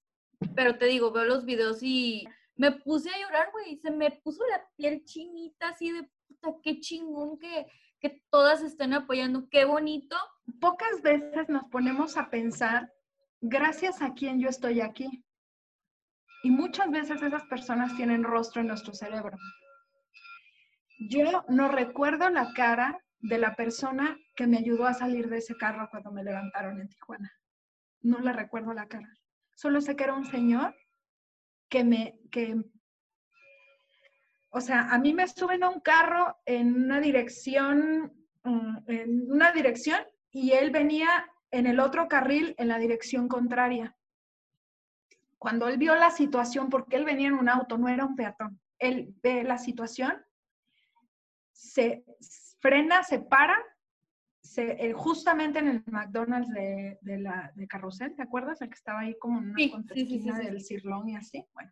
pero 0.56 0.78
te 0.78 0.88
digo, 0.88 1.12
veo 1.12 1.26
los 1.26 1.46
videos 1.46 1.84
y 1.84 2.28
me 2.56 2.72
puse 2.72 3.10
a 3.10 3.20
llorar, 3.20 3.52
güey, 3.52 3.78
se 3.78 3.92
me 3.92 4.12
puso 4.12 4.44
la 4.48 4.68
piel 4.76 5.04
chinita 5.06 5.70
así 5.70 5.92
de 5.92 6.10
puta, 6.28 6.56
qué 6.64 6.80
chingón 6.80 7.38
que, 7.38 7.68
que 8.00 8.24
todas 8.32 8.64
estén 8.64 8.94
apoyando, 8.94 9.48
qué 9.50 9.66
bonito. 9.66 10.18
Pocas 10.60 11.02
veces 11.04 11.50
nos 11.50 11.66
ponemos 11.66 12.18
a 12.18 12.32
pensar, 12.32 12.92
gracias 13.42 14.02
a 14.02 14.14
quien 14.14 14.40
yo 14.40 14.50
estoy 14.50 14.82
aquí. 14.82 15.24
Y 16.44 16.50
muchas 16.50 16.90
veces 16.90 17.22
esas 17.22 17.44
personas 17.44 17.96
tienen 17.96 18.24
rostro 18.24 18.62
en 18.62 18.68
nuestro 18.68 18.94
cerebro. 18.94 19.38
Yo 21.10 21.44
no 21.48 21.70
recuerdo 21.70 22.30
la 22.30 22.54
cara 22.54 23.00
de 23.24 23.38
la 23.38 23.56
persona 23.56 24.18
que 24.36 24.46
me 24.46 24.58
ayudó 24.58 24.86
a 24.86 24.94
salir 24.94 25.30
de 25.30 25.38
ese 25.38 25.56
carro 25.56 25.88
cuando 25.90 26.12
me 26.12 26.24
levantaron 26.24 26.80
en 26.80 26.90
Tijuana. 26.90 27.32
No 28.02 28.20
le 28.20 28.34
recuerdo 28.34 28.74
la 28.74 28.88
cara. 28.88 29.10
Solo 29.56 29.82
sé 29.82 29.96
que 29.96 30.04
era 30.04 30.14
un 30.14 30.26
señor 30.26 30.76
que 31.70 31.84
me, 31.84 32.20
que, 32.32 32.56
o 34.50 34.62
sea, 34.62 34.90
a 34.92 35.00
mí 35.00 35.14
me 35.14 35.28
suben 35.28 35.64
a 35.64 35.70
un 35.70 35.80
carro 35.80 36.38
en 36.46 36.76
una 36.76 37.00
dirección, 37.00 38.14
mm, 38.44 38.78
en 38.88 39.32
una 39.32 39.52
dirección 39.52 40.00
y 40.30 40.52
él 40.52 40.70
venía 40.70 41.28
en 41.50 41.66
el 41.66 41.80
otro 41.80 42.08
carril 42.08 42.54
en 42.58 42.68
la 42.68 42.78
dirección 42.78 43.28
contraria 43.28 43.96
cuando 45.44 45.68
él 45.68 45.78
vio 45.78 45.94
la 45.96 46.10
situación, 46.10 46.70
porque 46.70 46.96
él 46.96 47.04
venía 47.04 47.28
en 47.28 47.34
un 47.34 47.50
auto, 47.50 47.78
no 47.78 47.90
era 47.90 48.06
un 48.06 48.16
peatón, 48.16 48.62
él 48.80 49.14
ve 49.22 49.44
la 49.44 49.58
situación, 49.58 50.14
se 51.52 52.06
frena, 52.64 53.04
se 53.04 53.20
para, 53.20 53.56
se, 54.42 54.94
justamente 54.94 55.60
en 55.60 55.68
el 55.68 55.84
McDonald's 55.86 56.50
de, 56.50 56.98
de, 57.02 57.20
la, 57.20 57.52
de 57.56 57.68
Carrusel, 57.68 58.16
¿te 58.16 58.24
acuerdas? 58.24 58.62
El 58.62 58.70
que 58.70 58.76
estaba 58.76 59.02
ahí 59.02 59.16
como 59.20 59.40
en 59.40 59.54
una 60.22 60.40
del 60.40 60.62
cirlón 60.62 61.10
y 61.10 61.16
así. 61.18 61.46
Bueno, 61.54 61.72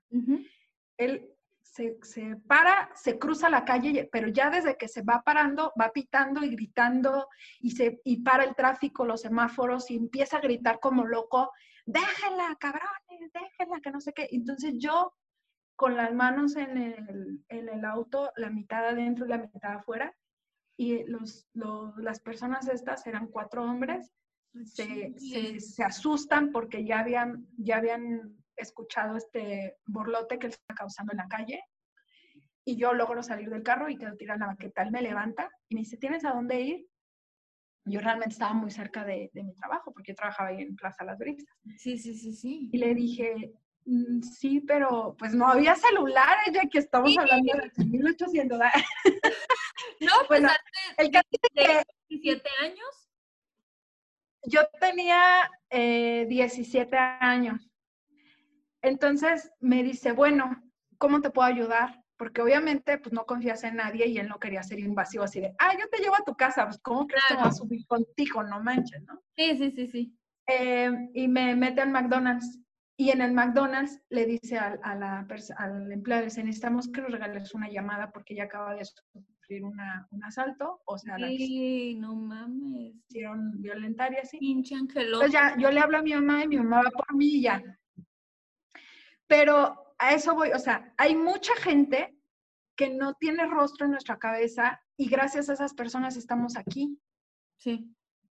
él 0.98 1.30
se, 1.62 1.98
se, 2.04 2.36
para, 2.36 2.92
se 2.94 3.18
cruza 3.18 3.50
la 3.50 3.64
calle, 3.64 4.10
pero 4.12 4.28
ya 4.28 4.50
desde 4.50 4.76
que 4.76 4.90
se 4.90 5.02
va 5.02 5.24
parando, 5.24 5.72
va 5.80 5.92
pitando 5.94 6.44
y 6.44 6.50
gritando 6.50 7.30
y, 7.62 7.72
se, 7.72 8.02
y 8.04 8.18
para 8.18 8.44
el 8.44 8.54
tráfico, 8.56 9.06
los 9.06 9.22
semáforos 9.22 9.90
y 9.90 9.96
empieza 9.96 10.38
a 10.38 10.42
gritar 10.42 10.80
como 10.82 11.06
loco 11.06 11.52
déjenla, 11.86 12.58
cabrones, 12.60 13.32
déjenla, 13.34 13.82
que 13.82 13.92
no 13.92 14.02
sé 14.02 14.14
qué. 14.14 14.28
Entonces 14.32 14.76
yo 14.78 15.14
con 15.76 15.96
las 15.96 16.14
manos 16.14 16.56
en 16.58 16.78
el, 16.78 17.44
en 17.50 17.70
el 17.70 17.86
auto, 17.86 18.32
la 18.36 18.50
mitad 18.50 18.88
adentro 18.88 19.26
y 19.26 19.30
la 19.30 19.38
mitad 19.40 19.78
afuera, 19.78 20.16
y 20.82 21.04
los, 21.04 21.48
las 21.98 22.20
personas 22.22 22.68
estas 22.68 23.06
eran 23.06 23.28
cuatro 23.28 23.64
hombres, 23.64 24.12
se, 24.66 25.14
se, 25.60 25.84
asustan 25.84 26.52
porque 26.52 26.84
ya 26.84 27.02
habían, 27.02 27.46
ya 27.56 27.78
habían 27.78 28.36
escuchado 28.56 29.16
este 29.16 29.78
borlote 29.86 30.40
que 30.40 30.48
él 30.48 30.54
está 30.54 30.74
causando 30.74 31.12
en 31.14 31.20
la 31.20 31.28
calle. 31.28 31.64
Y 32.66 32.78
yo 32.78 32.94
logro 32.94 33.22
salir 33.22 33.52
del 33.52 33.62
carro 33.62 33.90
y 33.90 33.98
quedo 34.00 34.18
tirada 34.18 34.40
la 34.40 34.48
baqueta. 34.48 34.82
Él 34.82 34.90
me 34.90 35.04
levanta 35.04 35.52
y 35.70 35.76
me 35.76 35.82
dice, 35.82 35.98
¿tienes 35.98 36.26
a 36.26 36.34
dónde 36.34 36.62
ir? 36.62 36.88
yo 37.86 38.00
realmente 38.00 38.34
estaba 38.34 38.54
muy 38.54 38.72
cerca 38.72 39.06
de, 39.06 39.30
mi 39.34 39.54
trabajo, 39.54 39.92
porque 39.94 40.14
yo 40.14 40.16
trabajaba 40.16 40.50
ahí 40.50 40.64
en 40.64 40.76
Plaza 40.76 41.04
Las 41.04 41.20
Brisas. 41.20 41.46
Sí, 41.78 41.98
sí, 41.98 42.16
sí, 42.16 42.34
sí. 42.34 42.70
Y 42.72 42.78
le 42.80 42.96
dije, 42.96 43.54
sí, 44.38 44.62
pero 44.62 45.16
pues 45.18 45.34
no 45.34 45.48
había 45.48 45.76
celulares, 45.76 46.54
ya 46.54 46.68
que 46.70 46.80
estamos 46.80 47.18
hablando 47.18 47.54
de 47.54 47.86
1800. 47.86 48.60
no, 50.00 50.12
pues 50.28 50.44
el 50.98 51.12
que 51.12 51.22
de 51.54 51.84
17 52.10 52.50
años. 52.62 53.10
Yo 54.44 54.62
tenía 54.80 55.50
17 55.70 56.96
eh, 56.96 57.00
años. 57.00 57.70
Entonces 58.82 59.52
me 59.60 59.84
dice, 59.84 60.12
bueno, 60.12 60.64
¿cómo 60.98 61.22
te 61.22 61.30
puedo 61.30 61.48
ayudar? 61.48 62.02
porque 62.22 62.44
obviamente 62.44 63.00
pues 63.00 63.14
no 63.14 63.26
confías 63.26 63.64
en 63.64 63.78
nadie 63.78 64.06
y 64.06 64.20
él 64.20 64.28
no 64.28 64.38
quería 64.38 64.62
ser 64.62 64.78
invasivo 64.78 65.24
así 65.24 65.42
de, 65.42 65.56
ah, 65.58 65.74
yo 65.74 65.90
te 65.90 66.04
llevo 66.04 66.14
a 66.14 66.24
tu 66.24 66.36
casa, 66.36 66.66
pues 66.66 66.78
¿cómo 66.84 67.08
crees 67.08 67.24
que 67.28 67.34
va 67.34 67.46
a 67.46 67.52
subir 67.52 67.84
contigo? 67.88 68.44
No 68.44 68.62
manches, 68.62 69.02
¿no? 69.06 69.20
Sí, 69.36 69.58
sí, 69.58 69.72
sí, 69.72 69.88
sí. 69.88 70.16
Eh, 70.46 70.92
y 71.16 71.28
me 71.28 71.56
mete 71.56 71.82
al 71.82 71.90
McDonald's 71.90 72.60
y 73.02 73.10
en 73.10 73.20
el 73.22 73.34
McDonald's 73.34 74.00
le 74.10 74.28
dice 74.28 74.60
a, 74.60 74.76
la 74.94 75.26
al 75.58 75.92
empleado, 75.92 76.24
dice, 76.24 76.44
necesitamos 76.44 76.88
que 76.88 77.02
nos 77.02 77.12
regales 77.12 77.52
una 77.56 77.68
llamada 77.68 78.12
porque 78.12 78.36
ya 78.36 78.44
acaba 78.44 78.76
de 78.76 78.86
sufrir 78.86 79.64
una, 79.64 80.08
un 80.12 80.24
asalto, 80.24 80.84
o 80.86 81.00
sea, 81.00 81.18
sí, 81.18 81.96
no 81.96 82.16
mames. 82.16 82.94
Hicieron 83.10 83.60
violentaria 83.60 84.20
así. 84.22 84.38
Pinche 84.38 84.76
Entonces 84.76 85.32
ya, 85.32 85.58
yo 85.58 85.72
le 85.72 85.80
hablo 85.80 85.98
a 85.98 86.04
mi 86.04 86.14
mamá 86.14 86.44
y 86.44 86.48
mi 86.50 86.58
mamá 86.58 86.84
va 86.84 86.92
por 86.92 87.16
mí 87.16 87.38
y 87.38 87.42
ya. 87.42 87.64
Pero 89.26 89.96
a 89.98 90.14
eso 90.14 90.36
voy, 90.36 90.52
o 90.52 90.60
sea, 90.60 90.94
hay 90.96 91.16
mucha 91.16 91.56
gente 91.56 92.16
que 92.76 92.92
no 92.92 93.16
tiene 93.16 93.48
rostro 93.48 93.86
en 93.86 93.94
nuestra 93.94 94.20
cabeza 94.20 94.80
y 94.96 95.10
gracias 95.10 95.50
a 95.50 95.54
esas 95.54 95.74
personas 95.74 96.18
estamos 96.18 96.56
aquí. 96.56 97.00
Sí. 97.58 97.92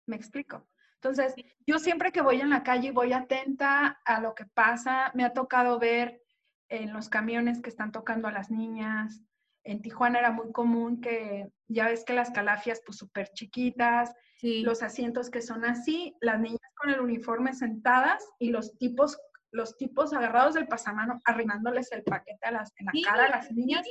¿Me 0.06 0.16
explico? 0.16 0.66
Entonces, 1.04 1.34
yo 1.66 1.78
siempre 1.78 2.12
que 2.12 2.22
voy 2.22 2.40
en 2.40 2.48
la 2.48 2.62
calle 2.62 2.90
voy 2.90 3.12
atenta 3.12 4.00
a 4.06 4.20
lo 4.22 4.34
que 4.34 4.46
pasa. 4.46 5.10
Me 5.12 5.22
ha 5.22 5.34
tocado 5.34 5.78
ver 5.78 6.22
en 6.70 6.94
los 6.94 7.10
camiones 7.10 7.60
que 7.60 7.68
están 7.68 7.92
tocando 7.92 8.26
a 8.26 8.32
las 8.32 8.50
niñas. 8.50 9.20
En 9.64 9.82
Tijuana 9.82 10.18
era 10.18 10.30
muy 10.30 10.50
común 10.50 11.02
que, 11.02 11.50
ya 11.68 11.88
ves 11.88 12.06
que 12.06 12.14
las 12.14 12.30
calafias 12.30 12.80
pues 12.86 12.96
súper 12.96 13.28
chiquitas, 13.34 14.14
los 14.40 14.82
asientos 14.82 15.28
que 15.28 15.42
son 15.42 15.66
así, 15.66 16.16
las 16.22 16.40
niñas 16.40 16.72
con 16.74 16.88
el 16.88 17.00
uniforme 17.00 17.52
sentadas 17.52 18.26
y 18.38 18.50
los 18.50 18.78
tipos 18.78 19.18
los 19.50 19.76
tipos 19.76 20.12
agarrados 20.12 20.54
del 20.54 20.66
pasamano, 20.66 21.20
arrimándoles 21.24 21.92
el 21.92 22.02
paquete 22.02 22.44
a 22.44 22.50
las, 22.50 22.72
en 22.76 22.86
la 22.86 22.92
cara 23.04 23.26
a 23.26 23.28
las 23.28 23.52
niñas. 23.52 23.86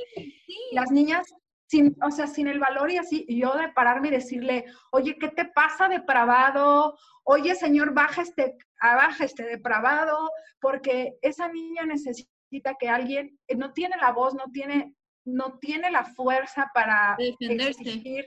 Las 0.74 0.92
niñas, 0.92 1.26
sin, 1.68 1.96
o 2.04 2.12
sea, 2.12 2.28
sin 2.28 2.48
el 2.48 2.60
valor 2.60 2.92
y 2.92 2.98
así, 2.98 3.26
yo 3.28 3.56
de 3.56 3.70
pararme 3.70 4.10
y 4.10 4.12
decirle, 4.12 4.66
oye, 4.92 5.18
¿qué 5.18 5.30
te 5.30 5.46
pasa 5.46 5.88
depravado? 5.88 6.98
Oye, 7.24 7.56
señor, 7.56 7.94
baja 7.94 8.22
este, 8.22 8.58
baja 8.82 9.24
este 9.24 9.44
depravado, 9.44 10.30
porque 10.60 11.18
esa 11.22 11.48
niña 11.48 11.86
necesita 11.86 12.76
que 12.80 12.90
alguien, 12.90 13.40
eh, 13.48 13.56
no 13.56 13.74
tiene 13.74 13.96
la 13.98 14.12
voz, 14.12 14.34
no 14.36 14.46
tiene, 14.52 14.94
no 15.26 15.58
tiene 15.60 15.90
la 15.90 16.04
fuerza 16.04 16.70
para 16.74 17.16
exigir 17.40 18.26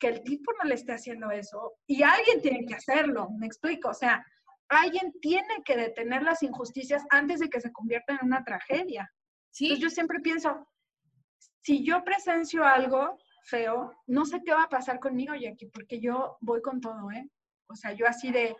que 0.00 0.08
el 0.08 0.22
tipo 0.22 0.52
no 0.58 0.68
le 0.68 0.74
esté 0.74 0.92
haciendo 0.92 1.30
eso. 1.30 1.74
Y 1.86 2.02
alguien 2.02 2.40
tiene 2.42 2.66
que 2.66 2.74
hacerlo, 2.74 3.28
me 3.38 3.46
explico, 3.46 3.90
o 3.90 3.94
sea, 3.94 4.24
alguien 4.68 5.12
tiene 5.20 5.62
que 5.64 5.76
detener 5.76 6.22
las 6.22 6.42
injusticias 6.42 7.04
antes 7.10 7.40
de 7.40 7.48
que 7.48 7.60
se 7.60 7.72
conviertan 7.72 8.18
en 8.20 8.26
una 8.26 8.44
tragedia. 8.44 9.10
¿Sí? 9.50 9.66
Entonces 9.66 9.82
yo 9.82 9.90
siempre 9.90 10.18
pienso, 10.20 10.66
si 11.64 11.82
yo 11.82 12.04
presencio 12.04 12.62
algo 12.64 13.18
feo, 13.42 13.94
no 14.06 14.26
sé 14.26 14.42
qué 14.44 14.52
va 14.52 14.64
a 14.64 14.68
pasar 14.68 15.00
conmigo, 15.00 15.34
Jackie, 15.34 15.70
porque 15.70 15.98
yo 15.98 16.36
voy 16.40 16.60
con 16.60 16.80
todo, 16.80 17.10
¿eh? 17.10 17.30
O 17.68 17.74
sea, 17.74 17.92
yo 17.92 18.06
así 18.06 18.30
de, 18.30 18.54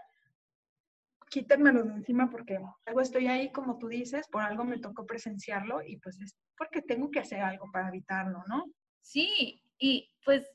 quítenmelo 1.28 1.82
de 1.82 1.92
encima 1.92 2.30
porque 2.30 2.58
algo 2.86 3.00
estoy 3.02 3.26
ahí, 3.26 3.52
como 3.52 3.76
tú 3.76 3.88
dices, 3.88 4.26
por 4.28 4.42
algo 4.42 4.64
me 4.64 4.78
tocó 4.78 5.04
presenciarlo 5.04 5.82
y 5.82 5.98
pues 5.98 6.18
es 6.22 6.34
porque 6.56 6.80
tengo 6.80 7.10
que 7.10 7.20
hacer 7.20 7.40
algo 7.40 7.70
para 7.70 7.88
evitarlo, 7.88 8.42
¿no? 8.48 8.64
Sí, 9.02 9.62
y 9.78 10.10
pues 10.24 10.50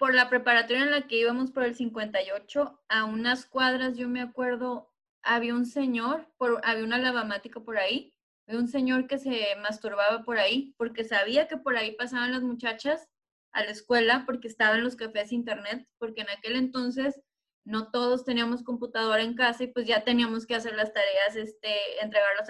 por 0.00 0.14
la 0.14 0.28
preparatoria 0.28 0.82
en 0.82 0.90
la 0.90 1.06
que 1.06 1.18
íbamos 1.18 1.52
por 1.52 1.62
el 1.62 1.76
58, 1.76 2.82
a 2.88 3.04
unas 3.04 3.46
cuadras, 3.46 3.96
yo 3.96 4.08
me 4.08 4.20
acuerdo, 4.20 4.92
había 5.22 5.54
un 5.54 5.64
señor, 5.64 6.28
por, 6.38 6.60
había 6.64 6.84
una 6.84 6.98
lavamática 6.98 7.60
por 7.60 7.78
ahí, 7.78 8.13
había 8.46 8.60
un 8.60 8.68
señor 8.68 9.06
que 9.06 9.18
se 9.18 9.56
masturbaba 9.62 10.22
por 10.22 10.38
ahí, 10.38 10.74
porque 10.76 11.04
sabía 11.04 11.48
que 11.48 11.56
por 11.56 11.76
ahí 11.76 11.92
pasaban 11.96 12.32
las 12.32 12.42
muchachas 12.42 13.08
a 13.52 13.64
la 13.64 13.70
escuela, 13.70 14.24
porque 14.26 14.48
estaban 14.48 14.82
los 14.82 14.96
cafés 14.96 15.32
internet, 15.32 15.86
porque 15.98 16.22
en 16.22 16.30
aquel 16.30 16.56
entonces 16.56 17.20
no 17.64 17.90
todos 17.90 18.24
teníamos 18.24 18.62
computadora 18.62 19.22
en 19.22 19.34
casa 19.34 19.64
y 19.64 19.68
pues 19.68 19.86
ya 19.86 20.04
teníamos 20.04 20.46
que 20.46 20.54
hacer 20.54 20.74
las 20.74 20.92
tareas, 20.92 21.36
este, 21.36 22.02
entregarlas 22.02 22.48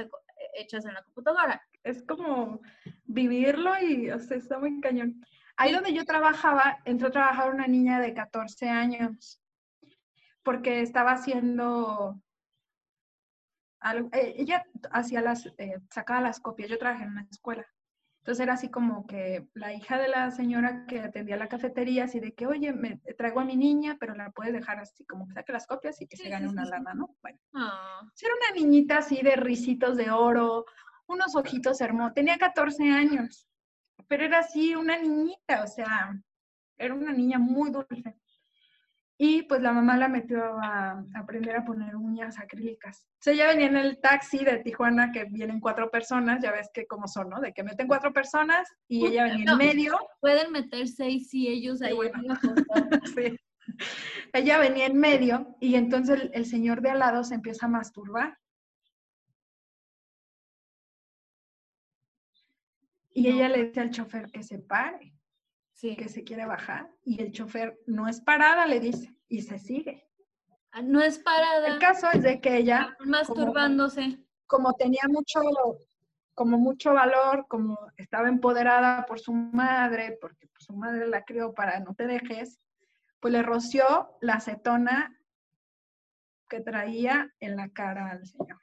hechas 0.54 0.84
en 0.86 0.94
la 0.94 1.02
computadora. 1.04 1.62
Es 1.84 2.02
como 2.02 2.60
vivirlo 3.04 3.72
y, 3.80 4.10
o 4.10 4.18
sea, 4.18 4.36
está 4.36 4.58
muy 4.58 4.80
cañón. 4.80 5.24
Ahí 5.56 5.72
donde 5.72 5.92
yo 5.92 6.04
trabajaba, 6.04 6.78
entró 6.84 7.08
a 7.08 7.12
trabajar 7.12 7.54
una 7.54 7.68
niña 7.68 8.00
de 8.00 8.12
14 8.12 8.68
años, 8.68 9.40
porque 10.42 10.80
estaba 10.80 11.12
haciendo 11.12 12.20
eh, 13.92 14.34
ella 14.36 14.64
hacía 14.90 15.20
las, 15.20 15.46
eh, 15.58 15.78
sacaba 15.90 16.20
las 16.20 16.40
copias, 16.40 16.70
yo 16.70 16.78
trabajé 16.78 17.04
en 17.04 17.10
una 17.10 17.26
escuela. 17.30 17.66
Entonces 18.24 18.42
era 18.42 18.54
así 18.54 18.70
como 18.70 19.06
que 19.06 19.46
la 19.52 19.74
hija 19.74 19.98
de 19.98 20.08
la 20.08 20.30
señora 20.30 20.86
que 20.86 21.00
atendía 21.00 21.36
la 21.36 21.48
cafetería, 21.48 22.04
así 22.04 22.20
de 22.20 22.32
que, 22.32 22.46
oye, 22.46 22.72
me 22.72 22.96
traigo 23.18 23.40
a 23.40 23.44
mi 23.44 23.54
niña, 23.54 23.98
pero 24.00 24.14
la 24.14 24.30
puedes 24.30 24.54
dejar 24.54 24.78
así 24.78 25.04
como 25.04 25.28
que 25.28 25.34
saque 25.34 25.52
las 25.52 25.66
copias 25.66 26.00
y 26.00 26.06
que 26.06 26.16
se 26.16 26.30
gane 26.30 26.48
una 26.48 26.64
lana, 26.64 26.94
¿no? 26.94 27.14
Bueno. 27.20 27.38
Ah. 27.52 28.00
Era 28.22 28.32
una 28.34 28.58
niñita 28.58 28.98
así 28.98 29.20
de 29.20 29.36
risitos 29.36 29.98
de 29.98 30.10
oro, 30.10 30.64
unos 31.06 31.36
ojitos 31.36 31.82
hermosos. 31.82 32.14
Tenía 32.14 32.38
14 32.38 32.90
años, 32.90 33.46
pero 34.08 34.24
era 34.24 34.38
así 34.38 34.74
una 34.74 34.96
niñita, 34.96 35.62
o 35.62 35.66
sea, 35.66 36.18
era 36.78 36.94
una 36.94 37.12
niña 37.12 37.38
muy 37.38 37.70
dulce. 37.70 38.16
Y 39.26 39.40
pues 39.44 39.62
la 39.62 39.72
mamá 39.72 39.96
la 39.96 40.06
metió 40.06 40.44
a, 40.62 41.02
aprender 41.14 41.56
a 41.56 41.64
poner 41.64 41.96
uñas 41.96 42.38
acrílicas. 42.38 43.06
O 43.06 43.22
sea, 43.22 43.32
ella 43.32 43.46
venía 43.46 43.68
en 43.68 43.78
el 43.78 43.98
taxi 43.98 44.44
de 44.44 44.58
Tijuana, 44.58 45.12
que 45.12 45.24
vienen 45.24 45.60
cuatro 45.60 45.90
personas, 45.90 46.42
ya 46.42 46.52
ves 46.52 46.68
que 46.74 46.86
como 46.86 47.08
son, 47.08 47.30
¿no? 47.30 47.40
De 47.40 47.54
que 47.54 47.62
meten 47.62 47.86
cuatro 47.86 48.12
personas 48.12 48.68
y 48.86 49.06
ella 49.06 49.24
venía 49.24 49.52
en 49.52 49.56
medio. 49.56 49.98
Pueden 50.20 50.52
meter 50.52 50.86
seis 50.88 51.30
si 51.30 51.48
ellos 51.48 51.80
ahí. 51.80 51.96
sí. 53.16 53.34
Ella 54.34 54.58
venía 54.58 54.84
en 54.84 54.98
medio 54.98 55.56
y 55.58 55.76
entonces 55.76 56.28
el, 56.34 56.44
señor 56.44 56.82
de 56.82 56.90
al 56.90 56.98
lado 56.98 57.24
se 57.24 57.36
empieza 57.36 57.64
a 57.64 57.70
masturbar. 57.70 58.36
Y 63.14 63.28
ella 63.28 63.48
le 63.48 63.64
dice 63.64 63.80
al 63.80 63.90
chofer 63.90 64.30
que 64.30 64.42
se 64.42 64.58
pare 64.58 65.13
que 65.80 66.08
se 66.08 66.24
quiere 66.24 66.46
bajar 66.46 66.90
y 67.04 67.20
el 67.20 67.32
chofer 67.32 67.78
no 67.86 68.08
es 68.08 68.20
parada, 68.20 68.66
le 68.66 68.80
dice, 68.80 69.14
y 69.28 69.42
se 69.42 69.58
sigue. 69.58 70.08
Ah, 70.72 70.82
no 70.82 71.02
es 71.02 71.18
parada. 71.18 71.66
El 71.68 71.78
caso 71.78 72.08
es 72.12 72.22
de 72.22 72.40
que 72.40 72.56
ella... 72.56 72.96
Masturbándose. 73.04 74.18
Como, 74.46 74.72
tenía 74.74 75.02
mucho, 75.08 75.40
como 76.34 76.58
mucho 76.58 76.94
valor, 76.94 77.46
como 77.48 77.78
estaba 77.96 78.28
empoderada 78.28 79.04
por 79.06 79.20
su 79.20 79.32
madre, 79.32 80.16
porque 80.20 80.48
pues, 80.48 80.64
su 80.64 80.74
madre 80.74 81.06
la 81.06 81.22
crió 81.24 81.52
para 81.52 81.80
no 81.80 81.94
te 81.94 82.06
dejes, 82.06 82.60
pues 83.20 83.32
le 83.32 83.42
roció 83.42 84.16
la 84.20 84.34
acetona 84.34 85.18
que 86.48 86.60
traía 86.60 87.30
en 87.40 87.56
la 87.56 87.68
cara 87.68 88.10
al 88.10 88.26
señor. 88.26 88.60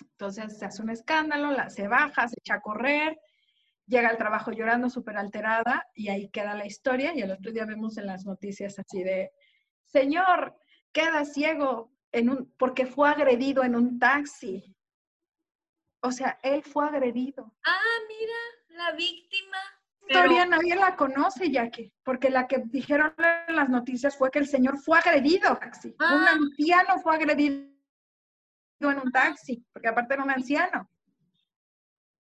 Entonces 0.00 0.58
se 0.58 0.64
hace 0.64 0.82
un 0.82 0.90
escándalo, 0.90 1.50
la, 1.50 1.70
se 1.70 1.88
baja, 1.88 2.28
se 2.28 2.36
echa 2.38 2.54
a 2.54 2.60
correr, 2.60 3.18
llega 3.86 4.08
al 4.08 4.18
trabajo 4.18 4.52
llorando, 4.52 4.90
súper 4.90 5.16
alterada, 5.16 5.86
y 5.94 6.08
ahí 6.08 6.28
queda 6.30 6.54
la 6.54 6.66
historia. 6.66 7.12
Y 7.14 7.22
el 7.22 7.30
otro 7.30 7.52
día 7.52 7.64
vemos 7.64 7.98
en 7.98 8.06
las 8.06 8.24
noticias 8.24 8.78
así 8.78 9.02
de, 9.02 9.32
señor, 9.86 10.56
queda 10.92 11.24
ciego 11.24 11.92
en 12.12 12.30
un, 12.30 12.52
porque 12.58 12.86
fue 12.86 13.08
agredido 13.08 13.64
en 13.64 13.74
un 13.76 13.98
taxi. 13.98 14.74
O 16.00 16.10
sea, 16.10 16.38
él 16.42 16.62
fue 16.62 16.84
agredido. 16.86 17.54
Ah, 17.64 17.98
mira, 18.08 18.84
la 18.84 18.96
víctima. 18.96 19.58
Historia 20.08 20.46
nadie 20.46 20.74
la 20.74 20.96
conoce, 20.96 21.50
Jackie, 21.50 21.92
porque 22.02 22.28
la 22.28 22.48
que 22.48 22.62
dijeron 22.66 23.14
en 23.46 23.54
las 23.54 23.68
noticias 23.68 24.16
fue 24.16 24.30
que 24.30 24.40
el 24.40 24.48
señor 24.48 24.78
fue 24.78 24.98
agredido. 24.98 25.56
Taxi. 25.56 25.88
Un 25.90 25.94
ah. 26.00 26.32
anciano 26.32 26.98
fue 26.98 27.14
agredido 27.14 27.70
en 28.80 28.98
un 28.98 29.12
taxi, 29.12 29.64
porque 29.72 29.88
aparte 29.88 30.14
era 30.14 30.24
un 30.24 30.30
anciano. 30.30 30.90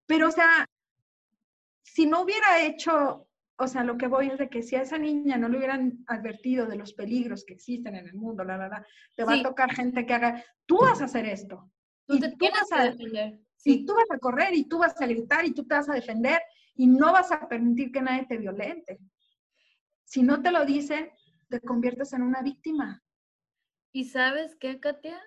Pero, 0.07 0.29
o 0.29 0.33
sea, 0.33 0.67
si 1.83 2.07
no 2.07 2.23
hubiera 2.23 2.63
hecho, 2.63 3.29
o 3.57 3.67
sea, 3.67 3.85
lo 3.85 3.97
que 3.97 4.07
voy 4.07 4.29
es 4.29 4.39
de 4.39 4.49
que 4.49 4.63
si 4.63 4.77
a 4.77 4.83
esa 4.83 4.99
niña 4.99 5.37
no 5.37 5.49
le 5.49 5.59
hubieran 5.59 6.05
advertido 6.07 6.67
de 6.67 6.77
los 6.77 6.93
peligros 6.93 7.45
que 7.45 7.55
existen 7.55 7.97
en 7.97 8.07
el 8.07 8.15
mundo, 8.15 8.45
la 8.45 8.57
verdad, 8.57 8.87
te 9.15 9.25
va 9.25 9.35
a 9.35 9.43
tocar 9.43 9.75
gente 9.75 10.07
que 10.07 10.15
haga, 10.15 10.45
tú 10.67 10.79
vas 10.79 11.01
a 11.01 11.07
hacer 11.07 11.27
esto. 11.27 11.71
Tú 12.07 12.19
te 12.19 12.31
tienes 12.37 12.61
vas 12.71 12.81
a 12.81 12.85
defender. 12.85 13.41
Sí, 13.57 13.85
tú 13.85 13.95
vas 13.95 14.11
a 14.11 14.19
correr 14.19 14.55
y 14.55 14.69
tú 14.69 14.79
vas 14.79 15.01
a 15.01 15.07
gritar 15.07 15.45
y 15.45 15.53
tú 15.53 15.67
te 15.67 15.75
vas 15.75 15.89
a 15.89 15.95
defender 15.95 16.41
y 16.75 16.87
no 16.87 17.13
vas 17.13 17.33
a 17.33 17.49
permitir 17.49 17.91
que 17.91 18.01
nadie 18.01 18.27
te 18.27 18.39
violente. 18.39 19.01
Si 20.05 20.23
no 20.23 20.41
te 20.41 20.53
lo 20.53 20.65
dicen, 20.65 21.11
te 21.49 21.61
conviertes 21.61 22.13
en 22.13 22.23
una 22.23 22.41
víctima. 22.43 23.03
¿Y 23.93 24.05
sabes 24.05 24.57
qué, 24.57 24.79
Katia? 24.79 25.21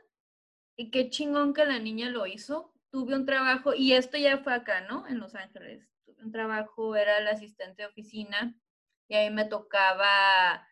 Y 0.78 0.90
qué 0.90 1.10
chingón 1.10 1.54
que 1.54 1.66
la 1.66 1.80
niña 1.80 2.10
lo 2.10 2.26
hizo. 2.26 2.74
Tuve 2.90 3.16
un 3.16 3.26
trabajo, 3.26 3.74
y 3.74 3.94
esto 3.94 4.18
ya 4.18 4.40
fue 4.40 4.54
acá, 4.54 4.82
¿no? 4.82 5.08
En 5.08 5.20
Los 5.20 5.36
Ángeles 5.36 5.92
un 6.22 6.32
trabajo, 6.32 6.96
era 6.96 7.18
el 7.18 7.28
asistente 7.28 7.84
de 7.84 7.90
oficina 7.90 8.56
y 9.08 9.16
ahí 9.16 9.30
me 9.30 9.46
tocaba, 9.46 10.68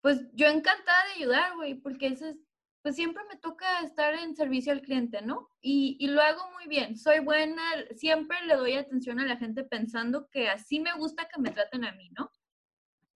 pues 0.00 0.20
yo 0.32 0.46
encantada 0.46 1.04
de 1.06 1.22
ayudar, 1.22 1.54
güey, 1.56 1.74
porque 1.74 2.08
eso 2.08 2.26
es, 2.26 2.36
pues 2.82 2.96
siempre 2.96 3.22
me 3.28 3.36
toca 3.36 3.80
estar 3.80 4.14
en 4.14 4.36
servicio 4.36 4.72
al 4.72 4.82
cliente, 4.82 5.22
¿no? 5.22 5.48
Y, 5.60 5.96
y, 6.00 6.08
lo 6.08 6.20
hago 6.20 6.50
muy 6.52 6.66
bien, 6.68 6.96
soy 6.96 7.20
buena, 7.20 7.62
siempre 7.96 8.36
le 8.46 8.54
doy 8.56 8.74
atención 8.74 9.20
a 9.20 9.26
la 9.26 9.36
gente 9.36 9.64
pensando 9.64 10.28
que 10.30 10.48
así 10.48 10.80
me 10.80 10.92
gusta 10.94 11.28
que 11.28 11.40
me 11.40 11.50
traten 11.50 11.84
a 11.84 11.92
mí, 11.92 12.10
¿no? 12.10 12.30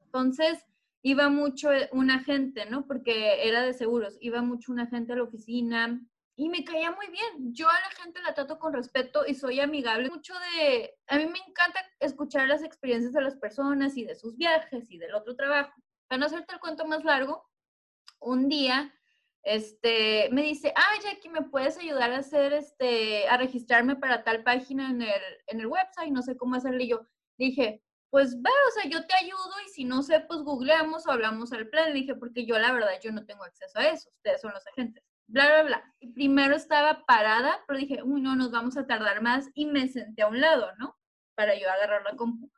Entonces, 0.01 0.65
iba 1.03 1.29
mucho 1.29 1.71
un 1.93 2.11
agente, 2.11 2.67
¿no? 2.67 2.87
Porque 2.87 3.47
era 3.47 3.63
de 3.63 3.75
seguros, 3.75 4.19
iba 4.21 4.43
mucho 4.43 4.73
un 4.73 4.81
agente 4.81 5.13
a 5.13 5.17
la 5.17 5.23
oficina, 5.23 6.01
y 6.41 6.49
me 6.49 6.65
caía 6.65 6.91
muy 6.91 7.07
bien. 7.09 7.53
Yo 7.53 7.69
a 7.69 7.73
la 7.75 8.03
gente 8.03 8.23
la 8.23 8.33
trato 8.33 8.59
con 8.59 8.73
respeto 8.73 9.27
y 9.27 9.35
soy 9.35 9.61
amigable. 9.61 10.09
Mucho 10.09 10.33
de, 10.39 10.99
a 11.07 11.17
mí 11.19 11.27
me 11.27 11.39
encanta 11.47 11.81
escuchar 11.99 12.49
las 12.49 12.63
experiencias 12.63 13.13
de 13.13 13.21
las 13.21 13.37
personas 13.37 13.95
y 13.99 14.05
de 14.07 14.15
sus 14.15 14.39
viajes 14.39 14.91
y 14.91 14.97
del 14.97 15.15
otro 15.15 15.37
trabajo. 15.37 15.79
Para 16.09 16.19
no 16.19 16.25
hacerte 16.25 16.55
el 16.55 16.61
cuento 16.61 16.87
más 16.87 17.05
largo, 17.05 17.47
un 18.21 18.49
día 18.49 18.91
este, 19.43 20.31
me 20.33 20.41
dice, 20.41 20.73
ah, 20.75 20.99
Jackie, 21.03 21.29
¿me 21.29 21.43
puedes 21.43 21.77
ayudar 21.77 22.11
a 22.13 22.21
hacer, 22.21 22.55
este, 22.55 23.29
a 23.29 23.37
registrarme 23.37 23.97
para 23.97 24.25
tal 24.25 24.43
página 24.43 24.89
en 24.89 25.03
el, 25.03 25.23
en 25.47 25.61
el 25.61 25.67
website? 25.67 26.11
No 26.11 26.23
sé 26.23 26.39
cómo 26.39 26.55
hacerle. 26.55 26.85
Y 26.85 26.89
yo 26.89 27.07
dije, 27.37 27.83
pues 28.09 28.35
va, 28.37 28.51
o 28.69 28.81
sea, 28.81 28.89
yo 28.89 29.07
te 29.07 29.15
ayudo 29.23 29.53
y 29.67 29.69
si 29.69 29.85
no 29.85 30.03
sé, 30.03 30.21
pues 30.21 30.41
googleamos 30.41 31.07
o 31.07 31.11
hablamos 31.11 31.53
al 31.53 31.69
plan. 31.69 31.89
Le 31.89 32.01
dije, 32.01 32.15
porque 32.15 32.47
yo 32.47 32.59
la 32.59 32.73
verdad, 32.73 32.99
yo 33.03 33.13
no 33.13 33.27
tengo 33.27 33.45
acceso 33.45 33.79
a 33.79 33.89
eso. 33.89 34.09
Ustedes 34.09 34.41
son 34.41 34.55
los 34.55 34.67
agentes 34.69 35.05
bla, 35.31 35.47
bla, 35.47 35.63
bla. 35.63 35.95
Primero 36.15 36.55
estaba 36.55 37.05
parada, 37.07 37.63
pero 37.67 37.79
dije, 37.79 38.03
uy, 38.03 38.21
no, 38.21 38.37
nos 38.37 38.51
vamos 38.51 38.77
a 38.77 38.87
tardar 38.87 39.23
más 39.23 39.49
y 39.55 39.67
me 39.67 39.89
senté 39.89 40.23
a 40.23 40.29
un 40.29 40.41
lado, 40.41 40.71
¿no? 40.79 40.97
Para 41.35 41.59
yo 41.59 41.71
agarrar 41.71 42.03
la 42.05 42.17
compu. 42.17 42.51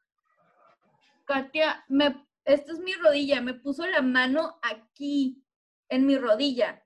Katia, 1.24 1.84
me, 1.88 2.26
esta 2.44 2.72
es 2.72 2.78
mi 2.80 2.92
rodilla, 2.94 3.40
me 3.40 3.54
puso 3.54 3.86
la 3.86 4.02
mano 4.02 4.58
aquí, 4.62 5.44
en 5.88 6.06
mi 6.06 6.16
rodilla. 6.16 6.84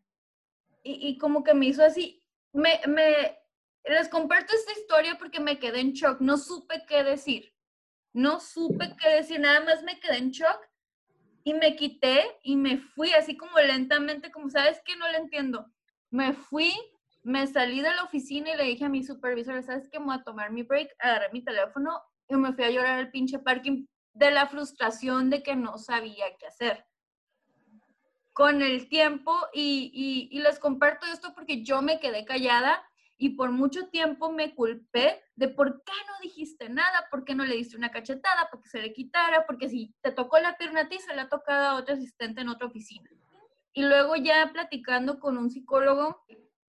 Y, 0.83 1.09
y 1.09 1.19
como 1.19 1.43
que 1.43 1.55
me 1.55 1.67
hizo 1.67 1.85
así, 1.85 2.23
me, 2.53 2.81
me, 2.87 3.39
les 3.85 4.09
comparto 4.09 4.53
esta 4.55 4.73
historia 4.73 5.17
porque 5.19 5.41
me 5.41 5.59
quedé 5.59 5.81
en 5.81 5.93
shock, 5.93 6.21
no 6.21 6.37
supe 6.37 6.85
qué 6.89 7.05
decir. 7.05 7.53
No 8.13 8.41
supe 8.41 8.97
qué 8.99 9.11
decir, 9.11 9.41
nada 9.41 9.61
más 9.61 9.83
me 9.83 10.01
quedé 10.01 10.17
en 10.17 10.31
shock 10.31 10.59
y 11.45 11.55
me 11.55 11.77
quité 11.77 12.39
y 12.43 12.57
me 12.57 12.79
fui 12.79 13.13
así 13.13 13.37
como 13.37 13.59
lentamente, 13.59 14.33
como 14.33 14.49
sabes 14.49 14.81
que 14.85 14.97
no 14.97 15.07
le 15.11 15.19
entiendo. 15.19 15.71
Me 16.17 16.33
fui, 16.33 16.73
me 17.25 17.47
salí 17.47 17.83
de 17.83 17.95
la 17.95 18.05
oficina 18.05 18.51
y 18.51 18.57
le 18.57 18.65
dije 18.65 18.87
a 18.87 18.89
mi 18.89 19.05
supervisor, 19.05 19.63
¿sabes 19.63 19.87
qué? 19.93 19.99
Me 19.99 20.07
voy 20.07 20.15
a 20.15 20.25
tomar 20.25 20.51
mi 20.51 20.63
break, 20.63 20.97
agarré 20.99 21.29
mi 21.31 21.45
teléfono 21.45 22.01
y 22.27 22.37
me 22.37 22.55
fui 22.55 22.65
a 22.65 22.71
llorar 22.71 22.99
al 22.99 23.11
pinche 23.11 23.39
parking 23.39 23.85
de 24.15 24.31
la 24.31 24.47
frustración 24.47 25.29
de 25.29 25.43
que 25.43 25.55
no 25.57 25.77
sabía 25.77 26.25
qué 26.39 26.47
hacer. 26.47 26.87
Con 28.33 28.63
el 28.63 28.89
tiempo, 28.89 29.31
y, 29.53 30.31
les 30.43 30.59
comparto 30.59 31.05
esto 31.07 31.35
porque 31.35 31.63
yo 31.63 31.83
me 31.83 32.01
quedé 32.01 32.25
callada 32.25 32.83
y 33.19 33.37
por 33.37 33.51
mucho 33.51 33.89
tiempo 33.89 34.33
me 34.33 34.55
culpé 34.55 35.23
de 35.35 35.49
por 35.49 35.85
qué 35.85 35.93
no 36.09 36.15
dijiste 36.23 36.71
nada, 36.71 37.09
por 37.11 37.27
qué 37.27 37.35
no 37.35 37.45
le 37.45 37.57
diste 37.57 37.77
una 37.77 37.91
cachetada, 37.91 38.49
porque 38.51 38.71
se 38.71 38.81
le 38.81 38.95
quitara, 38.95 39.45
porque 39.45 39.69
si 39.69 39.95
te 40.01 40.13
tocó 40.13 40.39
la 40.39 40.57
pierna 40.57 40.81
a 40.81 40.89
ti, 40.89 40.97
se 40.99 41.15
le 41.15 41.21
ha 41.21 41.29
tocado 41.29 41.67
a 41.67 41.75
otro 41.75 41.93
asistente 41.93 42.41
en 42.41 42.49
otra 42.49 42.69
oficina. 42.69 43.11
Y 43.77 43.83
luego 43.83 44.17
ya 44.17 44.51
platicando 44.55 45.21
con 45.21 45.37
un 45.37 45.51
psicólogo, 45.51 46.25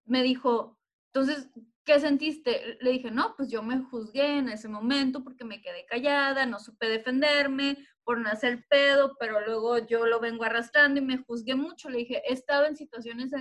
me 0.06 0.24
dijo, 0.24 0.80
entonces, 1.14 1.48
¿qué 1.84 2.00
sentiste? 2.00 2.80
Le 2.82 2.90
dije, 2.90 3.12
no, 3.12 3.36
pues 3.38 3.52
yo 3.52 3.62
me 3.62 3.80
juzgué 3.80 4.40
en 4.40 4.50
ese 4.50 4.68
momento 4.68 5.24
porque 5.24 5.46
me 5.46 5.62
quedé 5.62 5.86
callada, 5.86 6.48
no 6.48 6.60
supe 6.60 6.88
defenderme 6.88 7.78
por 8.04 8.18
no 8.18 8.28
hacer 8.28 8.66
pedo, 8.70 9.16
pero 9.20 9.40
luego 9.46 9.78
yo 9.86 10.08
lo 10.08 10.20
vengo 10.20 10.46
arrastrando 10.46 11.00
y 11.00 11.04
me 11.04 11.20
juzgué 11.20 11.54
mucho. 11.54 11.92
Le 11.92 12.00
dije, 12.00 12.24
he 12.28 12.34
estado 12.34 12.66
en 12.66 12.76
situaciones 12.76 13.32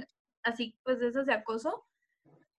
así 0.42 0.78
pues 0.84 1.00
de 1.00 1.08
esas 1.08 1.24
de 1.24 1.32
acoso, 1.32 1.86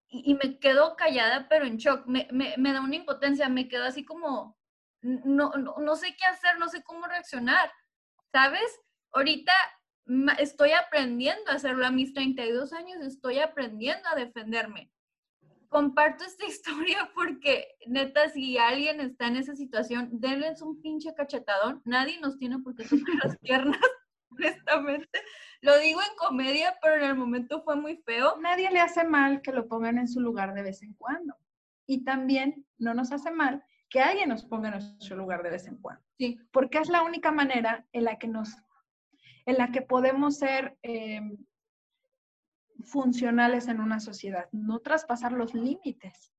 y, 0.08 0.34
me 0.36 0.60
quedo 0.60 0.96
callada, 0.96 1.48
pero 1.50 1.66
en 1.66 1.78
shock, 1.78 2.06
me, 2.08 2.28
me, 2.32 2.74
da 2.74 2.82
una 2.82 2.96
impotencia, 2.96 3.50
me 3.50 3.68
quedo 3.68 3.84
así 3.84 4.06
como, 4.06 4.58
no, 5.02 5.52
no, 5.52 5.76
no 5.78 5.96
sé 5.96 6.16
qué 6.18 6.26
hacer, 6.26 6.58
no 6.58 6.70
sé 6.70 6.84
cómo 6.84 7.06
reaccionar, 7.06 7.72
¿sabes? 8.32 8.80
Ahorita 9.12 9.52
estoy 10.38 10.72
aprendiendo 10.72 11.52
a 11.52 11.56
hacerlo 11.56 11.86
a 11.86 11.92
mis 11.92 12.14
32 12.14 12.74
años, 12.74 13.02
estoy 13.02 13.40
aprendiendo 13.40 14.08
a 14.10 14.16
defenderme. 14.16 14.92
Comparto 15.70 16.24
esta 16.24 16.46
historia 16.48 17.12
porque, 17.16 17.68
neta, 17.88 18.30
si 18.30 18.58
alguien 18.58 19.02
está 19.02 19.28
en 19.28 19.38
esa 19.38 19.56
situación, 19.56 20.10
denles 20.12 20.62
un 20.62 20.82
pinche 20.82 21.14
cachetadón. 21.14 21.82
Nadie 21.86 22.20
nos 22.20 22.38
tiene 22.38 22.60
por 22.60 22.76
qué 22.76 22.84
tocar 22.90 23.16
las 23.24 23.38
piernas, 23.40 23.80
honestamente. 24.30 25.20
Lo 25.62 25.78
digo 25.80 26.00
en 26.02 26.16
comedia, 26.18 26.78
pero 26.82 26.96
en 26.96 27.10
el 27.10 27.16
momento 27.16 27.64
fue 27.64 27.76
muy 27.76 27.98
feo. 28.06 28.38
Nadie 28.40 28.70
le 28.72 28.80
hace 28.80 29.04
mal 29.04 29.42
que 29.42 29.52
lo 29.52 29.68
pongan 29.68 29.98
en 29.98 30.08
su 30.08 30.20
lugar 30.20 30.54
de 30.54 30.62
vez 30.62 30.84
en 30.84 30.94
cuando. 30.94 31.36
Y 31.88 32.04
también 32.04 32.66
no 32.78 32.94
nos 32.94 33.12
hace 33.12 33.32
mal 33.32 33.64
que 33.90 34.02
alguien 34.02 34.30
nos 34.30 34.44
ponga 34.44 34.70
en 34.70 34.74
nuestro 34.76 35.16
lugar 35.16 35.44
de 35.44 35.52
vez 35.52 35.68
en 35.68 35.78
cuando. 35.78 36.04
Sí. 36.18 36.40
Porque 36.52 36.80
es 36.80 36.90
la 36.90 37.04
única 37.04 37.32
manera 37.32 37.88
en 37.94 38.04
la 38.04 38.18
que 38.18 38.28
nos 38.28 38.56
en 39.46 39.58
la 39.58 39.72
que 39.72 39.82
podemos 39.82 40.38
ser 40.38 40.78
eh, 40.84 41.22
funcionales 42.84 43.68
en 43.68 43.80
una 43.80 44.00
sociedad, 44.00 44.48
no 44.52 44.80
traspasar 44.80 45.32
los 45.32 45.54
límites. 45.54 46.34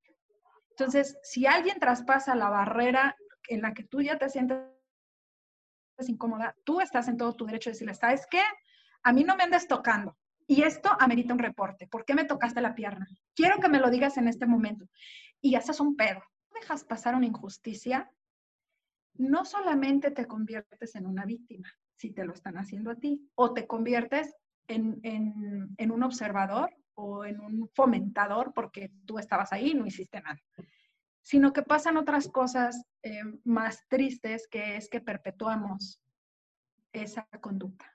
Entonces, 0.70 1.18
si 1.22 1.46
alguien 1.46 1.78
traspasa 1.78 2.34
la 2.34 2.50
barrera 2.50 3.16
en 3.48 3.62
la 3.62 3.72
que 3.72 3.84
tú 3.84 4.02
ya 4.02 4.18
te 4.18 4.28
sientes 4.28 4.66
incómoda, 6.06 6.54
tú 6.64 6.80
estás 6.80 7.08
en 7.08 7.16
todo 7.16 7.34
tu 7.34 7.46
derecho 7.46 7.70
de 7.70 7.74
decirle, 7.74 7.94
¿sabes 7.94 8.26
qué? 8.30 8.42
A 9.02 9.12
mí 9.12 9.24
no 9.24 9.36
me 9.36 9.44
andes 9.44 9.66
tocando. 9.66 10.16
Y 10.46 10.62
esto 10.62 10.90
amerita 11.00 11.32
un 11.32 11.40
reporte. 11.40 11.88
¿Por 11.88 12.04
qué 12.04 12.14
me 12.14 12.24
tocaste 12.24 12.60
la 12.60 12.74
pierna? 12.74 13.06
Quiero 13.34 13.58
que 13.58 13.68
me 13.68 13.80
lo 13.80 13.90
digas 13.90 14.16
en 14.16 14.28
este 14.28 14.46
momento. 14.46 14.86
Y 15.40 15.54
haces 15.54 15.80
un 15.80 15.96
pedo. 15.96 16.22
Dejas 16.54 16.84
pasar 16.84 17.14
una 17.14 17.26
injusticia, 17.26 18.10
no 19.14 19.44
solamente 19.44 20.10
te 20.10 20.26
conviertes 20.26 20.94
en 20.94 21.06
una 21.06 21.24
víctima, 21.24 21.68
si 21.96 22.10
te 22.10 22.24
lo 22.24 22.32
están 22.32 22.58
haciendo 22.58 22.90
a 22.90 22.96
ti, 22.96 23.28
o 23.34 23.52
te 23.52 23.66
conviertes 23.66 24.34
en, 24.68 25.92
un 25.92 26.02
observador 26.02 26.74
o 26.94 27.24
en 27.24 27.40
un 27.40 27.68
fomentador 27.74 28.52
porque 28.52 28.90
tú 29.06 29.18
estabas 29.18 29.52
ahí 29.52 29.70
y 29.70 29.74
no 29.74 29.86
hiciste 29.86 30.20
nada, 30.20 30.40
sino 31.22 31.52
que 31.52 31.62
pasan 31.62 31.96
otras 31.96 32.28
cosas 32.28 32.84
eh, 33.02 33.22
más 33.44 33.86
tristes 33.88 34.48
que 34.48 34.76
es 34.76 34.88
que 34.88 35.00
perpetuamos 35.00 36.00
esa 36.92 37.26
conducta. 37.40 37.92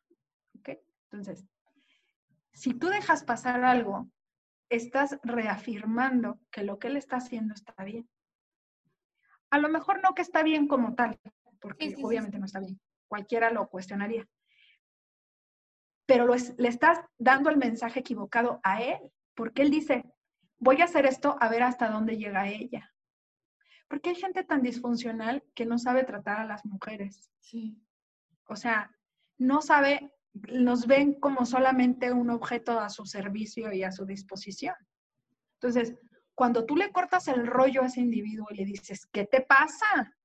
Entonces, 1.11 1.45
si 2.53 2.73
tú 2.73 2.87
dejas 2.87 3.25
pasar 3.25 3.65
algo, 3.65 4.07
estás 4.69 5.19
reafirmando 5.23 6.39
que 6.49 6.63
lo 6.63 6.79
que 6.79 6.87
él 6.87 6.95
está 6.95 7.17
haciendo 7.17 7.53
está 7.53 7.83
bien. 7.83 8.09
A 9.49 9.59
lo 9.59 9.67
mejor 9.67 10.01
no 10.01 10.13
que 10.13 10.21
está 10.21 10.41
bien 10.41 10.69
como 10.69 10.95
tal, 10.95 11.19
porque 11.59 11.95
obviamente 12.01 12.39
no 12.39 12.45
está 12.45 12.61
bien 12.61 12.79
cualquiera 13.11 13.51
lo 13.51 13.67
cuestionaría. 13.67 14.25
Pero 16.05 16.25
le 16.27 16.69
estás 16.69 17.01
dando 17.17 17.49
el 17.49 17.57
mensaje 17.57 17.99
equivocado 17.99 18.61
a 18.63 18.81
él, 18.81 18.99
porque 19.35 19.63
él 19.63 19.69
dice, 19.69 20.05
voy 20.59 20.79
a 20.79 20.85
hacer 20.85 21.05
esto 21.05 21.35
a 21.41 21.49
ver 21.49 21.63
hasta 21.63 21.89
dónde 21.89 22.15
llega 22.15 22.47
ella. 22.47 22.93
Porque 23.89 24.11
hay 24.11 24.15
gente 24.15 24.45
tan 24.45 24.61
disfuncional 24.61 25.43
que 25.53 25.65
no 25.65 25.77
sabe 25.77 26.05
tratar 26.05 26.39
a 26.39 26.45
las 26.45 26.65
mujeres. 26.65 27.29
Sí. 27.39 27.77
O 28.47 28.55
sea, 28.55 28.89
no 29.37 29.61
sabe, 29.61 30.13
nos 30.33 30.87
ven 30.87 31.19
como 31.19 31.45
solamente 31.45 32.13
un 32.13 32.29
objeto 32.29 32.79
a 32.79 32.89
su 32.89 33.05
servicio 33.05 33.73
y 33.73 33.83
a 33.83 33.91
su 33.91 34.05
disposición. 34.05 34.75
Entonces, 35.55 35.97
cuando 36.33 36.65
tú 36.65 36.77
le 36.77 36.93
cortas 36.93 37.27
el 37.27 37.45
rollo 37.45 37.81
a 37.81 37.87
ese 37.87 37.99
individuo 37.99 38.47
y 38.51 38.55
le 38.55 38.65
dices, 38.65 39.05
¿qué 39.07 39.25
te 39.25 39.41
pasa? 39.41 40.15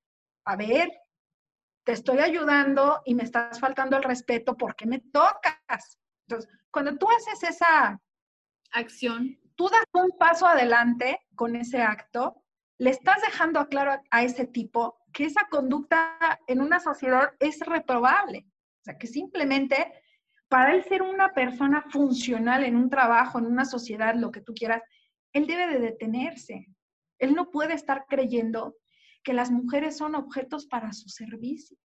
A 0.45 0.55
ver, 0.55 0.89
te 1.87 1.93
estoy 1.93 2.19
ayudando 2.19 3.01
y 3.05 3.15
me 3.15 3.23
estás 3.23 3.61
faltando 3.61 3.97
el 3.97 4.03
respeto 4.03 4.57
porque 4.57 4.87
me 4.87 4.99
tocas. 4.99 6.01
Entonces, 6.27 6.51
cuando 6.73 6.99
tú 6.99 7.07
haces 7.09 7.49
esa 7.49 8.03
acción, 8.73 9.39
tú 9.55 9.69
das 9.69 9.85
un 9.93 10.11
paso 10.19 10.49
adelante 10.49 11.21
con 11.37 11.55
ese 11.55 11.81
acto, 11.81 12.43
le 12.79 12.91
estás 12.91 13.23
dejando 13.23 13.65
claro 13.69 14.03
a 14.11 14.23
ese 14.25 14.47
tipo 14.47 14.99
que 15.13 15.27
esa 15.27 15.47
conducta 15.49 16.19
en 16.49 16.61
una 16.61 16.81
sociedad 16.81 17.31
es 17.39 17.61
reprobable. 17.61 18.49
O 18.49 18.83
sea, 18.83 18.99
que 18.99 19.07
simplemente 19.07 19.93
para 20.49 20.75
él 20.75 20.83
ser 20.83 21.03
una 21.03 21.35
persona 21.35 21.85
funcional 21.89 22.65
en 22.65 22.75
un 22.75 22.91
trabajo, 22.91 23.39
en 23.39 23.47
una 23.47 23.65
sociedad, 23.65 24.17
lo 24.17 24.33
que 24.33 24.41
tú 24.41 24.55
quieras, 24.55 24.83
él 25.33 25.47
debe 25.47 25.69
de 25.69 25.79
detenerse. 25.79 26.67
Él 27.21 27.37
no 27.37 27.53
puede 27.53 27.75
estar 27.75 28.07
creyendo 28.09 28.75
que 29.27 29.33
las 29.33 29.51
mujeres 29.51 29.97
son 29.97 30.15
objetos 30.15 30.67
para 30.67 30.93
su 30.93 31.09
servicio. 31.09 31.77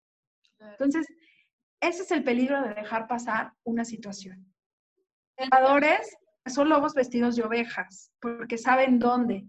Entonces, 0.60 1.08
ese 1.80 2.04
es 2.04 2.12
el 2.12 2.24
peligro 2.24 2.62
de 2.62 2.76
dejar 2.76 3.08
pasar 3.08 3.54
una 3.64 3.84
situación. 3.84 4.54
Salvadores 5.39 6.16
son 6.46 6.70
lobos 6.70 6.94
vestidos 6.94 7.36
de 7.36 7.44
ovejas, 7.44 8.12
porque 8.22 8.60
saben 8.60 9.00
dónde, 9.00 9.48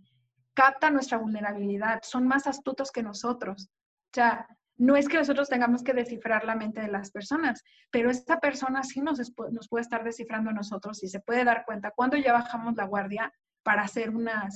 captan 0.55 0.95
nuestra 0.95 1.18
vulnerabilidad, 1.18 2.01
son 2.03 2.26
más 2.26 2.47
astutos 2.47 2.90
que 2.90 3.03
nosotros. 3.03 3.68
O 3.68 4.14
sea, 4.14 4.49
no 4.78 4.97
es 4.97 5.07
que 5.07 5.18
nosotros 5.18 5.51
tengamos 5.51 5.84
que 5.84 5.93
descifrar 5.93 6.47
la 6.47 6.57
mente 6.57 6.80
de 6.80 6.88
las 6.88 7.11
personas, 7.11 7.62
pero 7.90 8.11
esta 8.11 8.40
persona 8.40 8.84
sí 8.84 9.03
nos, 9.03 9.18
nos 9.51 9.68
puede 9.68 9.82
estar 9.82 10.03
descifrando 10.03 10.49
a 10.49 10.55
nosotros 10.55 11.03
y 11.05 11.09
se 11.09 11.20
puede 11.20 11.45
dar 11.45 11.66
cuenta 11.66 11.90
cuando 11.90 12.16
ya 12.16 12.32
bajamos 12.32 12.74
la 12.74 12.86
guardia 12.86 13.30
para 13.62 13.82
hacer 13.82 14.09
una 14.09 14.49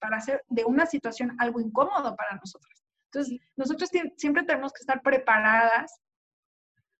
para 0.00 0.16
hacer 0.16 0.44
de 0.48 0.64
una 0.64 0.86
situación 0.86 1.36
algo 1.40 1.60
incómodo 1.60 2.14
para 2.14 2.36
nosotros. 2.36 2.83
Entonces, 3.14 3.40
nosotros 3.56 3.90
siempre 4.16 4.42
tenemos 4.42 4.72
que 4.72 4.80
estar 4.80 5.00
preparadas 5.02 6.00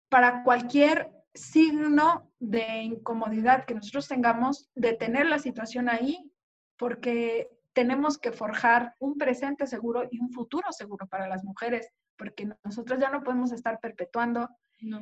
para 0.08 0.44
cualquier 0.44 1.10
signo 1.34 2.30
de 2.38 2.82
incomodidad 2.82 3.64
que 3.64 3.74
nosotros 3.74 4.06
tengamos, 4.06 4.70
detener 4.76 5.26
la 5.26 5.40
situación 5.40 5.88
ahí, 5.88 6.30
porque 6.76 7.50
tenemos 7.72 8.18
que 8.18 8.30
forjar 8.30 8.94
un 9.00 9.18
presente 9.18 9.66
seguro 9.66 10.06
y 10.08 10.20
un 10.20 10.30
futuro 10.30 10.70
seguro 10.70 11.08
para 11.08 11.26
las 11.26 11.42
mujeres, 11.42 11.88
porque 12.16 12.48
nosotros 12.62 13.00
ya 13.00 13.10
no 13.10 13.24
podemos 13.24 13.50
estar 13.50 13.80
perpetuando 13.80 14.48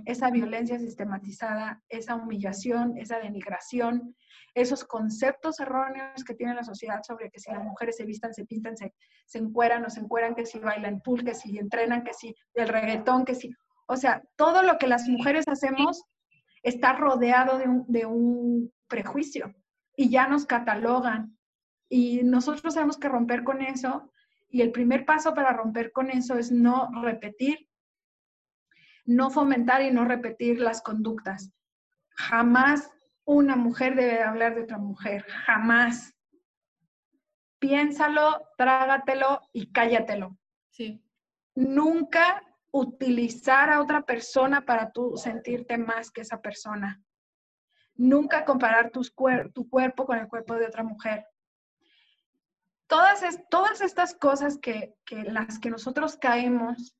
esa 0.05 0.31
violencia 0.31 0.79
sistematizada, 0.79 1.83
esa 1.89 2.15
humillación, 2.15 2.97
esa 2.97 3.19
denigración, 3.19 4.15
esos 4.55 4.85
conceptos 4.85 5.61
erróneos 5.61 6.25
que 6.25 6.35
tiene 6.35 6.55
la 6.55 6.65
sociedad 6.65 7.01
sobre 7.03 7.31
que 7.31 7.41
si 7.41 7.51
las 7.51 7.65
mujeres 7.65 7.97
se 7.97 8.05
vistan, 8.05 8.35
se 8.35 8.45
pintan, 8.45 8.77
se, 8.77 8.93
se 9.27 9.39
encueran 9.39 9.85
o 9.85 9.91
se 9.91 10.01
encueran, 10.01 10.35
que 10.35 10.47
si 10.47 10.59
bailan 10.59 11.01
pool, 11.01 11.25
que 11.25 11.35
si 11.35 11.59
entrenan, 11.59 12.05
que 12.05 12.13
si 12.15 12.35
el 12.55 12.69
reggaetón, 12.69 13.25
que 13.25 13.35
si... 13.35 13.51
O 13.87 13.97
sea, 13.97 14.23
todo 14.37 14.63
lo 14.63 14.79
que 14.79 14.87
las 14.87 15.09
mujeres 15.09 15.49
hacemos 15.49 16.05
está 16.63 16.93
rodeado 16.93 17.59
de 17.59 17.69
un, 17.69 17.85
de 17.89 18.07
un 18.07 18.73
prejuicio 18.89 19.55
y 19.97 20.11
ya 20.11 20.29
nos 20.29 20.47
catalogan. 20.47 21.37
Y 21.89 22.23
nosotros 22.23 22.75
tenemos 22.75 22.99
que 22.99 23.09
romper 23.09 23.45
con 23.45 23.63
eso. 23.63 24.11
Y 24.49 24.63
el 24.63 24.71
primer 24.71 25.05
paso 25.05 25.35
para 25.35 25.53
romper 25.53 25.93
con 25.93 26.11
eso 26.11 26.39
es 26.39 26.53
no 26.53 26.91
repetir 27.03 27.69
no 29.05 29.31
fomentar 29.31 29.83
y 29.83 29.91
no 29.91 30.05
repetir 30.05 30.61
las 30.61 30.83
conductas. 30.83 31.53
Jamás 32.11 32.91
una 33.25 33.57
mujer 33.57 33.95
debe 33.95 34.23
hablar 34.23 34.55
de 34.55 34.63
otra 34.63 34.79
mujer, 34.79 35.25
jamás. 35.47 36.15
Piénsalo, 37.59 38.49
trágatelo 38.57 39.41
y 39.53 39.73
cállatelo. 39.73 40.37
Sí. 40.71 41.03
Nunca 41.55 42.43
utilizar 42.73 43.71
a 43.71 43.81
otra 43.81 44.03
persona 44.03 44.65
para 44.65 44.91
tú 44.91 45.17
sentirte 45.17 45.79
más 45.79 46.11
que 46.11 46.23
esa 46.23 46.41
persona. 46.41 47.03
Nunca 47.95 48.45
comparar 48.45 48.91
tu 48.91 49.69
cuerpo 49.69 50.07
con 50.07 50.19
el 50.19 50.29
cuerpo 50.29 50.55
de 50.55 50.67
otra 50.67 50.83
mujer. 50.83 51.27
Todas, 52.87 53.23
todas 53.51 53.81
estas 53.81 54.15
cosas 54.15 54.59
que, 54.59 54.95
que 55.05 55.23
las 55.25 55.59
que 55.59 55.71
nosotros 55.71 56.17
caemos 56.17 56.95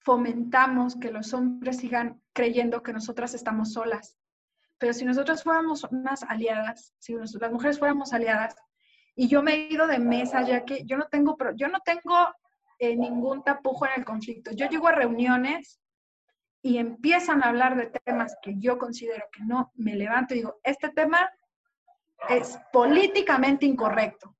fomentamos 0.00 0.96
que 0.96 1.10
los 1.10 1.32
hombres 1.34 1.78
sigan 1.78 2.20
creyendo 2.32 2.82
que 2.82 2.92
nosotras 2.92 3.34
estamos 3.34 3.72
solas. 3.72 4.16
Pero 4.78 4.94
si 4.94 5.04
nosotras 5.04 5.42
fuéramos 5.42 5.84
unas 5.84 6.22
aliadas, 6.22 6.94
si 6.98 7.14
las 7.14 7.52
mujeres 7.52 7.78
fuéramos 7.78 8.12
aliadas, 8.12 8.56
y 9.14 9.28
yo 9.28 9.42
me 9.42 9.52
he 9.52 9.72
ido 9.72 9.86
de 9.86 9.98
mesa 9.98 10.42
ya 10.42 10.64
que 10.64 10.84
yo 10.84 10.96
no 10.96 11.06
tengo, 11.08 11.36
yo 11.54 11.68
no 11.68 11.80
tengo 11.80 12.14
eh, 12.78 12.96
ningún 12.96 13.42
tapujo 13.44 13.84
en 13.86 13.92
el 13.96 14.04
conflicto. 14.04 14.52
Yo 14.52 14.66
llego 14.68 14.88
a 14.88 14.92
reuniones 14.92 15.80
y 16.62 16.78
empiezan 16.78 17.42
a 17.42 17.48
hablar 17.48 17.76
de 17.76 17.90
temas 18.04 18.36
que 18.40 18.54
yo 18.56 18.78
considero 18.78 19.26
que 19.30 19.44
no, 19.44 19.70
me 19.74 19.96
levanto 19.96 20.34
y 20.34 20.38
digo, 20.38 20.60
este 20.62 20.88
tema 20.88 21.30
es 22.28 22.58
políticamente 22.72 23.66
incorrecto. 23.66 24.34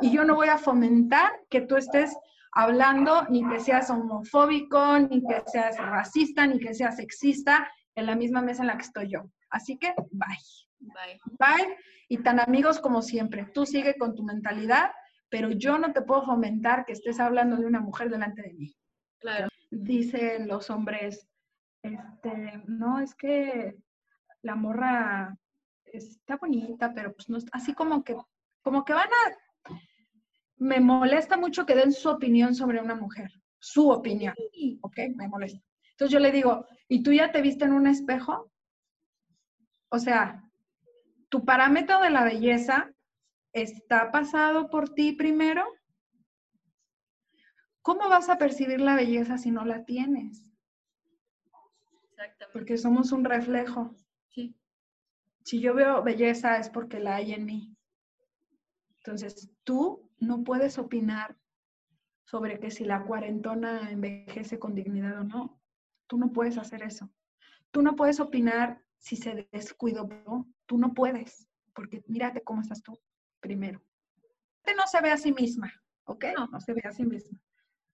Y 0.00 0.10
yo 0.10 0.24
no 0.24 0.34
voy 0.34 0.48
a 0.48 0.58
fomentar 0.58 1.30
que 1.50 1.60
tú 1.60 1.76
estés 1.76 2.16
hablando, 2.54 3.24
ni 3.28 3.46
que 3.48 3.60
seas 3.60 3.90
homofóbico, 3.90 4.98
ni 4.98 5.20
que 5.26 5.42
seas 5.46 5.76
racista, 5.78 6.46
ni 6.46 6.58
que 6.58 6.74
seas 6.74 6.96
sexista 6.96 7.68
en 7.94 8.06
la 8.06 8.14
misma 8.14 8.42
mesa 8.42 8.62
en 8.62 8.68
la 8.68 8.76
que 8.76 8.84
estoy 8.84 9.08
yo. 9.08 9.30
Así 9.50 9.76
que, 9.76 9.94
bye. 10.10 10.36
Bye. 10.78 11.20
Bye. 11.38 11.76
Y 12.08 12.18
tan 12.18 12.40
amigos 12.40 12.80
como 12.80 13.02
siempre. 13.02 13.46
Tú 13.52 13.66
sigue 13.66 13.96
con 13.96 14.14
tu 14.14 14.22
mentalidad, 14.22 14.90
pero 15.28 15.50
yo 15.50 15.78
no 15.78 15.92
te 15.92 16.02
puedo 16.02 16.24
fomentar 16.24 16.84
que 16.84 16.92
estés 16.92 17.18
hablando 17.18 17.56
de 17.56 17.66
una 17.66 17.80
mujer 17.80 18.10
delante 18.10 18.42
de 18.42 18.54
mí. 18.54 18.76
Claro. 19.18 19.48
Dicen 19.70 20.46
los 20.46 20.70
hombres, 20.70 21.28
este, 21.82 22.62
no, 22.66 23.00
es 23.00 23.14
que 23.14 23.76
la 24.42 24.54
morra 24.54 25.36
está 25.84 26.36
bonita, 26.36 26.92
pero 26.94 27.12
pues 27.14 27.28
no, 27.28 27.38
así 27.52 27.74
como 27.74 28.04
que, 28.04 28.16
como 28.62 28.84
que 28.84 28.92
van 28.92 29.08
a, 29.08 29.43
me 30.56 30.80
molesta 30.80 31.36
mucho 31.36 31.66
que 31.66 31.74
den 31.74 31.92
su 31.92 32.08
opinión 32.08 32.54
sobre 32.54 32.80
una 32.80 32.94
mujer, 32.94 33.30
su 33.58 33.90
opinión, 33.90 34.34
¿ok? 34.82 34.98
Me 35.16 35.28
molesta. 35.28 35.64
Entonces 35.90 36.12
yo 36.12 36.18
le 36.18 36.32
digo, 36.32 36.66
¿y 36.88 37.02
tú 37.02 37.12
ya 37.12 37.30
te 37.30 37.40
viste 37.40 37.64
en 37.64 37.72
un 37.72 37.86
espejo? 37.86 38.50
O 39.88 39.98
sea, 39.98 40.42
tu 41.28 41.44
parámetro 41.44 42.00
de 42.00 42.10
la 42.10 42.24
belleza 42.24 42.92
está 43.52 44.10
pasado 44.10 44.68
por 44.70 44.92
ti 44.92 45.12
primero. 45.12 45.64
¿Cómo 47.82 48.08
vas 48.08 48.28
a 48.28 48.38
percibir 48.38 48.80
la 48.80 48.96
belleza 48.96 49.38
si 49.38 49.50
no 49.50 49.64
la 49.64 49.84
tienes? 49.84 50.50
Exactamente. 52.10 52.52
Porque 52.52 52.76
somos 52.78 53.12
un 53.12 53.24
reflejo. 53.24 53.94
Sí. 54.30 54.56
Si 55.44 55.60
yo 55.60 55.74
veo 55.74 56.02
belleza 56.02 56.58
es 56.58 56.70
porque 56.70 56.98
la 56.98 57.16
hay 57.16 57.32
en 57.32 57.44
mí. 57.44 57.76
Entonces, 58.96 59.50
tú 59.64 60.03
no 60.24 60.44
puedes 60.44 60.78
opinar 60.78 61.36
sobre 62.24 62.58
que 62.58 62.70
si 62.70 62.84
la 62.84 63.04
cuarentona 63.04 63.90
envejece 63.90 64.58
con 64.58 64.74
dignidad 64.74 65.20
o 65.20 65.24
no. 65.24 65.60
Tú 66.06 66.18
no 66.18 66.32
puedes 66.32 66.58
hacer 66.58 66.82
eso. 66.82 67.10
Tú 67.70 67.82
no 67.82 67.96
puedes 67.96 68.20
opinar 68.20 68.82
si 68.98 69.16
se 69.16 69.48
descuidó. 69.52 70.08
¿no? 70.26 70.48
Tú 70.66 70.78
no 70.78 70.94
puedes, 70.94 71.48
porque 71.74 72.02
mírate 72.06 72.42
cómo 72.42 72.62
estás 72.62 72.82
tú 72.82 72.98
primero. 73.40 73.82
No 74.76 74.86
se 74.86 75.00
ve 75.00 75.12
a 75.12 75.16
sí 75.16 75.32
misma, 75.32 75.72
¿ok? 76.04 76.24
No, 76.36 76.46
no 76.46 76.60
se 76.60 76.72
ve 76.72 76.82
a 76.84 76.92
sí 76.92 77.04
misma. 77.04 77.38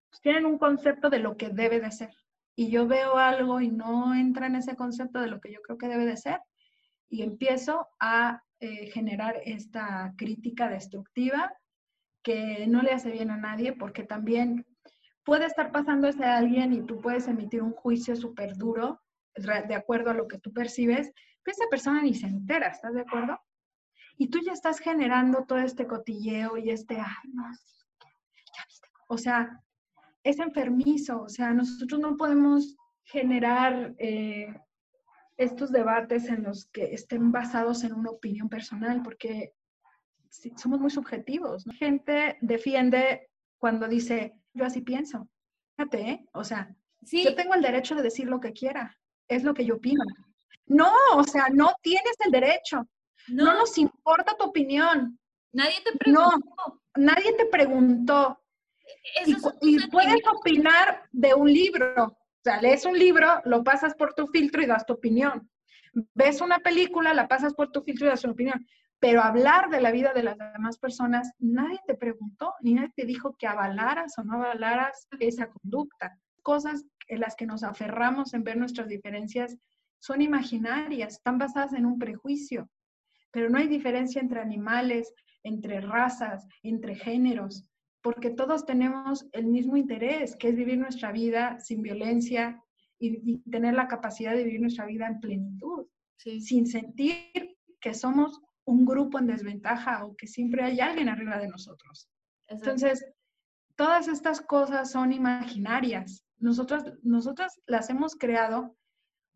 Pues 0.09 0.21
tienen 0.21 0.47
un 0.47 0.59
concepto 0.59 1.11
de 1.11 1.19
lo 1.19 1.37
que 1.37 1.51
debe 1.51 1.81
de 1.81 1.91
ser. 1.91 2.15
Y 2.55 2.71
yo 2.71 2.87
veo 2.87 3.17
algo 3.17 3.61
y 3.61 3.71
no 3.71 4.15
entra 4.15 4.47
en 4.47 4.57
ese 4.57 4.77
concepto 4.77 5.21
de 5.21 5.29
lo 5.29 5.41
que 5.41 5.53
yo 5.53 5.61
creo 5.63 5.79
que 5.79 5.89
debe 5.89 6.07
de 6.07 6.17
ser. 6.17 6.41
Y 7.09 7.23
empiezo 7.23 7.89
a 7.99 8.43
eh, 8.61 8.91
generar 8.91 9.41
esta 9.45 10.15
crítica 10.17 10.69
destructiva 10.69 11.53
que 12.23 12.67
no 12.67 12.83
le 12.83 12.93
hace 12.93 13.11
bien 13.11 13.31
a 13.31 13.37
nadie 13.37 13.73
porque 13.73 14.03
también 14.03 14.67
puede 15.25 15.47
estar 15.47 15.71
pasando 15.73 16.09
ese 16.09 16.25
alguien 16.25 16.73
y 16.73 16.83
tú 16.83 17.01
puedes 17.01 17.29
emitir 17.29 17.63
un 17.63 17.73
juicio 17.73 18.17
súper 18.17 18.57
duro 18.57 19.01
de 19.35 19.75
acuerdo 19.75 20.11
a 20.11 20.15
lo 20.15 20.27
que 20.29 20.39
tú 20.39 20.53
percibes, 20.53 21.13
pero 21.43 21.57
esa 21.57 21.69
persona 21.71 22.03
ni 22.03 22.15
se 22.15 22.27
entera, 22.27 22.69
¿estás 22.69 22.95
de 22.95 23.03
acuerdo? 23.03 23.39
Y 24.19 24.29
tú 24.29 24.41
ya 24.45 24.53
estás 24.53 24.81
generando 24.81 25.45
todo 25.45 25.59
este 25.59 25.87
cotilleo 25.87 26.57
y 26.57 26.71
este, 26.71 26.99
ay, 26.99 27.31
no, 27.33 27.45
ya 27.45 28.65
viste. 28.67 28.89
O 29.09 29.17
sea, 29.17 29.63
es 30.23 30.39
enfermizo, 30.39 31.23
o 31.23 31.29
sea, 31.29 31.53
nosotros 31.53 32.01
no 32.01 32.17
podemos 32.17 32.77
generar 33.05 33.95
eh, 33.99 34.55
estos 35.37 35.73
debates 35.73 36.29
en 36.29 36.43
los 36.43 36.67
que 36.67 36.93
estén 36.93 37.33
basados 37.33 37.83
en 37.85 37.95
una 37.95 38.11
opinión 38.11 38.49
personal, 38.49 39.03
porque 39.03 39.55
somos 40.57 40.81
muy 40.81 40.91
subjetivos. 40.91 41.67
¿no? 41.67 41.73
Gente 41.75 42.39
defiende 42.41 43.29
cuando 43.59 43.89
dice, 43.89 44.35
yo 44.55 44.65
así 44.65 44.81
pienso. 44.81 45.29
Fíjate, 45.77 46.01
¿eh? 46.11 46.29
O 46.33 46.45
sea, 46.45 46.75
sí. 47.05 47.25
yo 47.25 47.35
tengo 47.35 47.55
el 47.55 47.63
derecho 47.63 47.95
de 47.95 48.03
decir 48.03 48.29
lo 48.29 48.41
que 48.41 48.53
quiera, 48.53 48.97
es 49.29 49.45
lo 49.45 49.55
que 49.55 49.65
yo 49.65 49.77
opino. 49.77 50.05
No, 50.67 50.93
o 51.15 51.25
sea, 51.25 51.49
no 51.53 51.73
tienes 51.83 52.15
el 52.25 52.31
derecho. 52.31 52.87
No, 53.29 53.45
no 53.45 53.55
nos 53.55 53.77
importa 53.77 54.37
tu 54.37 54.45
opinión. 54.45 55.19
Nadie 55.53 55.77
te 55.85 55.97
preguntó. 55.99 56.39
No, 56.39 56.81
nadie 56.97 57.33
te 57.35 57.47
preguntó. 57.47 58.41
y, 59.27 59.37
y 59.63 59.89
puedes 59.89 60.21
opinar 60.33 61.03
de 61.11 61.35
un 61.35 61.53
libro. 61.53 62.07
O 62.07 62.43
sea, 62.43 62.61
lees 62.61 62.87
un 62.87 62.99
libro, 62.99 63.43
lo 63.45 63.63
pasas 63.63 63.95
por 63.95 64.15
tu 64.15 64.27
filtro 64.29 64.63
y 64.63 64.67
das 64.67 64.87
tu 64.87 64.95
opinión. 64.95 65.51
Ves 66.15 66.41
una 66.41 66.59
película, 66.61 67.13
la 67.13 67.29
pasas 67.29 67.53
por 67.53 67.71
tu 67.71 67.83
filtro 67.83 68.07
y 68.07 68.11
das 68.11 68.23
tu 68.23 68.31
opinión. 68.31 68.67
Pero 69.01 69.23
hablar 69.23 69.71
de 69.71 69.81
la 69.81 69.91
vida 69.91 70.13
de 70.13 70.23
las 70.23 70.37
demás 70.37 70.79
personas, 70.79 71.33
nadie 71.39 71.81
te 71.87 71.95
preguntó, 71.95 72.53
ni 72.61 72.75
nadie 72.75 72.93
te 72.95 73.07
dijo 73.07 73.35
que 73.39 73.47
avalaras 73.47 74.17
o 74.19 74.25
no 74.25 74.35
avalaras 74.35 75.09
esa 75.19 75.49
conducta. 75.49 76.19
Cosas 76.43 76.85
en 77.09 77.21
las 77.21 77.35
que 77.35 77.47
nos 77.47 77.63
aferramos 77.63 78.35
en 78.35 78.45
ver 78.45 78.59
nuestras 78.59 78.89
diferencias 78.89 79.57
son 79.99 80.21
imaginarias, 80.21 81.15
están 81.15 81.39
basadas 81.39 81.73
en 81.73 81.87
un 81.87 81.99
prejuicio. 81.99 82.69
Pero 83.31 83.49
no 83.49 83.59
hay 83.59 83.69
diferencia 83.69 84.21
entre 84.21 84.41
animales, 84.41 85.13
entre 85.45 85.81
razas, 85.81 86.47
entre 86.63 86.95
géneros, 86.95 87.65
porque 88.03 88.31
todos 88.31 88.67
tenemos 88.67 89.27
el 89.33 89.47
mismo 89.47 89.79
interés, 89.79 90.37
que 90.37 90.51
es 90.51 90.57
vivir 90.57 90.79
nuestra 90.79 91.11
vida 91.11 91.59
sin 91.61 91.81
violencia 91.81 92.63
y, 92.99 93.33
y 93.33 93.51
tener 93.51 93.75
la 93.75 93.89
capacidad 93.89 94.33
de 94.33 94.45
vivir 94.45 94.61
nuestra 94.61 94.85
vida 94.85 95.07
en 95.07 95.21
plenitud, 95.21 95.87
sí. 96.17 96.41
sin 96.43 96.67
sentir 96.67 97.57
que 97.81 97.95
somos 97.95 98.41
un 98.71 98.85
grupo 98.85 99.19
en 99.19 99.27
desventaja 99.27 100.05
o 100.05 100.15
que 100.17 100.27
siempre 100.27 100.63
hay 100.63 100.81
alguien 100.81 101.09
arriba 101.09 101.39
de 101.39 101.49
nosotros. 101.49 102.09
Exacto. 102.47 102.71
Entonces, 102.71 103.05
todas 103.77 104.09
estas 104.09 104.41
cosas 104.41 104.91
son 104.91 105.13
imaginarias. 105.13 106.25
Nosotros, 106.39 106.85
nosotras 107.03 107.61
las 107.67 107.91
hemos 107.91 108.15
creado 108.15 108.77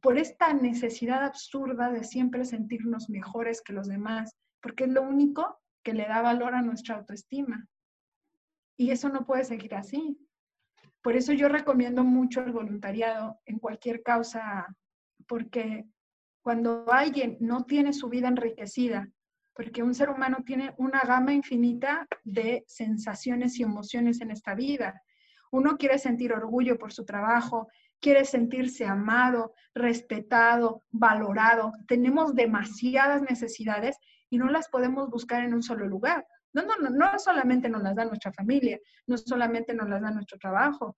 por 0.00 0.18
esta 0.18 0.52
necesidad 0.52 1.24
absurda 1.24 1.90
de 1.90 2.04
siempre 2.04 2.44
sentirnos 2.44 3.08
mejores 3.08 3.62
que 3.62 3.72
los 3.72 3.88
demás, 3.88 4.36
porque 4.60 4.84
es 4.84 4.90
lo 4.90 5.02
único 5.02 5.60
que 5.82 5.94
le 5.94 6.06
da 6.06 6.22
valor 6.22 6.54
a 6.54 6.62
nuestra 6.62 6.96
autoestima. 6.96 7.66
Y 8.76 8.90
eso 8.90 9.08
no 9.08 9.24
puede 9.24 9.44
seguir 9.44 9.74
así. 9.74 10.18
Por 11.02 11.16
eso 11.16 11.32
yo 11.32 11.48
recomiendo 11.48 12.04
mucho 12.04 12.40
el 12.40 12.52
voluntariado 12.52 13.38
en 13.46 13.58
cualquier 13.58 14.02
causa, 14.02 14.74
porque 15.26 15.86
cuando 16.42 16.84
alguien 16.92 17.36
no 17.40 17.64
tiene 17.64 17.92
su 17.92 18.08
vida 18.08 18.28
enriquecida 18.28 19.08
porque 19.54 19.82
un 19.82 19.94
ser 19.94 20.10
humano 20.10 20.38
tiene 20.44 20.74
una 20.78 21.00
gama 21.00 21.32
infinita 21.32 22.06
de 22.24 22.64
sensaciones 22.66 23.58
y 23.58 23.62
emociones 23.62 24.20
en 24.20 24.30
esta 24.30 24.54
vida. 24.54 25.02
Uno 25.50 25.76
quiere 25.76 25.98
sentir 25.98 26.32
orgullo 26.32 26.76
por 26.76 26.92
su 26.92 27.04
trabajo, 27.04 27.68
quiere 28.00 28.24
sentirse 28.24 28.84
amado, 28.84 29.54
respetado, 29.74 30.82
valorado. 30.90 31.72
Tenemos 31.86 32.34
demasiadas 32.34 33.22
necesidades 33.22 33.96
y 34.28 34.38
no 34.38 34.50
las 34.50 34.68
podemos 34.68 35.08
buscar 35.08 35.44
en 35.44 35.54
un 35.54 35.62
solo 35.62 35.86
lugar. 35.86 36.26
No, 36.52 36.62
no, 36.62 36.76
no, 36.76 36.90
no 36.90 37.18
solamente 37.18 37.68
nos 37.68 37.82
las 37.82 37.94
da 37.94 38.04
nuestra 38.04 38.32
familia, 38.32 38.78
no 39.06 39.16
solamente 39.16 39.74
nos 39.74 39.88
las 39.88 40.02
da 40.02 40.10
nuestro 40.10 40.38
trabajo. 40.38 40.86
O 40.86 40.96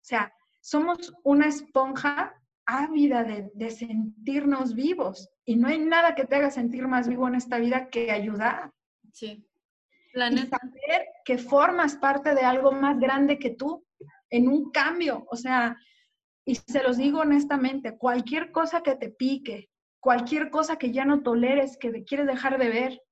sea, 0.00 0.32
somos 0.60 1.12
una 1.22 1.46
esponja 1.46 2.34
ávida 2.68 3.24
de, 3.24 3.50
de, 3.54 3.70
sentirnos 3.70 4.74
vivos. 4.74 5.30
Y 5.46 5.56
no 5.56 5.68
hay 5.68 5.78
nada 5.78 6.14
que 6.14 6.26
te 6.26 6.36
haga 6.36 6.50
sentir 6.50 6.86
más 6.86 7.08
vivo 7.08 7.26
en 7.26 7.34
esta 7.34 7.58
vida 7.58 7.88
que 7.88 8.10
ayudar. 8.10 8.70
Sí. 9.12 9.44
La 10.12 10.30
y 10.30 10.36
saber 10.36 11.06
que 11.24 11.38
formas 11.38 11.96
parte 11.96 12.34
de 12.34 12.42
algo 12.42 12.70
más 12.72 13.00
grande 13.00 13.38
que 13.38 13.50
tú, 13.50 13.84
en 14.30 14.48
un 14.48 14.70
cambio. 14.70 15.26
O 15.30 15.36
sea, 15.36 15.76
y 16.44 16.54
se 16.56 16.82
los 16.82 16.98
digo 16.98 17.20
honestamente, 17.20 17.96
cualquier 17.96 18.52
cosa 18.52 18.82
que 18.82 18.96
te 18.96 19.08
pique, 19.08 19.70
cualquier 20.00 20.50
cosa 20.50 20.76
que 20.76 20.92
ya 20.92 21.04
no 21.04 21.22
toleres, 21.22 21.78
que 21.78 22.04
quieres 22.04 22.26
dejar 22.26 22.58
de 22.58 22.68
ver, 22.68 23.02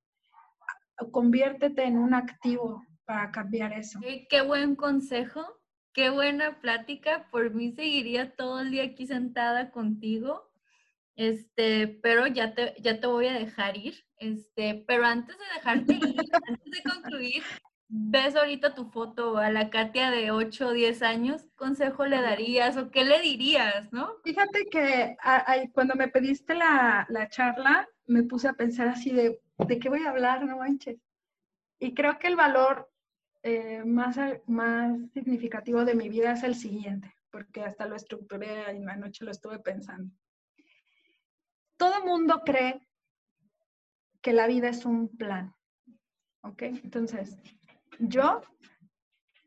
conviértete 1.11 1.85
en 1.85 1.99
un 1.99 2.13
activo 2.15 2.83
para 3.07 3.31
cambiar 3.31 3.73
eso. 3.73 4.01
Qué 4.29 4.43
buen 4.43 4.77
consejo 4.77 5.43
Qué 5.97 6.11
buena 6.11 6.61
plática. 6.61 7.27
Por 7.31 7.55
mí 7.55 7.73
seguiría 7.73 8.37
todo 8.37 8.61
el 8.61 8.71
día 8.71 8.85
aquí 8.85 9.07
sentada 9.07 9.71
contigo. 9.71 10.47
Este, 11.17 11.89
pero 11.89 12.27
ya 12.27 12.55
te, 12.55 12.75
ya 12.83 13.01
te 13.01 13.07
voy 13.07 13.29
a 13.29 13.33
dejar 13.33 13.79
ir. 13.79 14.05
Este, 14.19 14.85
pero 14.87 15.07
antes 15.07 15.35
de 15.39 15.45
dejarte 15.55 15.95
ir, 15.95 16.17
antes 16.49 16.71
de 16.71 16.83
concluir, 16.83 17.43
ves 17.89 18.37
ahorita 18.37 18.75
tu 18.75 18.91
foto 18.91 19.39
a 19.39 19.51
la 19.51 19.71
Katia 19.71 20.11
de 20.11 20.33
8 20.33 20.67
o 20.67 20.73
10 20.73 21.01
años, 21.01 21.45
¿qué 21.45 21.57
consejo 21.57 22.05
le 22.05 22.21
darías 22.21 22.77
o 22.77 22.91
qué 22.91 23.07
le 23.07 23.23
dirías, 23.23 23.91
no? 23.91 24.17
Fíjate 24.23 24.67
que 24.67 25.17
a, 25.23 25.51
a, 25.51 25.67
cuando 25.73 25.95
me 25.95 26.09
pediste 26.09 26.55
la, 26.55 27.07
la, 27.09 27.31
charla, 27.31 27.89
me 28.05 28.23
puse 28.23 28.49
a 28.49 28.53
pensar 28.53 28.89
así 28.89 29.13
de, 29.13 29.41
¿de 29.67 29.79
qué 29.79 29.89
voy 29.89 30.05
a 30.05 30.11
hablar? 30.11 30.45
No 30.45 30.59
manches. 30.59 31.01
Y 31.79 31.95
creo 31.95 32.19
que 32.19 32.27
el 32.27 32.37
valor 32.37 32.91
eh, 33.49 33.85
más, 33.85 34.19
más 34.47 34.99
significativo 35.13 35.85
de 35.85 35.95
mi 35.95 36.09
vida 36.09 36.33
es 36.33 36.43
el 36.43 36.57
siguiente, 36.57 37.15
porque 37.31 37.63
hasta 37.63 37.87
lo 37.87 37.95
estructuré 37.95 38.77
y 38.77 38.81
la 38.81 38.97
noche 38.97 39.25
lo 39.25 39.31
estuve 39.31 39.61
pensando. 39.61 40.13
Todo 41.77 42.05
mundo 42.05 42.43
cree 42.45 42.81
que 44.21 44.33
la 44.33 44.49
vida 44.49 44.69
es 44.69 44.85
un 44.85 45.17
plan, 45.17 45.55
¿ok? 46.43 46.63
Entonces, 46.63 47.39
yo 48.01 48.41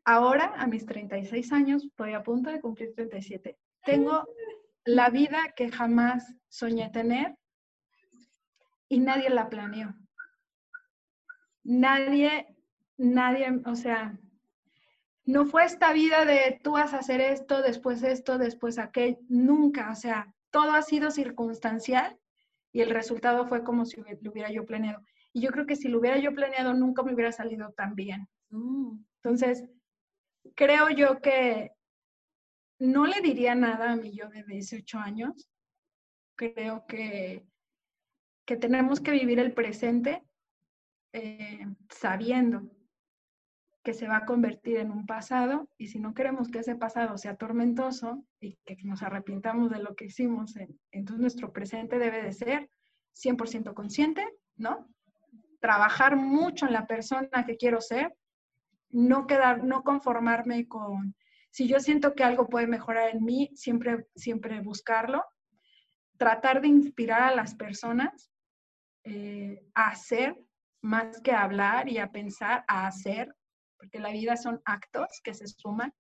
ahora, 0.06 0.54
a 0.56 0.66
mis 0.66 0.86
36 0.86 1.52
años, 1.52 1.84
estoy 1.84 2.14
a 2.14 2.24
punto 2.24 2.50
de 2.50 2.62
cumplir 2.62 2.94
37, 2.96 3.58
tengo 3.84 4.26
la 4.86 5.10
vida 5.10 5.52
que 5.58 5.70
jamás 5.70 6.34
soñé 6.48 6.90
tener 6.90 7.36
y 8.88 9.02
nadie 9.02 9.30
la 9.30 9.50
planeó. 9.50 9.94
Nadie, 11.64 12.56
nadie, 13.00 13.48
o 13.66 13.76
sea, 13.76 14.20
no 15.26 15.46
fue 15.46 15.64
esta 15.64 15.94
vida 15.94 16.26
de 16.26 16.60
tú 16.64 16.74
vas 16.74 16.94
a 16.94 17.00
hacer 17.00 17.22
esto, 17.22 17.62
después 17.62 18.04
esto, 18.04 18.38
después 18.38 18.78
aquello, 18.78 19.18
nunca, 19.30 19.92
o 19.92 19.96
sea, 19.96 20.34
todo 20.52 20.72
ha 20.72 20.82
sido 20.82 21.10
circunstancial 21.10 22.18
y 22.72 22.82
el 22.82 22.90
resultado 22.90 23.48
fue 23.48 23.64
como 23.64 23.86
si 23.86 24.02
lo 24.22 24.32
hubiera 24.32 24.52
yo 24.52 24.66
planeado. 24.66 25.02
Y 25.32 25.42
yo 25.42 25.52
creo 25.52 25.66
que 25.66 25.76
si 25.76 25.88
lo 25.88 26.00
hubiera 26.00 26.18
yo 26.18 26.34
planeado, 26.34 26.74
nunca 26.74 27.04
me 27.04 27.14
hubiera 27.14 27.32
salido 27.32 27.72
tan 27.72 27.96
bien. 27.96 28.28
Mm. 28.50 29.04
Entonces, 29.24 29.64
creo 30.56 30.90
yo 30.90 31.22
que 31.22 31.72
no 32.80 33.06
le 33.06 33.22
diría 33.22 33.56
nada 33.56 33.92
a 33.92 33.96
mi 33.96 34.12
yo 34.12 34.30
de 34.30 34.44
18 34.44 34.98
años. 34.98 35.50
Creo 36.36 36.86
que, 36.88 37.46
que 38.46 38.58
tenemos 38.58 39.00
que 39.00 39.12
vivir 39.12 39.40
el 39.40 39.54
presente 39.54 40.24
eh, 41.14 41.66
sabiendo 41.90 42.70
que 43.84 43.94
se 43.94 44.08
va 44.08 44.18
a 44.18 44.26
convertir 44.26 44.78
en 44.78 44.92
un 44.92 45.06
pasado 45.06 45.70
y 45.78 45.88
si 45.88 46.00
no 46.00 46.14
queremos 46.14 46.50
que 46.50 46.60
ese 46.60 46.76
pasado 46.76 47.18
sea 47.18 47.36
tormentoso 47.36 48.26
y 48.40 48.58
que 48.66 48.78
nos 48.84 49.04
arrepintamos 49.04 49.72
de 49.72 49.80
lo 49.80 49.96
que 49.96 50.06
hicimos, 50.06 50.56
entonces 50.92 51.22
nuestro 51.22 51.54
presente 51.54 51.98
debe 51.98 52.22
de 52.22 52.34
ser 52.34 52.70
100% 53.16 53.74
consciente, 53.74 54.28
¿no? 54.56 54.88
Trabajar 55.60 56.16
mucho 56.16 56.66
en 56.66 56.74
la 56.74 56.88
persona 56.88 57.46
que 57.46 57.58
quiero 57.58 57.80
ser, 57.82 58.14
no 58.90 59.28
quedar, 59.28 59.64
no 59.64 59.84
conformarme 59.84 60.68
con, 60.68 61.16
si 61.52 61.68
yo 61.68 61.80
siento 61.80 62.16
que 62.16 62.24
algo 62.24 62.50
puede 62.50 62.68
mejorar 62.68 63.10
en 63.10 63.24
mí, 63.24 63.50
siempre, 63.56 64.08
siempre 64.16 64.62
buscarlo, 64.62 65.24
tratar 66.18 66.62
de 66.62 66.68
inspirar 66.68 67.24
a 67.24 67.36
las 67.36 67.56
personas 67.56 68.30
eh, 69.04 69.64
a 69.74 69.90
hacer 69.90 70.38
más 70.82 71.22
que 71.22 71.32
hablar 71.32 71.90
y 71.90 71.98
a 71.98 72.12
pensar, 72.12 72.64
a 72.68 72.88
hacer, 72.88 73.36
porque 73.80 74.00
la 74.00 74.12
vida 74.12 74.36
son 74.38 74.62
actos 74.66 75.08
que 75.24 75.34
se 75.34 75.48
suman. 75.48 75.94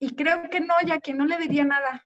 Y 0.00 0.16
creo 0.16 0.48
que 0.50 0.60
no, 0.60 0.74
ya 0.84 0.98
que 0.98 1.14
no 1.14 1.26
le 1.26 1.38
diría 1.38 1.64
nada. 1.64 2.04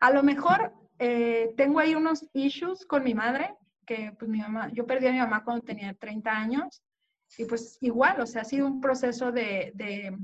A 0.00 0.10
lo 0.10 0.22
mejor 0.22 0.72
eh, 0.98 1.52
tengo 1.56 1.80
ahí 1.80 1.94
unos 1.94 2.26
issues 2.32 2.86
con 2.86 3.04
mi 3.04 3.14
madre, 3.14 3.54
que 3.84 4.14
pues 4.18 4.30
mi 4.30 4.38
mamá, 4.38 4.70
yo 4.72 4.86
perdí 4.86 5.08
a 5.08 5.12
mi 5.12 5.18
mamá 5.18 5.44
cuando 5.44 5.64
tenía 5.64 5.92
30 5.94 6.30
años, 6.30 6.82
y 7.36 7.44
pues 7.44 7.78
igual, 7.80 8.20
o 8.20 8.26
sea, 8.26 8.42
ha 8.42 8.44
sido 8.44 8.66
un 8.66 8.80
proceso 8.80 9.30
de, 9.30 9.72
de, 9.74 10.16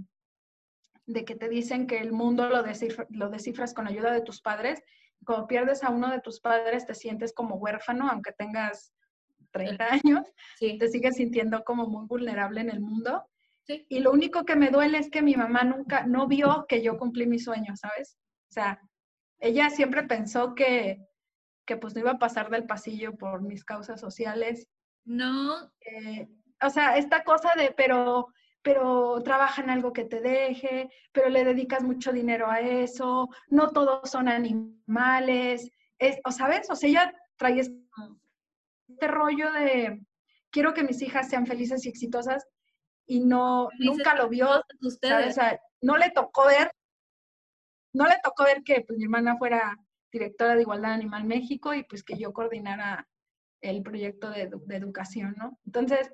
de 1.07 1.25
que 1.25 1.37
te 1.37 1.49
dicen 1.49 1.87
que 1.87 1.99
el 1.99 2.13
mundo 2.13 2.49
lo, 2.49 2.65
lo 3.11 3.31
descifras 3.31 3.75
con 3.75 3.87
ayuda 3.87 4.13
de 4.13 4.23
tus 4.23 4.41
padres. 4.41 4.83
Cuando 5.25 5.47
pierdes 5.47 5.85
a 5.85 5.91
uno 5.91 6.11
de 6.11 6.21
tus 6.21 6.41
padres, 6.41 6.87
te 6.87 6.95
sientes 6.95 7.33
como 7.33 7.57
huérfano, 7.57 8.09
aunque 8.09 8.33
tengas 8.33 8.93
30 9.57 9.85
años, 9.85 10.27
te 10.59 10.89
sigues 10.89 11.17
sintiendo 11.17 11.65
como 11.65 11.87
muy 11.87 12.07
vulnerable 12.07 12.61
en 12.61 12.71
el 12.71 12.81
mundo. 12.81 13.25
Y 13.67 13.99
lo 13.99 14.13
único 14.13 14.45
que 14.45 14.55
me 14.55 14.71
duele 14.71 14.99
es 14.99 15.11
que 15.11 15.23
mi 15.23 15.35
mamá 15.35 15.65
nunca, 15.65 16.07
no 16.07 16.29
vio 16.29 16.67
que 16.69 16.83
yo 16.83 16.97
cumplí 16.97 17.27
mi 17.27 17.39
sueño, 17.39 17.75
¿sabes? 17.77 18.17
O 18.49 18.53
sea, 18.53 18.81
ella 19.41 19.71
siempre 19.71 20.05
pensó 20.05 20.55
que, 20.55 21.05
que 21.67 21.77
pues 21.77 21.95
no 21.95 22.01
iba 22.01 22.13
a 22.13 22.19
pasar 22.19 22.49
del 22.49 22.67
pasillo 22.67 23.17
por 23.17 23.43
mis 23.43 23.65
causas 23.65 24.01
sociales. 24.01 24.69
No. 25.05 25.71
Eh, 25.81 26.29
o 26.63 26.71
sea, 26.71 26.97
esta 26.97 27.25
cosa 27.25 27.55
de, 27.57 27.73
pero, 27.77 28.29
pero 28.63 29.21
trabaja 29.23 29.63
en 29.63 29.71
algo 29.71 29.93
que 29.93 30.05
te 30.05 30.21
deje, 30.21 30.89
pero 31.13 31.29
le 31.29 31.45
dedicas 31.45 31.83
mucho 31.83 32.13
dinero 32.13 32.49
a 32.49 32.61
eso, 32.61 33.29
no 33.49 33.71
todos 33.71 34.11
son 34.11 34.29
animales, 34.29 35.71
es, 35.99 36.19
o 36.25 36.31
sabes, 36.31 36.71
o 36.71 36.77
sea, 36.77 36.89
ella 36.89 37.15
trae 37.37 37.63
este 38.89 39.09
rollo 39.09 39.53
de 39.53 40.01
quiero 40.51 40.75
que 40.75 40.85
mis 40.85 41.03
hijas 41.03 41.29
sean 41.29 41.47
felices 41.47 41.85
y 41.85 41.89
exitosas 41.89 42.47
y 43.07 43.21
no, 43.21 43.69
nunca 43.79 44.15
lo 44.15 44.29
vio, 44.29 44.49
O 44.51 45.31
sea, 45.31 45.61
no 45.81 45.97
le 45.97 46.11
tocó 46.11 46.47
ver, 46.47 46.71
no 47.93 48.07
le 48.07 48.17
tocó 48.23 48.45
ver 48.45 48.63
que 48.65 48.83
pues, 48.87 48.99
mi 48.99 49.05
hermana 49.05 49.37
fuera 49.37 49.77
directora 50.11 50.55
de 50.55 50.63
Igualdad 50.63 50.93
Animal 50.93 51.25
México 51.25 51.75
y 51.75 51.85
pues 51.85 52.03
que 52.03 52.17
yo 52.17 52.33
coordinara 52.33 53.07
el 53.61 53.83
proyecto 53.83 54.31
de, 54.31 54.51
de 54.51 54.77
educación, 54.77 55.35
¿no? 55.37 55.59
Entonces, 55.67 56.11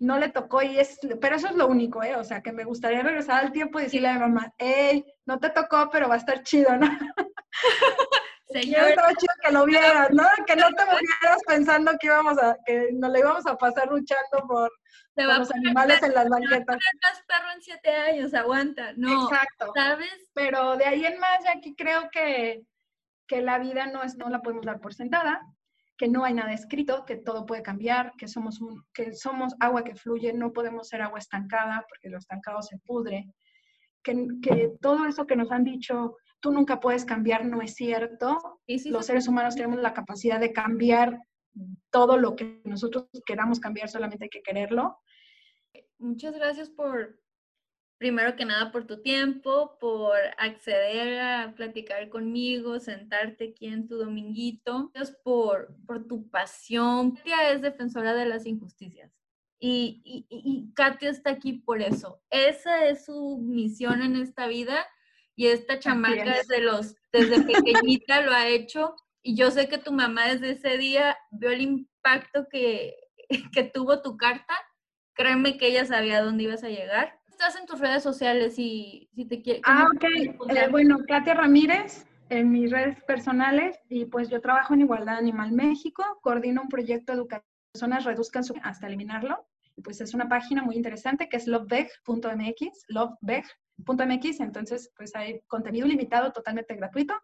no 0.00 0.18
le 0.18 0.28
tocó 0.28 0.62
y 0.62 0.78
es, 0.78 0.98
pero 1.20 1.36
eso 1.36 1.48
es 1.48 1.56
lo 1.56 1.66
único, 1.66 2.02
¿eh? 2.02 2.16
O 2.16 2.24
sea, 2.24 2.42
que 2.42 2.52
me 2.52 2.64
gustaría 2.64 3.02
regresar 3.02 3.44
al 3.44 3.52
tiempo 3.52 3.80
y 3.80 3.84
decirle 3.84 4.08
a 4.08 4.14
mi 4.14 4.20
mamá, 4.20 4.54
hey, 4.58 5.04
no 5.26 5.38
te 5.38 5.50
tocó, 5.50 5.88
pero 5.90 6.08
va 6.08 6.14
a 6.14 6.18
estar 6.18 6.42
chido, 6.42 6.76
¿no? 6.76 6.86
Señor. 8.50 8.88
Estaba 8.88 9.14
chido 9.14 9.34
que 9.42 9.52
lo 9.52 9.64
vieras, 9.66 10.10
¿no? 10.12 10.24
Que 10.46 10.56
no 10.56 10.68
te 10.72 10.84
volvieras 10.84 11.42
pensando 11.46 11.92
que 12.00 12.06
íbamos 12.06 12.38
a, 12.38 12.56
que 12.64 12.90
nos 12.92 13.10
le 13.10 13.18
íbamos 13.18 13.46
a 13.46 13.56
pasar 13.56 13.88
luchando 13.88 14.46
por, 14.46 14.70
los 15.16 15.50
animales 15.52 16.02
en 16.02 16.14
las 16.14 16.28
banquetas. 16.28 16.76
No 16.76 17.24
perro 17.26 17.50
en 17.54 17.62
siete 17.62 17.90
años, 17.90 18.34
aguanta, 18.34 18.92
no. 18.96 19.24
Exacto. 19.24 19.72
¿Sabes? 19.74 20.30
Pero 20.32 20.76
de 20.76 20.86
ahí 20.86 21.04
en 21.04 21.18
más, 21.18 21.44
ya 21.44 21.52
aquí 21.52 21.74
creo 21.76 22.08
que, 22.10 22.62
que 23.26 23.42
la 23.42 23.58
vida 23.58 23.86
no 23.86 24.02
es, 24.02 24.16
no 24.16 24.28
la 24.28 24.40
podemos 24.40 24.64
dar 24.64 24.80
por 24.80 24.94
sentada 24.94 25.42
que 25.98 26.08
no 26.08 26.24
hay 26.24 26.32
nada 26.32 26.52
escrito, 26.52 27.04
que 27.04 27.16
todo 27.16 27.44
puede 27.44 27.60
cambiar, 27.60 28.12
que 28.16 28.28
somos, 28.28 28.60
un, 28.60 28.84
que 28.94 29.12
somos 29.14 29.54
agua 29.58 29.82
que 29.82 29.96
fluye, 29.96 30.32
no 30.32 30.52
podemos 30.52 30.88
ser 30.88 31.02
agua 31.02 31.18
estancada 31.18 31.84
porque 31.88 32.08
lo 32.08 32.18
estancado 32.18 32.62
se 32.62 32.78
pudre, 32.78 33.26
que, 34.02 34.28
que 34.40 34.72
todo 34.80 35.06
eso 35.06 35.26
que 35.26 35.34
nos 35.34 35.50
han 35.50 35.64
dicho, 35.64 36.16
tú 36.40 36.52
nunca 36.52 36.80
puedes 36.80 37.04
cambiar, 37.04 37.44
no 37.44 37.62
es 37.62 37.74
cierto. 37.74 38.60
Los 38.86 39.06
seres 39.06 39.28
humanos 39.28 39.56
tenemos 39.56 39.80
la 39.80 39.94
capacidad 39.94 40.40
de 40.40 40.52
cambiar 40.52 41.20
todo 41.90 42.16
lo 42.16 42.36
que 42.36 42.60
nosotros 42.64 43.08
queramos 43.26 43.60
cambiar, 43.60 43.88
solamente 43.88 44.24
hay 44.24 44.30
que 44.30 44.42
quererlo. 44.42 44.98
Muchas 45.98 46.34
gracias 46.34 46.70
por, 46.70 47.20
primero 47.98 48.36
que 48.36 48.44
nada 48.44 48.70
por 48.70 48.86
tu 48.86 49.02
tiempo, 49.02 49.76
por 49.80 50.16
acceder 50.38 51.20
a 51.20 51.54
platicar 51.56 52.08
conmigo, 52.08 52.78
sentarte 52.78 53.50
aquí 53.50 53.66
en 53.66 53.88
tu 53.88 53.96
dominguito, 53.96 54.90
Gracias 54.94 55.18
por, 55.24 55.74
por 55.86 56.06
tu 56.06 56.28
pasión. 56.30 57.16
Katia 57.16 57.50
es 57.50 57.62
defensora 57.62 58.14
de 58.14 58.26
las 58.26 58.46
injusticias 58.46 59.12
y, 59.60 60.00
y, 60.04 60.26
y 60.30 60.72
Katia 60.74 61.10
está 61.10 61.30
aquí 61.30 61.54
por 61.54 61.82
eso. 61.82 62.22
Esa 62.30 62.86
es 62.86 63.04
su 63.06 63.38
misión 63.38 64.02
en 64.02 64.14
esta 64.16 64.46
vida 64.46 64.86
y 65.38 65.46
esta 65.46 65.78
chamaca 65.78 66.34
desde, 66.34 66.60
los, 66.60 66.96
desde 67.12 67.42
pequeñita 67.42 68.22
lo 68.22 68.32
ha 68.32 68.48
hecho 68.48 68.94
y 69.22 69.36
yo 69.36 69.50
sé 69.50 69.68
que 69.68 69.78
tu 69.78 69.92
mamá 69.92 70.26
desde 70.26 70.50
ese 70.50 70.76
día 70.78 71.16
vio 71.30 71.50
el 71.50 71.60
impacto 71.60 72.46
que, 72.50 72.96
que 73.52 73.62
tuvo 73.62 74.02
tu 74.02 74.16
carta. 74.16 74.54
Créeme 75.14 75.56
que 75.56 75.68
ella 75.68 75.84
sabía 75.84 76.22
dónde 76.22 76.44
ibas 76.44 76.64
a 76.64 76.68
llegar 76.68 77.18
estás 77.38 77.54
en 77.54 77.66
tus 77.66 77.78
redes 77.78 78.02
sociales 78.02 78.58
y 78.58 79.08
si 79.14 79.24
te 79.24 79.40
quieres? 79.40 79.62
Ah, 79.64 79.86
ok. 79.94 80.04
Eh, 80.04 80.68
bueno, 80.72 80.98
Katia 81.06 81.34
Ramírez 81.34 82.04
en 82.30 82.50
mis 82.50 82.68
redes 82.68 83.00
personales 83.04 83.78
y 83.88 84.06
pues 84.06 84.28
yo 84.28 84.40
trabajo 84.40 84.74
en 84.74 84.80
Igualdad 84.80 85.18
Animal 85.18 85.52
México, 85.52 86.02
coordino 86.20 86.62
un 86.62 86.68
proyecto 86.68 87.12
educativo 87.12 87.46
personas 87.72 88.04
reduzcan 88.04 88.42
su 88.42 88.54
hasta 88.62 88.88
eliminarlo. 88.88 89.46
Pues 89.84 90.00
es 90.00 90.14
una 90.14 90.28
página 90.28 90.64
muy 90.64 90.74
interesante 90.74 91.28
que 91.28 91.36
es 91.36 91.46
lovebeg.mx, 91.46 92.86
lovebeg.mx, 93.86 94.40
entonces 94.40 94.92
pues 94.96 95.14
hay 95.14 95.40
contenido 95.46 95.86
limitado 95.86 96.32
totalmente 96.32 96.74
gratuito 96.74 97.14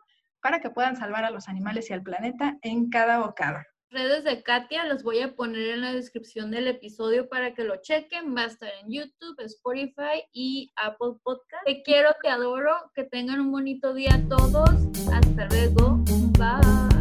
para 0.41 0.61
que 0.61 0.71
puedan 0.71 0.97
salvar 0.97 1.25
a 1.25 1.31
los 1.31 1.49
animales 1.49 1.91
y 1.91 1.93
al 1.93 2.03
planeta 2.03 2.59
en 2.63 2.91
cada 2.91 3.19
bocado 3.19 3.59
redes 3.95 4.25
de 4.25 4.43
Katia 4.43 4.85
los 4.85 5.03
voy 5.03 5.21
a 5.21 5.35
poner 5.35 5.69
en 5.69 5.81
la 5.81 5.93
descripción 5.93 6.51
del 6.51 6.67
episodio 6.67 7.29
para 7.29 7.55
que 7.55 7.65
lo 7.65 7.77
chequen. 7.81 8.37
Va 8.37 8.43
a 8.43 8.47
estar 8.47 8.71
en 8.83 8.91
YouTube, 8.91 9.39
Spotify 9.39 10.25
y 10.33 10.73
Apple 10.77 11.19
Podcast. 11.23 11.65
Te 11.65 11.83
quiero, 11.83 12.11
te 12.23 12.29
adoro. 12.29 12.75
Que 12.95 13.05
tengan 13.05 13.41
un 13.41 13.53
bonito 13.53 13.95
día 13.95 14.21
todos. 14.29 14.71
Hasta 15.13 15.47
luego. 15.47 16.03
Bye. 16.37 16.94